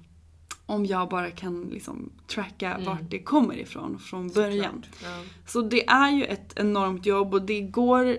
om 0.65 0.85
jag 0.85 1.09
bara 1.09 1.31
kan 1.31 1.63
liksom 1.63 2.11
tracka 2.27 2.79
vart 2.85 3.09
det 3.09 3.23
kommer 3.23 3.57
ifrån 3.57 3.99
från 3.99 4.29
början. 4.29 4.85
Ja. 5.03 5.23
Så 5.47 5.61
det 5.61 5.87
är 5.87 6.11
ju 6.11 6.23
ett 6.25 6.59
enormt 6.59 7.05
jobb 7.05 7.33
och 7.33 7.41
det 7.41 7.61
går 7.61 8.17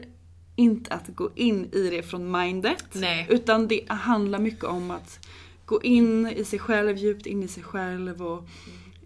inte 0.57 0.95
att 0.95 1.09
gå 1.09 1.31
in 1.35 1.71
i 1.73 1.91
det 1.91 2.03
från 2.03 2.31
mindet. 2.31 2.85
Nej. 2.93 3.27
Utan 3.31 3.69
det 3.69 3.81
handlar 3.89 4.39
mycket 4.39 4.65
om 4.65 4.91
att 4.91 5.27
gå 5.65 5.83
in 5.83 6.27
i 6.27 6.45
sig 6.45 6.59
själv, 6.59 6.97
djupt 6.97 7.27
in 7.27 7.43
i 7.43 7.49
sig 7.49 7.63
själv 7.63 8.23
och 8.27 8.49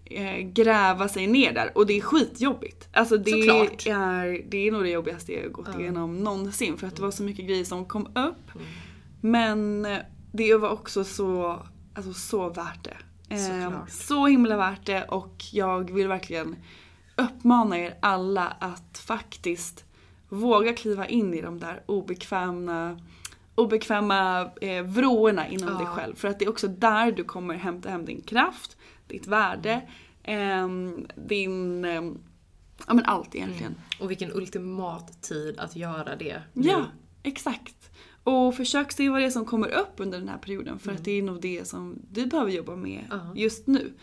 eh, 0.05 0.37
gräva 0.37 1.07
sig 1.07 1.27
ner 1.27 1.53
där. 1.53 1.77
Och 1.77 1.85
det 1.85 1.97
är 1.97 2.01
skitjobbigt. 2.01 2.87
Alltså 2.93 3.17
det 3.17 3.31
Såklart. 3.31 3.87
är, 3.87 4.49
det 4.49 4.67
är 4.67 4.71
nog 4.71 4.83
det 4.83 4.89
jobbigaste 4.89 5.33
jag 5.33 5.51
gått 5.51 5.79
igenom 5.79 6.23
någonsin. 6.23 6.77
För 6.77 6.87
att 6.87 6.95
det 6.95 7.01
var 7.01 7.11
så 7.11 7.23
mycket 7.23 7.45
grejer 7.45 7.65
som 7.65 7.85
kom 7.85 8.05
upp. 8.05 8.51
Men 9.21 9.85
eh, 9.85 9.97
det 10.31 10.55
var 10.55 10.69
också 10.69 11.03
så, 11.03 11.61
alltså 11.93 12.13
så 12.13 12.49
värt 12.49 12.83
det. 12.83 12.97
Eh, 13.35 13.85
så 13.89 14.27
himla 14.27 14.57
värt 14.57 14.85
det 14.85 15.03
och 15.03 15.43
jag 15.51 15.91
vill 15.91 16.07
verkligen 16.07 16.55
uppmana 17.15 17.79
er 17.79 17.97
alla 17.99 18.47
att 18.47 18.97
faktiskt 18.97 19.85
våga 20.29 20.73
kliva 20.73 21.07
in 21.07 21.33
i 21.33 21.41
de 21.41 21.59
där 21.59 21.83
obekväma, 21.85 22.99
obekväma 23.55 24.49
eh, 24.61 24.83
vråorna 24.83 25.47
inom 25.47 25.77
dig 25.77 25.85
själv. 25.87 26.15
För 26.15 26.27
att 26.27 26.39
det 26.39 26.45
är 26.45 26.49
också 26.49 26.67
där 26.67 27.11
du 27.11 27.23
kommer 27.23 27.55
hämta 27.55 27.89
hem 27.89 28.05
din 28.05 28.21
kraft, 28.21 28.77
ditt 29.07 29.27
värde, 29.27 29.81
ehm, 30.23 31.07
din, 31.15 31.85
ehm, 31.85 32.17
ja 32.87 32.93
men 32.93 33.05
allt 33.05 33.35
egentligen. 33.35 33.75
Och 33.99 34.11
vilken 34.11 34.31
ultimat 34.33 35.21
tid 35.21 35.59
att 35.59 35.75
göra 35.75 36.15
det 36.15 36.41
nu. 36.53 36.67
Ja, 36.69 36.85
exakt. 37.23 37.73
Och 38.23 38.55
försök 38.55 38.91
se 38.91 39.09
vad 39.09 39.21
det 39.21 39.25
är 39.25 39.29
som 39.29 39.45
kommer 39.45 39.67
upp 39.67 39.93
under 39.97 40.19
den 40.19 40.29
här 40.29 40.37
perioden 40.37 40.79
för 40.79 40.91
att 40.91 41.03
det 41.03 41.11
är 41.11 41.21
nog 41.21 41.41
det 41.41 41.67
som 41.67 41.95
du 42.11 42.25
behöver 42.25 42.51
jobba 42.51 42.75
med 42.75 43.05
Ja. 43.09 43.31
just 43.35 43.67
nu. 43.67 43.93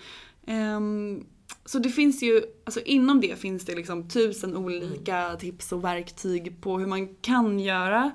Ehm, 0.46 1.24
så 1.66 1.78
det 1.78 1.88
finns 1.88 2.22
ju, 2.22 2.42
alltså 2.64 2.80
inom 2.80 3.20
det 3.20 3.38
finns 3.40 3.64
det 3.64 3.74
liksom 3.74 4.08
tusen 4.08 4.56
olika 4.56 5.36
tips 5.36 5.72
och 5.72 5.84
verktyg 5.84 6.60
på 6.60 6.78
hur 6.78 6.86
man 6.86 7.14
kan 7.14 7.60
göra. 7.60 8.10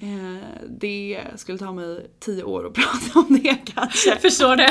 Eh, 0.00 0.46
det 0.80 1.20
skulle 1.36 1.58
ta 1.58 1.72
mig 1.72 2.10
tio 2.20 2.42
år 2.44 2.66
att 2.66 2.72
prata 2.74 3.18
om 3.18 3.38
det 3.42 3.56
kanske. 3.74 4.16
Förstår 4.16 4.56
det. 4.56 4.70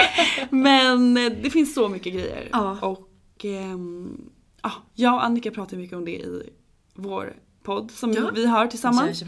Men 0.50 1.16
eh, 1.16 1.32
det 1.42 1.50
finns 1.50 1.74
så 1.74 1.88
mycket 1.88 2.12
grejer. 2.14 2.48
Ja. 2.52 2.78
Och 2.82 3.44
ehm, 3.44 4.20
ja, 4.62 4.72
jag 4.94 5.14
och 5.14 5.24
Annika 5.24 5.50
pratar 5.50 5.76
mycket 5.76 5.96
om 5.96 6.04
det 6.04 6.10
i 6.16 6.50
vår 6.94 7.36
podd 7.62 7.90
som 7.90 8.12
Ja. 8.12 8.30
vi 8.34 8.46
har 8.46 8.66
tillsammans. 8.66 9.22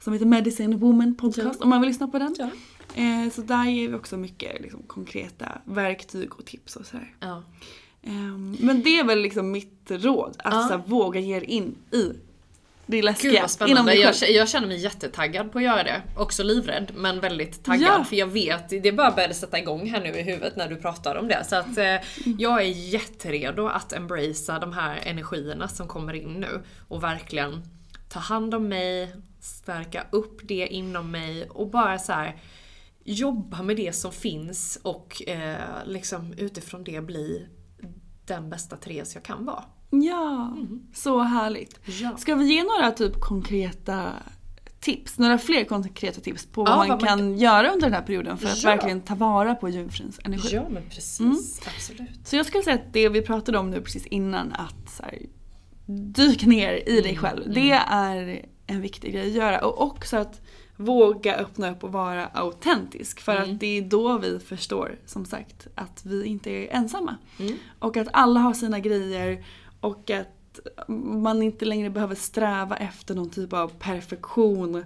Som 0.00 0.12
heter 0.12 0.26
Medicine 0.26 0.76
Woman 0.76 1.14
Podcast 1.14 1.56
Ja. 1.60 1.64
om 1.64 1.68
man 1.70 1.80
vill 1.80 1.88
lyssna 1.88 2.08
på 2.08 2.18
den. 2.18 2.34
Eh, 2.98 3.30
så 3.32 3.42
där 3.42 3.64
ger 3.64 3.88
vi 3.88 3.94
också 3.94 4.16
mycket 4.16 4.60
liksom, 4.60 4.82
konkreta 4.86 5.58
verktyg 5.64 6.34
och 6.34 6.46
tips 6.46 6.76
och 6.76 6.86
sådär. 6.86 7.14
Ja. 7.20 7.42
Ehm, 8.02 8.56
men 8.60 8.82
det 8.82 8.98
är 8.98 9.04
väl 9.04 9.20
liksom 9.20 9.50
mitt 9.50 9.90
råd. 9.90 10.36
Att 10.38 10.54
Ja. 10.54 10.62
så 10.62 10.68
här, 10.68 10.82
våga 10.86 11.20
ge 11.20 11.36
er 11.36 11.44
in 11.44 11.76
i 11.92 12.12
det 12.86 12.96
Gud 12.96 13.04
läskiga 13.04 13.30
vad 13.32 13.38
inom 13.38 13.48
spännande. 13.48 13.94
Jag, 13.94 14.14
jag 14.30 14.48
känner 14.48 14.66
mig 14.66 14.76
jättetaggad 14.76 15.52
på 15.52 15.58
att 15.58 15.64
göra 15.64 15.82
det. 15.82 16.02
Också 16.16 16.42
livrädd 16.42 16.92
men 16.94 17.20
väldigt 17.20 17.64
taggad. 17.64 18.00
Ja. 18.00 18.04
För 18.04 18.16
jag 18.16 18.26
vet, 18.26 18.68
det 18.82 18.92
bara 18.92 19.10
började 19.10 19.34
sätta 19.34 19.58
igång 19.58 19.90
här 19.90 20.00
nu 20.00 20.08
i 20.08 20.22
huvudet 20.22 20.56
när 20.56 20.68
du 20.68 20.76
pratar 20.76 21.14
om 21.16 21.28
det. 21.28 21.44
Så 21.44 21.56
att 21.56 21.78
eh, 21.78 21.96
jag 22.38 22.60
är 22.62 22.68
jätteredo 22.68 23.66
att 23.66 23.92
embracea 23.92 24.58
de 24.58 24.72
här 24.72 25.00
energierna 25.04 25.68
som 25.68 25.88
kommer 25.88 26.14
in 26.14 26.34
nu. 26.34 26.60
Och 26.88 27.02
verkligen 27.02 27.62
ta 28.08 28.18
hand 28.18 28.54
om 28.54 28.68
mig, 28.68 29.14
stärka 29.40 30.06
upp 30.10 30.40
det 30.42 30.66
inom 30.66 31.10
mig 31.10 31.48
och 31.50 31.70
bara 31.70 31.98
så 31.98 32.12
här 32.12 32.36
jobba 33.12 33.62
med 33.62 33.76
det 33.76 33.92
som 33.92 34.12
finns 34.12 34.78
och 34.82 35.22
eh, 35.28 35.60
liksom 35.86 36.32
utifrån 36.32 36.84
det 36.84 37.00
bli 37.00 37.46
den 38.26 38.50
bästa 38.50 38.76
Therese 38.76 39.14
jag 39.14 39.24
kan 39.24 39.44
vara. 39.44 39.64
Ja, 39.90 40.56
så 40.94 41.20
härligt. 41.20 41.80
Ja. 42.00 42.16
Ska 42.16 42.34
vi 42.34 42.44
ge 42.54 42.62
några 42.62 42.90
typ 42.92 43.20
konkreta 43.20 44.12
tips? 44.80 45.18
Några 45.18 45.38
fler 45.38 45.64
konkreta 45.64 46.20
tips 46.20 46.46
på 46.46 46.64
vad 46.64 46.72
Ja, 46.72 46.76
man 46.76 46.88
vad 46.88 47.00
man 47.00 47.08
kan 47.08 47.38
göra 47.38 47.70
under 47.72 47.86
den 47.86 47.92
här 47.92 48.02
perioden 48.02 48.38
för 48.38 48.48
att 48.48 48.62
Ja. 48.62 48.70
verkligen 48.70 49.00
ta 49.00 49.14
vara 49.14 49.54
på 49.54 49.68
jungfruns 49.68 50.20
energi? 50.24 50.54
Ja 50.54 50.68
men 50.70 50.82
precis, 50.90 51.60
absolut. 51.76 52.26
Så 52.28 52.36
jag 52.36 52.46
skulle 52.46 52.64
säga 52.64 52.76
att 52.76 52.92
det 52.92 53.08
vi 53.08 53.22
pratade 53.22 53.58
om 53.58 53.70
nu 53.70 53.80
precis 53.80 54.06
innan 54.06 54.52
att 54.52 54.90
så 54.90 55.02
här, 55.02 55.18
dyk 55.86 56.46
ner 56.46 56.88
i 56.88 57.00
dig 57.00 57.16
själv. 57.16 57.52
Det 57.54 57.70
är 57.88 58.46
en 58.66 58.80
viktig 58.80 59.12
grej 59.12 59.26
att 59.26 59.34
göra. 59.36 59.64
Och 59.66 59.82
också 59.82 60.16
att 60.16 60.40
våga 60.78 61.36
öppna 61.36 61.70
upp 61.70 61.84
och 61.84 61.92
vara 61.92 62.26
autentisk. 62.26 63.20
För 63.20 63.36
att 63.36 63.60
det 63.60 63.78
är 63.78 63.82
då 63.82 64.18
vi 64.18 64.38
förstår, 64.38 64.98
som 65.06 65.24
sagt, 65.24 65.66
att 65.74 66.06
vi 66.06 66.24
inte 66.24 66.50
är 66.50 66.68
ensamma. 66.76 67.16
Och 67.78 67.96
att 67.96 68.08
alla 68.12 68.40
har 68.40 68.54
sina 68.54 68.80
grejer 68.80 69.44
och 69.80 70.10
att 70.10 70.34
man 70.88 71.42
inte 71.42 71.64
längre 71.64 71.90
behöver 71.90 72.14
sträva 72.14 72.76
efter 72.76 73.14
någon 73.14 73.30
typ 73.30 73.52
av 73.52 73.68
perfektion 73.68 74.84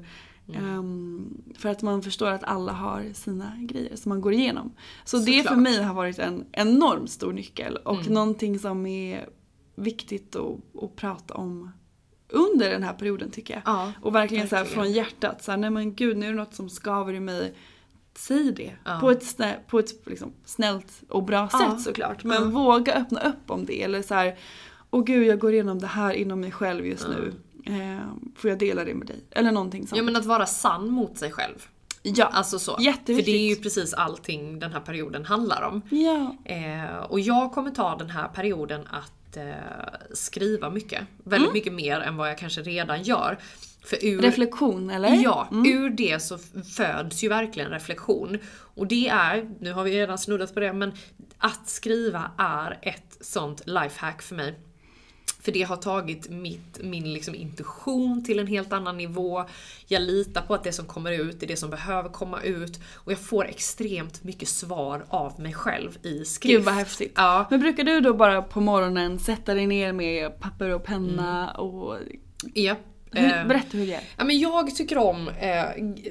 Ehm, 0.55 1.43
för 1.59 1.69
att 1.69 1.83
man 1.83 2.03
förstår 2.03 2.27
att 2.31 2.45
alla 2.45 2.73
har 2.73 3.13
sina 3.13 3.53
grejer 3.59 3.97
som 3.97 4.09
man 4.09 4.21
går 4.21 4.33
igenom. 4.33 4.73
Så 5.05 5.17
det 5.19 5.25
för 5.33 5.39
Såklart. 5.39 5.59
mig 5.59 5.83
har 5.83 5.95
varit 5.95 6.19
en 6.19 6.45
enormt 6.53 7.11
stor 7.11 7.33
nyckel 7.33 7.77
och 7.77 8.01
Mm. 8.01 8.15
någonting 8.15 8.59
som 8.59 8.87
är 8.87 9.29
viktigt 9.77 10.37
att, 10.37 10.83
att 10.83 10.97
prata 10.97 11.35
om 11.35 11.71
under 12.33 12.71
den 12.71 12.83
här 12.83 12.93
perioden 12.93 13.31
tycker 13.31 13.55
jag. 13.55 13.63
Ja, 13.67 13.93
och 14.03 14.15
verkligen, 14.15 14.49
så 14.49 14.57
verkligen. 14.57 14.75
från 14.85 14.93
hjärtat. 14.93 15.45
Så 15.45 15.51
här, 15.51 15.59
nej 15.59 15.71
men 15.71 15.95
gud 15.95 16.17
nu 16.17 16.27
är 16.27 16.31
det 16.31 16.37
något 16.37 16.55
som 16.55 16.69
skaver 16.71 17.13
i 17.13 17.21
mig. 17.21 17.55
Säg 18.19 18.53
det. 18.53 18.73
Ja. 18.85 18.99
På 19.01 19.11
ett, 19.11 19.25
snä, 19.25 19.57
på 19.69 19.79
ett 19.79 20.07
liksom, 20.07 20.33
snällt 20.45 21.03
och 21.09 21.23
bra 21.23 21.49
Ja. 21.53 21.59
sätt 21.59 21.81
såklart. 21.81 22.25
Men 22.25 22.51
våga 22.51 22.95
öppna 22.95 23.21
upp 23.21 23.51
om 23.51 23.67
det. 23.67 23.83
Eller 23.83 24.03
så 24.03 24.15
här, 24.15 24.37
åh 24.91 25.05
gud 25.05 25.27
jag 25.27 25.39
går 25.39 25.53
igenom 25.53 25.79
det 25.79 25.87
här 25.87 26.13
inom 26.15 26.41
mig 26.41 26.51
själv 26.51 26.87
just 26.87 27.07
nu. 27.09 27.33
Eh, 27.67 28.07
får 28.37 28.51
jag 28.51 28.59
dela 28.59 28.85
det 28.85 28.95
med 28.95 29.07
dig? 29.07 29.21
Eller 29.31 29.53
någonting 29.53 29.87
sånt. 29.87 29.97
Ja 29.97 30.03
men 30.03 30.17
att 30.17 30.25
vara 30.25 30.47
sann 30.47 30.89
mot 30.89 31.19
sig 31.19 31.31
själv. 31.33 31.67
Ja, 32.03 32.25
Alltså 32.25 32.59
så. 32.59 32.77
jätteviktigt. 32.81 33.27
För 33.27 33.33
det 33.33 33.39
är 33.39 33.49
ju 33.49 33.57
precis 33.57 33.95
allting 33.95 34.59
den 34.59 34.73
här 34.73 34.81
perioden 34.81 35.25
handlar 35.25 35.63
om. 35.63 35.83
Ja. 35.91 36.37
Eh, 36.45 36.97
och 36.97 37.21
jag 37.21 37.53
kommer 37.53 37.71
ta 37.71 37.97
den 37.97 38.11
här 38.11 38.29
perioden 38.29 38.81
att 38.91 39.13
eh, 39.37 39.45
skriva 40.15 40.71
mycket. 40.71 41.01
Väldigt 41.25 41.47
Mm. 41.49 41.53
mycket 41.53 41.73
mer 41.73 42.01
än 42.01 42.17
vad 42.17 42.31
jag 42.31 42.39
kanske 42.39 42.61
redan 42.63 43.03
gör. 43.03 43.39
Ur, 44.03 44.23
Reflektion 44.23 44.91
eller? 44.91 45.23
Ja, 45.23 45.49
Mm. 45.51 45.67
ur 45.73 45.91
det 45.91 46.23
så 46.23 46.39
föds 46.77 47.25
ju 47.25 47.29
verkligen 47.29 47.71
reflektion. 47.71 48.39
Och 48.55 48.87
det 48.87 49.09
är, 49.09 49.51
nu 49.61 49.73
har 49.73 49.85
vi 49.85 49.91
redan 50.01 50.19
snuddat 50.19 50.55
på 50.55 50.61
det, 50.61 50.73
men 50.73 50.93
att 51.39 51.69
skriva 51.69 52.31
är 52.39 52.79
ett 52.83 53.17
sånt 53.21 53.63
lifehack 53.67 54.23
för 54.23 54.35
mig. 54.35 54.59
För 55.43 55.53
det 55.53 55.63
har 55.63 55.77
tagit 55.77 56.31
mitt, 56.31 56.79
min 56.83 57.13
liksom 57.13 57.35
intuition 57.35 58.25
till 58.25 58.39
en 58.39 58.47
helt 58.47 58.73
annan 58.73 58.97
nivå. 58.97 59.45
Jag 59.87 60.03
litar 60.03 60.43
på 60.43 60.55
att 60.55 60.65
det 60.65 60.73
som 60.73 60.87
kommer 60.87 61.13
ut 61.13 61.43
är 61.43 61.47
det 61.47 61.57
som 61.57 61.71
behöver 61.71 62.09
komma 62.09 62.43
ut. 62.43 62.81
Och 62.95 63.13
jag 63.13 63.19
får 63.19 63.47
extremt 63.47 64.25
mycket 64.25 64.49
svar 64.49 65.05
av 65.09 65.41
mig 65.41 65.53
själv 65.53 65.99
i 66.03 66.25
skrift. 66.25 66.57
Gud 66.57 66.65
vad 66.65 66.75
häftigt. 66.75 67.13
Ja. 67.17 67.47
Men 67.51 67.61
brukar 67.61 67.85
du 67.85 68.01
då 68.01 68.15
bara 68.15 68.43
på 68.43 68.61
morgonen 68.61 69.19
sätta 69.19 69.55
dig 69.55 69.67
ner 69.67 69.93
med 69.93 70.41
papper 70.41 70.69
och 70.69 70.85
penna 70.85 71.51
och... 71.51 71.99
Ja. 72.55 72.75
Hur, 72.75 72.83
Mm. 73.15 73.41
Eh, 73.41 73.47
berätta 73.47 73.79
hur 73.79 73.87
det 73.87 73.95
är. 73.95 74.03
Ja, 74.19 74.25
men 74.25 74.39
jag 74.39 74.77
tycker 74.77 74.99
om, 74.99 75.29
eh, 75.29 75.65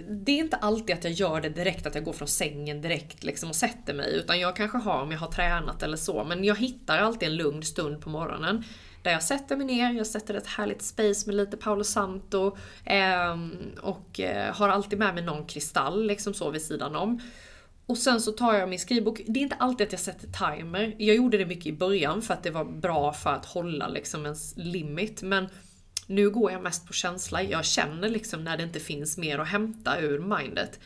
det 0.09 0.31
är 0.31 0.37
inte 0.37 0.55
alltid 0.55 0.95
att 0.95 1.03
jag 1.03 1.13
gör 1.13 1.41
det 1.41 1.49
direkt, 1.49 1.85
att 1.85 1.95
jag 1.95 2.03
går 2.03 2.13
från 2.13 2.27
sängen 2.27 2.81
direkt 2.81 3.23
liksom 3.23 3.49
och 3.49 3.55
sätter 3.55 3.93
mig. 3.93 4.15
Utan 4.15 4.39
jag 4.39 4.55
kanske 4.55 4.77
har 4.77 5.01
om 5.01 5.11
jag 5.11 5.19
har 5.19 5.31
tränat 5.31 5.83
eller 5.83 5.97
så. 5.97 6.23
Men 6.23 6.43
jag 6.43 6.55
hittar 6.55 6.97
alltid 6.97 7.29
en 7.29 7.35
lugn 7.35 7.63
stund 7.63 8.01
på 8.01 8.09
morgonen. 8.09 8.63
Där 9.01 9.11
jag 9.11 9.23
sätter 9.23 9.55
mig 9.55 9.65
ner, 9.65 9.93
jag 9.93 10.07
sätter 10.07 10.33
ett 10.33 10.47
härligt 10.47 10.81
space 10.81 11.27
med 11.27 11.35
lite 11.35 11.57
Paolo 11.57 11.83
Santo. 11.83 12.57
Ehm, 12.85 13.57
och 13.81 14.19
eh, 14.19 14.53
har 14.55 14.69
alltid 14.69 14.99
med 14.99 15.15
mig 15.15 15.23
någon 15.23 15.45
kristall 15.45 16.05
liksom 16.05 16.33
så 16.33 16.49
vid 16.49 16.61
sidan 16.61 16.95
om. 16.95 17.21
Och 17.85 17.97
sen 17.97 18.21
så 18.21 18.31
tar 18.31 18.53
jag 18.53 18.69
min 18.69 18.79
skrivbok. 18.79 19.21
Det 19.27 19.39
är 19.39 19.43
inte 19.43 19.55
alltid 19.55 19.87
att 19.87 19.93
jag 19.93 20.01
sätter 20.01 20.27
timer. 20.27 20.95
Jag 20.97 21.15
gjorde 21.15 21.37
det 21.37 21.45
mycket 21.45 21.65
i 21.65 21.73
början 21.73 22.21
för 22.21 22.33
att 22.33 22.43
det 22.43 22.51
var 22.51 22.65
bra 22.65 23.13
för 23.13 23.29
att 23.29 23.45
hålla 23.45 23.87
liksom 23.87 24.25
ens 24.25 24.53
limit. 24.57 25.21
Men 25.21 25.47
nu 26.07 26.29
går 26.29 26.51
jag 26.51 26.63
mest 26.63 26.87
på 26.87 26.93
känsla. 26.93 27.43
Jag 27.43 27.65
känner 27.65 28.09
liksom 28.09 28.43
när 28.43 28.57
det 28.57 28.63
inte 28.63 28.79
finns 28.79 29.17
mer 29.17 29.39
att 29.39 29.47
hämta 29.47 29.99
ur 29.99 30.19
mindet. 30.19 30.79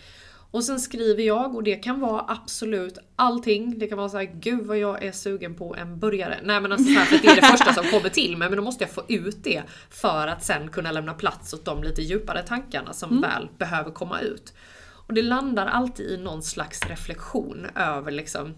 Och 0.56 0.64
sen 0.64 0.80
skriver 0.80 1.24
jag 1.24 1.56
och 1.56 1.64
det 1.64 1.76
kan 1.76 2.00
vara 2.00 2.26
absolut 2.28 2.98
allting. 3.16 3.80
Det 3.80 3.88
kan 3.88 3.98
vara 3.98 4.10
så 4.10 4.18
här, 4.18 4.26
gud 4.26 4.66
vad 4.66 4.78
jag 4.78 5.04
är 5.04 5.12
sugen 5.12 5.56
på 5.56 5.76
en 5.76 6.00
burgare. 6.00 6.40
Nej 6.44 6.62
men 6.62 6.72
alltså 6.72 6.88
så 6.88 7.00
här, 7.00 7.06
för 7.06 7.18
det 7.18 7.28
är 7.28 7.36
det 7.36 7.48
första 7.48 7.74
som 7.74 7.84
kommer 7.84 8.10
till 8.10 8.38
mig. 8.38 8.50
Men 8.50 8.58
då 8.58 8.64
måste 8.64 8.84
jag 8.84 8.92
få 8.92 9.04
ut 9.08 9.44
det 9.44 9.64
för 9.90 10.28
att 10.28 10.44
sen 10.44 10.70
kunna 10.70 10.92
lämna 10.92 11.14
plats 11.14 11.54
åt 11.54 11.66
de 11.66 11.84
lite 11.84 12.02
djupare 12.02 12.44
tankarna 12.44 12.94
som 12.94 13.22
väl 13.22 13.50
behöver 13.58 13.92
komma 13.92 14.20
ut. 14.20 14.54
Och 15.08 15.14
det 15.14 15.22
landar 15.22 15.66
alltid 15.66 16.12
i 16.12 16.18
någon 16.18 16.44
slags 16.44 16.86
reflektion 16.86 17.68
över 17.76 18.12
liksom 18.12 18.54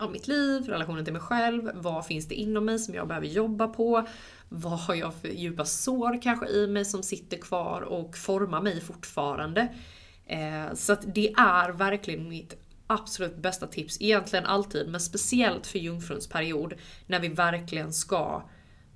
av 0.00 0.12
mitt 0.12 0.28
liv, 0.28 0.62
relationen 0.66 1.04
till 1.04 1.12
mig 1.12 1.22
själv, 1.22 1.70
vad 1.74 2.06
finns 2.06 2.28
det 2.28 2.34
inom 2.34 2.64
mig 2.64 2.78
som 2.78 2.94
jag 2.94 3.08
behöver 3.08 3.26
jobba 3.26 3.68
på? 3.68 4.06
Vad 4.48 4.78
har 4.80 4.94
jag 4.94 5.14
för 5.14 5.28
djupa 5.28 5.64
sår 5.64 6.22
kanske 6.22 6.48
i 6.48 6.66
mig 6.66 6.84
som 6.84 7.02
sitter 7.02 7.36
kvar 7.36 7.80
och 7.80 8.16
formar 8.16 8.60
mig 8.60 8.80
fortfarande? 8.80 9.68
Eh, 10.26 10.74
så 10.74 10.92
att 10.92 11.14
det 11.14 11.32
är 11.32 11.68
verkligen 11.68 12.28
mitt 12.28 12.56
absolut 12.86 13.36
bästa 13.36 13.66
tips, 13.66 13.96
egentligen 14.00 14.46
alltid, 14.46 14.88
men 14.88 15.00
speciellt 15.00 15.66
för 15.66 15.78
jungfruns 15.78 16.28
period, 16.28 16.74
när 17.06 17.20
vi 17.20 17.28
verkligen 17.28 17.92
ska 17.92 18.48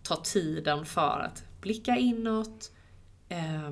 ta 0.03 0.17
tiden 0.17 0.87
för 0.87 1.21
att 1.21 1.45
blicka 1.61 1.97
inåt, 1.97 2.71
eh, 3.29 3.71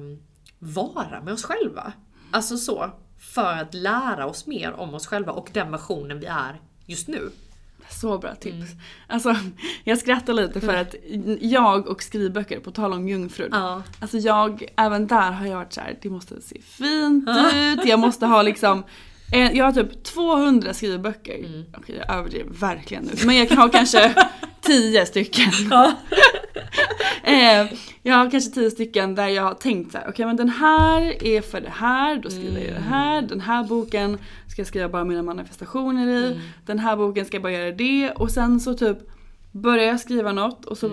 vara 0.58 1.22
med 1.22 1.34
oss 1.34 1.44
själva. 1.44 1.92
Alltså 2.30 2.56
så, 2.56 2.90
för 3.18 3.52
att 3.52 3.74
lära 3.74 4.26
oss 4.26 4.46
mer 4.46 4.72
om 4.72 4.94
oss 4.94 5.06
själva 5.06 5.32
och 5.32 5.50
den 5.52 5.70
versionen 5.70 6.20
vi 6.20 6.26
är 6.26 6.60
just 6.86 7.08
nu. 7.08 7.30
Så 7.90 8.18
bra 8.18 8.34
tips. 8.34 8.54
Mm. 8.54 8.78
Alltså, 9.06 9.36
jag 9.84 9.98
skrattar 9.98 10.32
lite 10.32 10.60
för 10.60 10.74
att 10.74 10.94
jag 11.40 11.88
och 11.88 12.02
skrivböcker, 12.02 12.60
på 12.60 12.70
tal 12.70 12.92
om 12.92 13.08
jungfrun. 13.08 13.48
Ja. 13.52 13.82
Alltså 14.00 14.18
jag, 14.18 14.68
även 14.76 15.06
där 15.06 15.30
har 15.30 15.46
jag 15.46 15.56
varit 15.56 15.72
så 15.72 15.80
här, 15.80 15.98
det 16.02 16.10
måste 16.10 16.42
se 16.42 16.60
fint 16.62 17.28
ut, 17.54 17.84
jag 17.84 17.98
måste 17.98 18.26
ha 18.26 18.42
liksom 18.42 18.84
en, 19.32 19.56
jag 19.56 19.64
har 19.64 19.72
typ 19.72 20.04
200 20.04 20.74
skrivböcker. 20.74 21.38
Mm. 21.38 21.64
Okej 21.76 21.96
jag 22.06 22.16
överdriver 22.16 22.50
verkligen 22.50 23.04
nu. 23.04 23.12
Men 23.26 23.36
jag 23.36 23.48
kan 23.48 23.58
ha 23.58 23.68
kanske 23.68 24.14
10 24.60 25.06
stycken. 25.06 25.52
eh, 27.22 27.72
jag 28.02 28.16
har 28.16 28.30
kanske 28.30 28.50
10 28.50 28.70
stycken 28.70 29.14
där 29.14 29.28
jag 29.28 29.42
har 29.42 29.54
tänkt 29.54 29.92
så 29.92 29.98
här: 29.98 30.06
okej 30.08 30.26
men 30.26 30.36
den 30.36 30.48
här 30.48 31.24
är 31.24 31.40
för 31.40 31.60
det 31.60 31.70
här, 31.70 32.16
då 32.16 32.30
skriver 32.30 32.60
jag 32.60 32.74
det 32.74 32.80
här. 32.80 33.22
Den 33.22 33.40
här 33.40 33.64
boken 33.64 34.18
ska 34.46 34.60
jag 34.60 34.66
skriva 34.66 34.88
bara 34.88 35.04
mina 35.04 35.22
manifestationer 35.22 36.08
i. 36.08 36.40
Den 36.66 36.78
här 36.78 36.96
boken 36.96 37.24
ska 37.24 37.36
jag 37.36 37.42
bara 37.42 37.52
göra 37.52 37.72
det. 37.72 38.10
Och 38.10 38.30
sen 38.30 38.60
så 38.60 38.74
typ 38.74 38.98
börjar 39.52 39.84
jag 39.84 40.00
skriva 40.00 40.32
något 40.32 40.64
och 40.64 40.78
så 40.78 40.90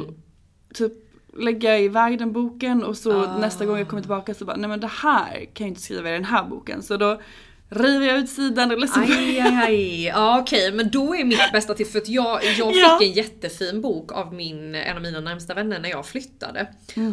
typ 0.74 0.94
lägga 1.38 1.70
jag 1.70 1.82
iväg 1.82 2.20
den 2.20 2.32
boken 2.32 2.84
och 2.84 2.98
så 2.98 3.38
nästa 3.40 3.66
gång 3.66 3.78
jag 3.78 3.88
kommer 3.88 4.02
tillbaka 4.02 4.34
så 4.34 4.46
bara 4.46 4.58
nej 4.58 4.70
men 4.70 4.80
det 4.80 4.88
här 4.88 5.46
kan 5.54 5.66
jag 5.66 5.68
inte 5.68 5.82
skriva 5.82 6.10
i 6.10 6.14
den 6.14 6.26
här 6.26 6.44
boken. 6.44 6.84
Så 6.84 6.98
då 6.98 7.22
river 7.70 8.08
jag 8.08 8.18
ut 8.18 8.30
sidan 8.30 8.72
eller 8.72 8.88
så 8.88 9.00
Aj, 9.00 9.40
aj, 9.40 9.60
aj. 9.64 10.04
Ja 10.06 10.40
okej, 10.42 10.72
men 10.72 10.90
då 10.92 11.16
är 11.16 11.24
mitt 11.26 11.52
bästa 11.54 11.74
tips 11.74 11.92
för 11.92 12.00
att 12.00 12.08
jag, 12.08 12.40
jag 12.58 12.74
fick 12.74 12.84
Ja. 12.84 13.00
en 13.02 13.12
jättefin 13.12 13.82
bok 13.82 14.12
av 14.12 14.34
min, 14.34 14.76
en 14.76 14.96
av 14.96 15.02
mina 15.02 15.20
närmsta 15.20 15.54
vänner 15.54 15.80
när 15.80 15.90
jag 15.90 16.06
flyttade. 16.06 16.68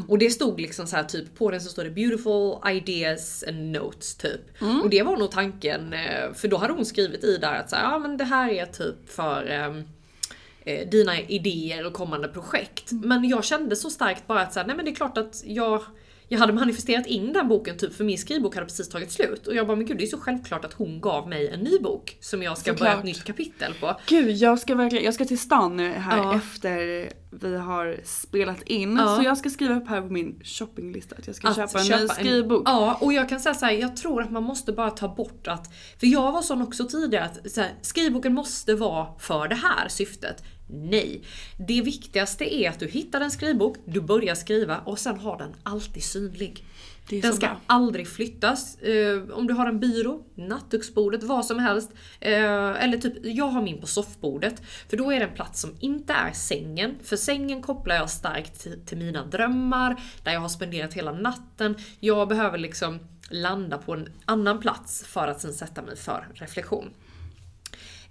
Och 0.09 0.19
det 0.19 0.31
stod 0.31 0.61
liksom 0.61 0.87
så 0.87 0.97
här 0.97 1.05
typ 1.05 1.39
på 1.39 1.51
den 1.51 1.61
så 1.61 1.69
står 1.69 1.85
det 1.85 1.91
'beautiful 1.91 2.71
ideas 2.77 3.45
and 3.49 3.77
notes' 3.77 4.21
typ. 4.23 4.41
Och 4.83 4.91
det 4.91 5.03
var 5.03 5.17
nog 5.17 5.31
tanken, 5.31 5.93
eh, 5.93 6.33
för 6.35 6.49
då 6.49 6.57
hade 6.57 6.73
hon 6.73 6.87
skrivit 6.87 7.25
i 7.25 7.37
där 7.37 7.55
att 7.55 7.71
så 7.71 7.77
ja 7.77 7.99
men 7.99 8.17
det 8.17 8.25
här 8.25 8.51
är 8.51 8.67
typ 8.67 9.11
för 9.11 9.47
ehm, 9.51 9.85
eh, 10.65 10.89
dina 10.89 11.21
idéer 11.21 11.87
och 11.87 11.93
kommande 11.93 12.29
projekt. 12.29 12.93
Men 12.93 13.29
jag 13.29 13.45
kände 13.45 13.77
så 13.77 13.91
starkt 13.91 14.27
bara 14.27 14.41
att 14.41 14.53
så 14.53 14.61
här, 14.61 14.67
nej 14.67 14.77
men 14.77 14.85
det 14.85 14.91
är 14.91 14.95
klart 14.95 15.19
att 15.19 15.43
jag 15.47 15.83
jag 16.33 16.39
hade 16.39 16.53
manifesterat 16.53 17.07
in 17.07 17.33
den 17.33 17.49
boken 17.49 17.77
typ 17.79 17.95
för 17.95 18.05
min 18.05 18.19
skrivbok 18.19 18.55
hade 18.55 18.67
precis 18.67 18.89
tagit 18.89 19.13
slut. 19.13 19.47
Och 19.47 19.55
jag 19.55 19.67
bara 19.67 19.77
men 19.77 19.87
gud 19.87 19.99
det 19.99 20.05
är 20.05 20.07
så 20.07 20.19
självklart 20.19 20.65
att 20.65 20.73
hon 20.73 21.01
gav 21.01 21.29
mig 21.29 21.49
en 21.49 21.61
ny 21.61 21.79
bok 21.79 22.17
som 22.21 22.43
jag 22.43 22.59
ska 22.59 22.73
börja 22.73 22.79
Såklart. 22.79 22.99
ett 22.99 23.05
nytt 23.05 23.25
kapitel 23.25 23.75
på. 23.81 23.97
Gud, 24.07 24.37
jag 24.37 24.59
ska 24.59 24.75
verkligen, 24.75 25.05
jag 25.05 25.15
ska 25.15 25.25
till 25.25 25.39
stan 25.39 25.77
nu 25.77 25.89
här 25.93 26.17
Ja. 26.17 26.37
efter 26.37 27.09
vi 27.31 27.57
har 27.57 27.97
spelat 28.05 28.63
in. 28.63 28.97
Ja. 28.97 29.17
Så 29.17 29.23
jag 29.23 29.39
ska 29.39 29.51
skriva 29.51 29.75
upp 29.75 29.89
här 29.89 30.01
på 30.01 30.13
min 30.13 30.41
shoppinglista 30.45 31.17
att 31.19 31.27
jag 31.27 31.37
ska 31.37 31.49
Att 31.49 31.57
köpa 31.57 31.79
en 31.79 31.85
ny 31.85 31.91
köpa 31.91 32.15
skrivbok. 32.15 32.63
Ja, 32.65 32.99
och 33.01 33.13
jag 33.13 33.29
kan 33.29 33.41
säga 33.41 33.55
så 33.55 33.67
här, 33.67 33.73
jag 33.73 33.97
tror 33.97 34.23
att 34.23 34.31
man 34.31 34.43
måste 34.43 34.73
bara 34.73 34.91
ta 34.91 35.09
bort 35.09 35.49
att... 35.49 35.75
För 36.01 36.07
jag 36.07 36.33
var 36.33 36.43
sån 36.43 36.63
också 36.63 36.85
tidigare 36.89 37.25
att 37.25 37.51
så 37.53 37.61
här, 37.61 37.71
skrivboken 37.83 38.35
måste 38.35 38.75
vara 38.75 39.07
för 39.19 39.49
det 39.49 39.55
här 39.55 39.89
syftet. 39.89 40.45
Nej. 40.73 41.23
Det 41.59 41.83
viktigaste 41.83 42.55
är 42.55 42.71
att 42.71 42.79
du 42.79 42.87
hittar 42.87 43.21
en 43.21 43.31
skrivbok, 43.31 43.77
du 43.85 44.01
börjar 44.01 44.35
skriva 44.35 44.79
och 44.79 44.99
sen 44.99 45.19
har 45.19 45.39
den 45.39 45.55
alltid 45.63 46.03
synlig. 46.03 46.65
Den 47.09 47.35
ska 47.35 47.47
bra. 47.47 47.61
aldrig 47.67 48.09
flyttas. 48.09 48.79
Eh, 48.79 49.23
om 49.33 49.47
du 49.47 49.55
har 49.55 49.67
en 49.67 49.81
byrå, 49.81 50.25
nattduksbordet, 50.35 51.23
vad 51.23 51.47
som 51.47 51.59
helst. 51.59 51.91
Eh, 52.21 52.85
eller 52.85 52.99
typ, 52.99 53.15
jag 53.23 53.45
har 53.45 53.63
min 53.63 53.81
på 53.81 53.87
soffbordet. 53.87 54.63
För 54.89 54.97
då 54.97 55.13
är 55.13 55.21
det 55.21 55.27
en 55.27 55.35
plats 55.35 55.61
som 55.61 55.71
inte 55.81 56.13
är 56.13 56.33
sängen. 56.33 56.95
För 57.03 57.17
sängen 57.17 57.63
kopplar 57.63 57.95
jag 57.95 58.11
starkt 58.11 58.61
till, 58.61 58.81
till 58.87 58.99
mina 58.99 59.27
drömmar, 59.27 60.01
där 60.25 60.33
jag 60.33 60.41
har 60.41 60.49
spenderat 60.49 60.95
hela 60.95 61.13
natten. 61.13 61.77
Jag 62.01 62.29
behöver 62.29 62.59
liksom 62.59 62.99
landa 63.31 63.79
på 63.79 63.93
en 63.93 64.09
annan 64.25 64.61
plats 64.61 65.05
för 65.07 65.29
att 65.29 65.41
sen 65.41 65.53
sätta 65.53 65.83
mig 65.83 65.97
för 65.97 66.29
reflektion. 66.35 66.91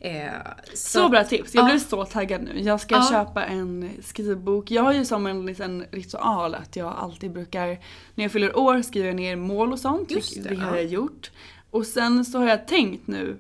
Eh, 0.03 0.29
Så 0.73 1.09
bra 1.09 1.23
tips, 1.23 1.55
jag 1.55 1.61
Ja. 1.61 1.65
blev 1.65 1.79
så 1.79 2.05
taggad 2.05 2.41
nu. 2.43 2.59
Jag 2.61 2.79
ska 2.81 2.95
Ja. 2.95 3.07
köpa 3.11 3.45
en 3.45 3.89
skrivbok. 4.03 4.71
Jag 4.71 4.83
har 4.83 4.93
ju 4.93 5.05
som 5.05 5.27
en 5.27 5.45
liten 5.45 5.85
ritual 5.91 6.55
att 6.55 6.75
jag 6.75 6.93
alltid 6.97 7.31
brukar, 7.31 7.67
när 8.15 8.23
jag 8.23 8.31
fyller 8.31 8.57
år 8.59 8.81
skriver 8.81 9.07
jag 9.07 9.15
ner 9.15 9.35
mål 9.35 9.71
och 9.73 9.79
sånt. 9.79 10.11
Just 10.11 10.43
det, 10.43 10.49
det 10.49 10.55
har 10.55 10.69
ja. 10.71 10.75
jag 10.75 10.85
gjort. 10.85 11.31
Och 11.71 11.85
sen 11.85 12.25
så 12.25 12.37
har 12.39 12.47
jag 12.47 12.67
tänkt 12.67 13.07
nu 13.07 13.37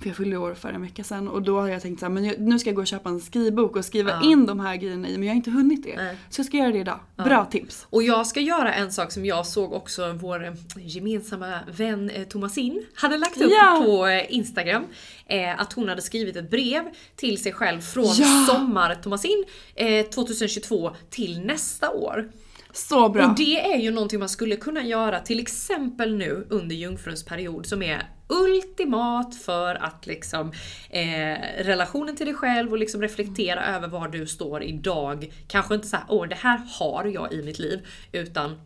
För 0.00 0.08
jag 0.08 0.16
fyllde 0.16 0.36
år 0.36 0.54
för 0.54 0.68
en 0.72 0.82
vecka 0.82 1.04
sedan 1.04 1.28
och 1.28 1.42
då 1.42 1.60
har 1.60 1.68
jag 1.68 1.82
tänkt 1.82 2.00
så 2.00 2.06
här, 2.06 2.10
men 2.12 2.24
jag, 2.24 2.40
nu 2.40 2.58
ska 2.58 2.68
jag 2.68 2.74
gå 2.76 2.80
och 2.80 2.86
köpa 2.86 3.08
en 3.08 3.20
skrivbok 3.20 3.76
och 3.76 3.84
skriva 3.84 4.10
Ja. 4.10 4.22
in 4.30 4.46
de 4.46 4.60
här 4.60 4.76
grejerna 4.76 5.08
i 5.08 5.12
men 5.12 5.22
jag 5.22 5.30
har 5.30 5.36
inte 5.36 5.50
hunnit 5.50 5.82
det. 5.82 5.96
Nej. 5.96 6.16
Så 6.30 6.40
jag 6.40 6.46
ska 6.46 6.56
göra 6.56 6.72
det 6.72 6.78
idag. 6.78 7.00
Bra 7.16 7.44
tips. 7.44 7.86
Och 7.90 8.02
jag 8.02 8.26
ska 8.26 8.40
göra 8.40 8.74
en 8.74 8.92
sak 8.92 9.12
som 9.12 9.24
jag 9.26 9.46
såg 9.46 9.72
också 9.72 10.12
vår 10.12 10.44
eh, 10.46 10.52
gemensamma 10.76 11.58
vän 11.76 12.10
eh, 12.10 12.24
Thomasin 12.24 12.86
hade 12.94 13.18
lagt 13.18 13.40
upp 13.40 13.50
Ja. 13.52 13.82
på 13.86 14.06
eh, 14.06 14.34
Instagram. 14.34 14.84
Eh, 15.26 15.60
att 15.60 15.72
hon 15.72 15.88
hade 15.88 16.02
skrivit 16.02 16.36
ett 16.36 16.50
brev 16.50 16.82
till 17.16 17.42
sig 17.42 17.52
själv 17.52 17.80
från 17.80 18.04
Ja. 18.18 18.46
sommar-Thomasin 18.48 19.44
eh, 19.74 20.06
2022 20.06 20.90
till 21.10 21.40
nästa 21.40 21.90
år. 21.90 22.30
Så 22.72 23.08
bra. 23.08 23.26
Och 23.26 23.36
det 23.36 23.72
är 23.72 23.78
ju 23.78 23.90
någonting 23.90 24.18
man 24.18 24.28
skulle 24.28 24.56
kunna 24.56 24.84
göra 24.84 25.20
till 25.20 25.40
exempel 25.40 26.16
nu 26.16 26.46
under 26.50 26.76
jungfruns 26.76 27.24
period 27.24 27.66
som 27.66 27.82
är 27.82 28.10
ultimat 28.28 29.34
för 29.34 29.74
att 29.74 30.06
liksom 30.06 30.52
eh, 30.90 31.38
relationen 31.58 32.16
till 32.16 32.26
dig 32.26 32.34
själv 32.34 32.72
och 32.72 32.78
liksom 32.78 33.02
reflektera 33.02 33.64
över 33.64 33.88
var 33.88 34.08
du 34.08 34.26
står 34.26 34.62
idag. 34.62 35.32
Kanske 35.48 35.74
inte 35.74 35.86
såhär, 35.86 36.04
åh 36.08 36.28
det 36.28 36.34
här 36.34 36.60
har 36.78 37.04
jag 37.04 37.32
i 37.32 37.42
mitt 37.42 37.58
liv, 37.58 37.86
utan 38.12 38.60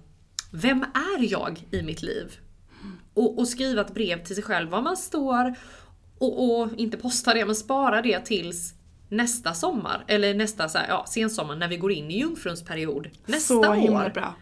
vem 0.53 0.83
är 0.83 1.33
jag 1.33 1.65
i 1.71 1.83
mitt 1.83 2.03
liv? 2.03 2.39
Och, 3.15 3.39
och 3.39 3.49
skriva 3.49 3.81
ett 3.81 3.95
brev 3.95 4.25
till 4.25 4.35
sig 4.35 4.45
själv 4.45 4.71
var 4.71 4.83
man 4.83 4.97
står 4.97 5.55
och, 6.19 6.61
och 6.61 6.69
inte 6.77 6.97
posta 6.97 7.35
det 7.35 7.45
men 7.45 7.55
spara 7.55 8.03
det 8.03 8.21
tills 8.21 8.75
nästa 9.17 9.55
sommar, 9.55 10.05
eller 10.07 10.35
nästa 10.35 10.69
så 10.69 10.79
här, 10.79 10.89
ja, 10.89 11.05
sensommar 11.09 11.57
när 11.57 11.69
vi 11.69 11.77
går 11.77 11.93
in 11.93 12.11
i 12.11 12.19
jungfruns 12.19 12.65
period 12.65 13.11
nästa 13.27 13.55
så 13.55 13.61
år. 13.71 13.75
himla 13.75 14.09
bra. 14.09 14.35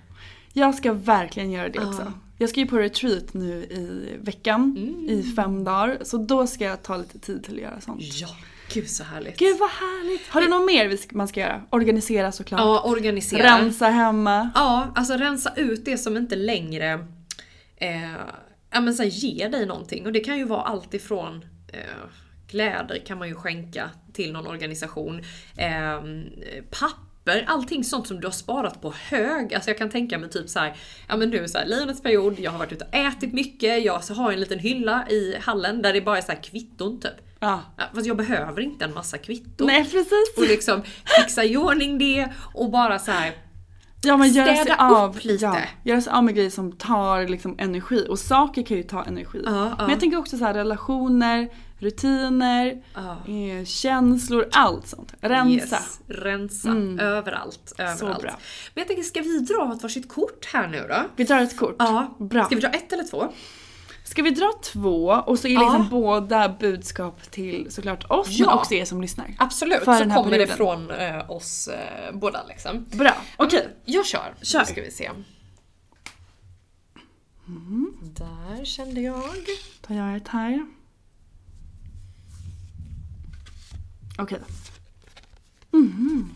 Jag 0.52 0.74
ska 0.74 0.92
verkligen 0.92 1.50
göra 1.50 1.68
det 1.68 1.78
också. 1.78 2.12
Jag 2.38 2.50
ska 2.50 2.60
ju 2.60 2.66
på 2.66 2.78
retreat 2.78 3.34
nu 3.34 3.52
i 3.54 4.16
veckan 4.20 4.76
Mm. 4.78 5.08
i 5.08 5.22
fem 5.36 5.64
dagar 5.64 5.98
så 6.02 6.16
då 6.16 6.46
ska 6.46 6.64
jag 6.64 6.82
ta 6.82 6.96
lite 6.96 7.18
tid 7.18 7.44
till 7.44 7.54
att 7.54 7.60
göra 7.60 7.80
sånt. 7.80 8.00
Ja, 8.02 8.28
gud 8.72 8.88
så 8.90 9.04
härligt. 9.04 9.38
Gud 9.38 9.58
vad 9.58 9.70
härligt! 9.70 10.28
Har 10.28 10.40
du 10.40 10.48
något 10.48 10.66
mer 10.66 11.14
man 11.14 11.28
ska 11.28 11.40
göra? 11.40 11.62
Organisera 11.70 12.32
såklart. 12.32 12.60
Ja, 12.60 12.82
organisera. 12.84 13.58
Rensa 13.58 13.86
hemma. 13.88 14.50
Ja, 14.54 14.92
alltså 14.94 15.14
rensa 15.14 15.54
ut 15.56 15.84
det 15.84 15.98
som 15.98 16.16
inte 16.16 16.36
längre 16.36 17.06
eh, 17.76 18.12
ja, 18.70 18.80
men 18.80 18.94
så 18.94 19.02
här, 19.02 19.10
ger 19.10 19.48
dig 19.48 19.66
någonting. 19.66 20.06
Och 20.06 20.12
det 20.12 20.20
kan 20.20 20.38
ju 20.38 20.44
vara 20.44 20.62
allt 20.62 20.94
ifrån 20.94 21.44
eh, 21.72 21.80
kläder 22.48 23.02
kan 23.06 23.18
man 23.18 23.28
ju 23.28 23.34
skänka 23.34 23.90
till 24.12 24.32
någon 24.32 24.46
organisation. 24.46 25.22
Eh, 25.56 26.00
papper, 26.70 27.44
allting 27.48 27.84
sånt 27.84 28.06
som 28.06 28.20
du 28.20 28.26
har 28.26 28.32
sparat 28.32 28.82
på 28.82 28.94
hög. 29.10 29.54
Alltså 29.54 29.70
jag 29.70 29.78
kan 29.78 29.90
tänka 29.90 30.18
mig 30.18 30.30
typ 30.30 30.48
så 30.48 30.58
här, 30.58 30.76
ja 31.08 31.16
men 31.16 31.30
nu 31.30 31.48
så 31.48 31.58
här, 31.58 31.66
lejonets 31.66 32.02
period, 32.02 32.38
jag 32.38 32.50
har 32.50 32.58
varit 32.58 32.72
ute 32.72 32.84
och 32.84 32.94
ätit 32.94 33.32
mycket, 33.32 33.84
jag 33.84 33.98
har 33.98 34.32
en 34.32 34.40
liten 34.40 34.58
hylla 34.58 35.08
i 35.08 35.36
hallen 35.40 35.82
där 35.82 35.92
det 35.92 36.00
bara 36.00 36.18
är 36.18 36.22
så 36.22 36.32
här 36.32 36.42
kvitton 36.42 37.00
typ. 37.00 37.12
Ja. 37.40 37.60
Ja, 37.76 37.84
Fast 37.94 38.06
jag 38.06 38.16
behöver 38.16 38.60
inte 38.60 38.84
en 38.84 38.94
massa 38.94 39.18
kvitton. 39.18 39.66
Nej 39.66 39.84
precis. 39.84 40.34
Och 40.36 40.42
liksom 40.42 40.82
fixa 41.04 41.44
i 41.44 41.56
ordning 41.56 41.98
det 41.98 42.28
och 42.54 42.70
bara 42.70 42.98
så 42.98 43.10
här 43.10 43.32
Ja 44.04 44.16
men 44.16 44.32
göra 44.32 44.56
sig 44.56 44.74
av, 44.78 45.18
lite. 45.22 45.44
Ja, 45.44 45.58
göra 45.84 46.00
sig 46.00 46.12
av 46.12 46.24
med 46.24 46.34
grejer 46.34 46.50
som 46.50 46.72
tar 46.72 47.28
liksom 47.28 47.54
energi. 47.58 48.06
Och 48.08 48.18
saker 48.18 48.62
kan 48.62 48.76
ju 48.76 48.82
ta 48.82 49.04
energi. 49.04 49.42
Ja. 49.44 49.74
Men 49.78 49.90
jag 49.90 50.00
tänker 50.00 50.18
också 50.18 50.38
så 50.38 50.46
relationer, 50.46 51.48
rutiner, 51.82 52.82
Ja. 52.94 53.16
eh, 53.32 53.64
känslor, 53.64 54.48
allt 54.52 54.86
sånt. 54.86 55.14
Rensa. 55.20 55.76
Yes, 55.76 56.00
rensa 56.06 56.68
Mm. 56.68 56.98
överallt. 56.98 57.72
överallt. 57.78 58.22
Men 58.22 58.30
jag 58.74 58.86
tänker, 58.86 59.02
ska 59.02 59.20
vi 59.20 59.38
dra 59.38 59.72
ett 59.76 59.82
varsitt 59.82 60.08
kort 60.08 60.44
här 60.52 60.68
nu 60.68 60.86
då? 60.88 60.96
Vi 61.16 61.24
drar 61.24 61.40
ett 61.40 61.56
kort. 61.58 61.76
Ja. 61.78 62.14
Bra. 62.18 62.44
Ska 62.44 62.54
vi 62.54 62.60
dra 62.60 62.68
ett 62.68 62.92
eller 62.92 63.04
två? 63.04 63.32
Ska 64.04 64.22
vi 64.22 64.30
dra 64.30 64.52
två 64.72 65.06
och 65.26 65.38
så 65.38 65.48
är 65.48 65.52
Ja. 65.52 65.60
liksom 65.60 65.88
båda 65.90 66.48
budskap 66.48 67.30
till 67.30 67.66
såklart 67.70 68.10
oss 68.10 68.26
Ja. 68.30 68.46
men 68.46 68.54
också 68.58 68.74
er 68.74 68.84
som 68.84 69.00
lyssnar. 69.02 69.34
Absolut, 69.38 69.78
så 69.78 69.84
kommer 69.84 70.08
det 70.10 70.46
perioden. 70.46 70.56
från 70.56 70.90
eh, 70.90 71.30
oss 71.30 71.68
eh, 71.68 72.12
båda 72.14 72.40
liksom. 72.48 72.86
Bra, 72.92 73.14
okej. 73.36 73.68
Jag 73.84 74.06
kör. 74.06 74.34
Kör. 74.42 74.58
Nu 74.60 74.64
ska 74.66 74.80
vi 74.82 74.90
se. 74.90 75.10
Där 78.02 78.64
kände 78.64 79.00
jag. 79.00 79.22
Tar 79.86 79.94
jag 79.94 80.16
ett 80.16 80.28
här. 80.28 80.66
Okej. 84.18 84.38
Mhm. 85.70 86.34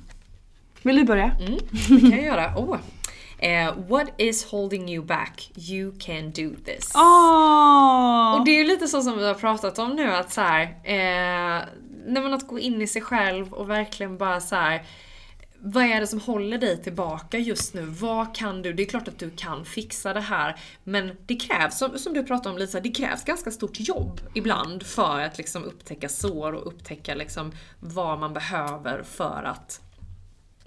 Vill 0.82 0.96
du 0.96 1.04
börja? 1.04 1.30
Mm, 1.40 1.58
det 1.88 2.00
kan 2.00 2.10
jag 2.10 2.24
göra. 2.24 2.52
Oh. 2.56 2.78
Eh, 3.38 3.74
what 3.88 4.08
is 4.16 4.44
holding 4.44 4.88
you 4.88 5.04
back? 5.04 5.50
You 5.56 5.92
can 5.98 6.30
do 6.30 6.50
this. 6.64 6.92
Åh! 6.94 8.34
Och 8.38 8.44
det 8.44 8.50
är 8.50 8.58
ju 8.58 8.64
lite 8.64 8.88
så 8.88 9.02
som 9.02 9.18
vi 9.18 9.26
har 9.26 9.34
pratat 9.34 9.78
om 9.78 9.90
nu 9.90 10.12
att 10.12 10.32
så 10.32 10.40
här, 10.40 10.62
eh, 10.62 11.64
när 12.06 12.22
man 12.22 12.34
att 12.34 12.46
gå 12.46 12.58
in 12.58 12.82
i 12.82 12.86
sig 12.86 13.02
själv 13.02 13.52
och 13.52 13.70
verkligen 13.70 14.18
bara 14.18 14.40
så 14.40 14.56
här. 14.56 14.82
Vad 15.68 15.84
är 15.84 16.00
det 16.00 16.06
som 16.06 16.20
håller 16.20 16.58
dig 16.58 16.82
tillbaka 16.82 17.38
just 17.38 17.74
nu? 17.74 17.82
Vad 17.82 18.34
kan 18.34 18.62
du? 18.62 18.72
Det 18.72 18.82
är 18.82 18.86
klart 18.86 19.08
att 19.08 19.18
du 19.18 19.30
kan 19.30 19.64
fixa 19.64 20.14
det 20.14 20.20
här. 20.20 20.56
Men 20.84 21.10
det 21.26 21.36
krävs, 21.36 21.78
som, 21.78 21.98
som 21.98 22.14
du 22.14 22.24
pratade 22.24 22.50
om 22.52 22.58
Lisa, 22.58 22.80
det 22.80 22.90
krävs 22.90 23.24
ganska 23.24 23.50
stort 23.50 23.80
jobb 23.80 24.20
ibland 24.34 24.82
för 24.86 25.20
att 25.20 25.38
liksom 25.38 25.64
upptäcka 25.64 26.08
sår 26.08 26.52
och 26.52 26.66
upptäcka 26.66 27.14
liksom 27.14 27.52
vad 27.80 28.18
man 28.18 28.32
behöver 28.34 29.02
för 29.02 29.42
att 29.44 29.80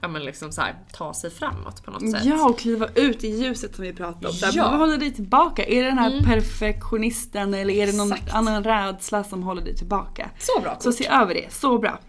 ja, 0.02 0.08
men 0.08 0.24
liksom 0.26 0.52
så 0.52 0.62
här, 0.62 0.76
ta 0.94 1.14
sig 1.14 1.32
framåt 1.32 1.84
på 1.84 1.92
något 1.92 2.12
sätt. 2.12 2.26
Ja, 2.26 2.50
och 2.50 2.60
kliva 2.60 2.88
ut 2.96 3.24
i 3.24 3.28
ljuset 3.28 3.76
som 3.76 3.84
vi 3.84 3.94
pratade 3.94 4.28
om. 4.28 4.34
Så 4.34 4.46
här, 4.46 4.54
Ja. 4.56 4.70
Vad 4.70 4.80
håller 4.80 4.98
dig 4.98 5.14
tillbaka? 5.14 5.66
Är 5.66 5.82
det 5.84 5.90
den 5.90 5.98
här 5.98 6.12
Mm. 6.12 6.26
perfektionisten 6.26 7.54
eller 7.54 7.74
är 7.74 7.88
det 7.88 7.98
någon 7.98 8.14
Exakt. 8.14 8.34
annan 8.34 8.64
rädsla 8.64 9.24
som 9.24 9.44
håller 9.44 9.62
dig 9.62 9.76
tillbaka? 9.76 10.30
Så 10.40 10.62
bra 10.62 10.76
Så 10.80 10.90
kort. 10.90 10.98
se 10.98 11.08
över 11.08 11.34
det, 11.34 11.54
så 11.54 11.78
bra. 11.80 12.00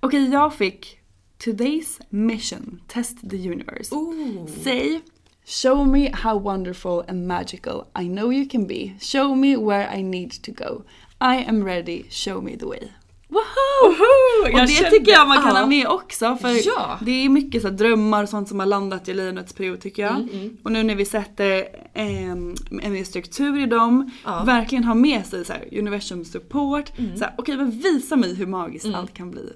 Okej, 0.00 0.30
jag 0.30 0.54
fick 0.54 0.98
Today's 1.38 1.98
mission, 2.10 2.80
test 2.88 3.28
the 3.28 3.36
universe. 3.36 3.92
Ooh. 3.94 4.46
Say, 4.64 5.00
show 5.44 5.84
me 5.84 6.10
how 6.14 6.36
wonderful 6.38 7.04
and 7.08 7.26
magical 7.28 7.84
I 7.94 8.08
know 8.08 8.30
you 8.32 8.46
can 8.48 8.66
be. 8.66 8.94
Show 9.00 9.34
me 9.34 9.56
where 9.56 9.98
I 9.98 10.02
need 10.02 10.30
to 10.42 10.52
go. 10.52 10.82
I 11.20 11.44
am 11.48 11.64
ready, 11.64 12.04
show 12.10 12.40
me 12.42 12.56
the 12.56 12.66
way. 12.66 12.88
Woho! 13.28 14.52
Och 14.52 14.60
det 14.60 14.66
kände- 14.68 14.90
tycker 14.90 15.12
jag 15.12 15.28
man 15.28 15.36
kan 15.42 15.54
ja. 15.54 15.60
ha 15.60 15.66
med 15.66 15.86
också 15.86 16.36
för 16.36 16.66
Ja. 16.66 16.98
det 17.02 17.10
är 17.24 17.28
mycket 17.28 17.62
så 17.62 17.68
drömmar 17.70 18.22
och 18.22 18.28
sånt 18.28 18.48
som 18.48 18.58
har 18.58 18.66
landat 18.66 19.08
i 19.08 19.14
lejonets 19.14 19.52
period 19.52 19.80
tycker 19.80 20.02
jag. 20.02 20.16
Mm, 20.20 20.56
Och 20.62 20.72
nu 20.72 20.82
när 20.82 20.94
vi 20.94 21.04
sätter 21.04 21.66
en 21.94 22.56
mer 22.70 23.04
struktur 23.04 23.62
i 23.62 23.66
dem, 23.66 24.10
Ja. 24.24 24.42
verkligen 24.44 24.84
ha 24.84 24.94
med 24.94 25.26
sig 25.26 25.44
så 25.44 25.52
här, 25.52 25.68
universum 25.78 26.24
support. 26.24 26.98
Mm. 26.98 27.16
Så 27.16 27.24
här, 27.24 27.34
Okej 27.38 27.56
men 27.56 27.70
visa 27.70 28.16
mig 28.16 28.34
hur 28.34 28.46
magiskt 28.46 28.94
allt 28.94 29.14
kan 29.14 29.30
bli. 29.30 29.52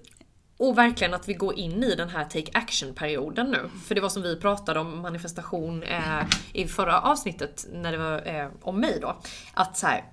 Och 0.60 0.78
verkligen 0.78 1.14
att 1.14 1.28
vi 1.28 1.34
går 1.34 1.58
in 1.58 1.82
i 1.84 1.94
den 1.94 2.08
här 2.08 2.24
take 2.24 2.50
action-perioden 2.52 3.50
nu. 3.50 3.70
För 3.84 3.94
det 3.94 4.00
var 4.00 4.08
som 4.08 4.22
vi 4.22 4.36
pratade 4.36 4.80
om 4.80 4.98
manifestation 4.98 5.82
eh, 5.82 6.22
i 6.52 6.66
förra 6.66 7.00
avsnittet 7.00 7.66
när 7.72 7.92
det 7.92 7.98
var 7.98 8.28
eh, 8.28 8.48
om 8.62 8.80
mig 8.80 8.98
då. 9.00 9.20
Att 9.54 9.76
så 9.76 9.86
här, 9.86 10.04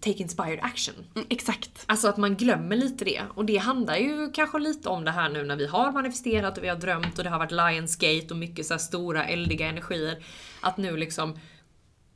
take 0.00 0.18
inspired 0.18 0.58
action. 0.62 0.94
Mm, 1.14 1.26
exakt. 1.30 1.84
Alltså 1.86 2.08
att 2.08 2.16
man 2.16 2.36
glömmer 2.36 2.76
lite 2.76 3.04
det. 3.04 3.22
Och 3.34 3.44
det 3.44 3.56
handlar 3.56 3.96
ju 3.96 4.30
kanske 4.32 4.58
lite 4.58 4.88
om 4.88 5.04
det 5.04 5.10
här 5.10 5.28
nu 5.28 5.44
när 5.44 5.56
vi 5.56 5.66
har 5.66 5.92
manifesterat 5.92 6.58
och 6.58 6.64
vi 6.64 6.68
har 6.68 6.76
drömt 6.76 7.18
och 7.18 7.24
det 7.24 7.30
har 7.30 7.38
varit 7.38 7.52
Lionsgate 7.52 8.26
och 8.30 8.36
mycket 8.36 8.66
så 8.66 8.78
stora 8.78 9.24
eldiga 9.24 9.66
energier. 9.66 10.24
Att 10.60 10.76
nu 10.76 10.96
liksom 10.96 11.38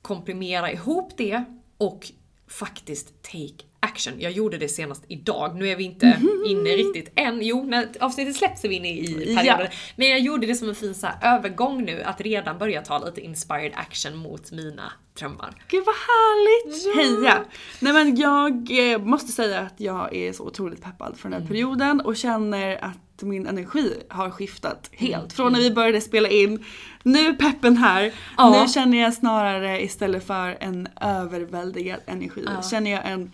komprimera 0.02 0.72
ihop 0.72 1.12
det 1.16 1.44
och 1.78 2.12
faktiskt 2.48 3.22
take 3.22 3.64
action. 3.96 4.14
Jag 4.20 4.32
gjorde 4.32 4.58
det 4.58 4.68
senast 4.68 5.04
idag. 5.08 5.56
Nu 5.56 5.68
är 5.68 5.76
vi 5.76 5.84
inte 5.84 6.20
inne 6.46 6.70
riktigt 6.70 7.12
än. 7.16 7.38
Jo, 7.42 7.64
när 7.64 7.88
avsnittet 8.00 8.36
släpps 8.36 8.64
är 8.64 8.68
vi 8.68 8.74
inne 8.74 8.90
i 8.92 9.06
perioden. 9.36 9.44
Ja. 9.46 9.66
Men 9.96 10.08
jag 10.08 10.20
gjorde 10.20 10.46
det 10.46 10.54
som 10.54 10.68
en 10.68 10.74
fin 10.74 10.94
så 10.94 11.06
övergång 11.22 11.84
nu 11.84 12.02
att 12.02 12.20
redan 12.20 12.58
börja 12.58 12.82
ta 12.82 12.98
lite 13.04 13.20
inspired 13.20 13.72
action 13.74 14.16
mot 14.16 14.52
mina 14.52 14.92
drömmar. 15.18 15.54
Gud 15.68 15.84
vad 15.86 15.94
härligt! 15.94 16.96
Heja! 16.96 17.44
Nej 17.80 17.92
men 17.92 18.16
jag 18.16 18.90
eh, 18.92 18.98
måste 18.98 19.32
säga 19.32 19.60
att 19.60 19.74
jag 19.76 20.14
är 20.16 20.32
så 20.32 20.44
otroligt 20.46 20.82
peppad 20.82 21.16
för 21.18 21.28
den 21.28 21.40
här 21.40 21.48
perioden 21.48 22.00
och 22.00 22.16
känner 22.16 22.84
att 22.84 23.22
min 23.22 23.46
energi 23.46 23.92
har 24.08 24.30
skiftat 24.30 24.90
helt. 24.92 25.32
Från 25.32 25.52
när 25.52 25.60
vi 25.60 25.70
började 25.70 26.00
spela 26.00 26.28
in, 26.28 26.64
nu 27.02 27.18
är 27.28 27.32
peppen 27.32 27.76
här. 27.76 28.12
Ja. 28.36 28.62
Nu 28.62 28.68
känner 28.68 28.98
jag 28.98 29.14
snarare 29.14 29.82
istället 29.82 30.26
för 30.26 30.56
en 30.60 30.88
överväldigad 31.00 32.00
energi, 32.06 32.44
Ja. 32.56 32.62
känner 32.62 32.90
jag 32.90 33.06
en 33.10 33.32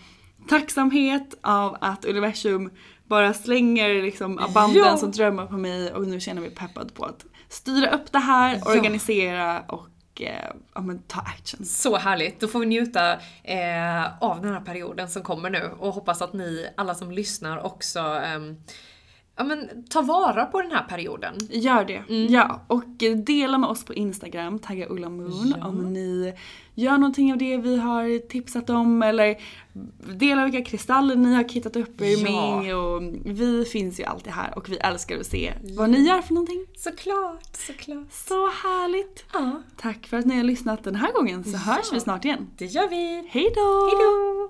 tacksamhet 0.48 1.34
av 1.42 1.76
att 1.80 2.04
universum 2.04 2.70
bara 3.04 3.34
slänger 3.34 4.02
liksom 4.02 4.38
abanden 4.38 4.82
Ja. 4.84 4.96
som 4.96 5.10
drömmar 5.10 5.46
på 5.46 5.54
mig 5.56 5.92
och 5.92 6.06
nu 6.06 6.20
känner 6.20 6.42
jag 6.42 6.48
mig 6.48 6.56
peppad 6.56 6.94
på 6.94 7.04
att 7.04 7.24
styra 7.48 7.90
upp 7.90 8.12
det 8.12 8.18
här, 8.18 8.60
Ja. 8.64 8.70
organisera 8.72 9.60
och 9.60 9.88
eh, 10.20 10.54
ja, 10.74 10.80
men, 10.80 10.98
ta 11.02 11.20
action. 11.20 11.64
Så 11.64 11.96
härligt! 11.96 12.40
Då 12.40 12.48
får 12.48 12.60
vi 12.60 12.66
njuta 12.66 13.12
eh, 13.42 14.22
av 14.22 14.42
den 14.42 14.52
här 14.52 14.60
perioden 14.60 15.08
som 15.08 15.22
kommer 15.22 15.50
nu 15.50 15.70
och 15.78 15.92
hoppas 15.94 16.22
att 16.22 16.32
ni 16.32 16.66
alla 16.76 16.94
som 16.94 17.10
lyssnar 17.10 17.66
också 17.66 17.98
ehm, 18.00 18.56
ja, 19.36 19.44
men, 19.44 19.84
ta 19.90 20.02
vara 20.02 20.46
på 20.46 20.62
den 20.62 20.70
här 20.70 20.84
perioden. 20.88 21.34
Gör 21.50 21.84
det. 21.84 22.14
Ja, 22.14 22.60
och 22.66 22.84
dela 23.26 23.58
med 23.58 23.70
oss 23.70 23.84
på 23.84 23.94
Instagram, 23.94 24.58
tagga 24.58 24.86
Ulla 24.88 25.08
Moon 25.08 25.54
om 25.62 25.92
ni 25.92 26.34
gör 26.74 26.92
någonting 26.98 27.32
av 27.32 27.38
det 27.38 27.56
vi 27.56 27.76
har 27.76 28.28
tipsat 28.28 28.70
om 28.70 29.02
eller 29.02 29.36
dela 30.14 30.44
vilka 30.44 30.64
kristaller 30.70 31.16
ni 31.16 31.34
har 31.34 31.48
kittat 31.48 31.76
upp 31.76 32.00
er 32.00 32.06
Ja. 32.30 32.60
med 32.60 32.76
och 32.76 33.02
vi 33.24 33.64
finns 33.64 34.00
ju 34.00 34.04
alltid 34.04 34.32
här 34.32 34.58
och 34.58 34.68
vi 34.68 34.76
älskar 34.76 35.18
att 35.20 35.26
se 35.26 35.52
vad 35.76 35.90
ni 35.90 35.98
gör 36.00 36.22
för 36.22 36.34
någonting. 36.34 36.66
Såklart, 36.76 37.56
såklart. 37.66 38.12
Så 38.12 38.46
härligt! 38.46 39.24
Ja, 39.32 39.62
Tack 39.76 40.06
för 40.06 40.16
att 40.16 40.24
ni 40.26 40.36
har 40.36 40.44
lyssnat 40.44 40.84
den 40.84 40.94
här 40.94 41.12
gången 41.12 41.44
så 41.44 41.56
hörs 41.56 41.92
vi 41.92 42.00
snart 42.00 42.24
igen. 42.24 42.46
det 42.58 42.66
gör 42.66 42.88
vi. 42.88 43.24
Hej 43.30 43.52
då! 43.54 43.86
Hejdå! 43.86 44.48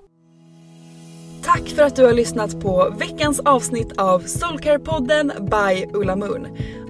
Tack 1.43 1.69
för 1.69 1.83
att 1.83 1.95
du 1.95 2.05
har 2.05 2.13
lyssnat 2.13 2.61
på 2.61 2.93
veckans 2.99 3.39
avsnitt 3.39 3.97
av 3.97 4.21
Soulcare-podden 4.23 5.31
by 5.49 5.97
Ulla 5.97 6.15
Moon. 6.15 6.47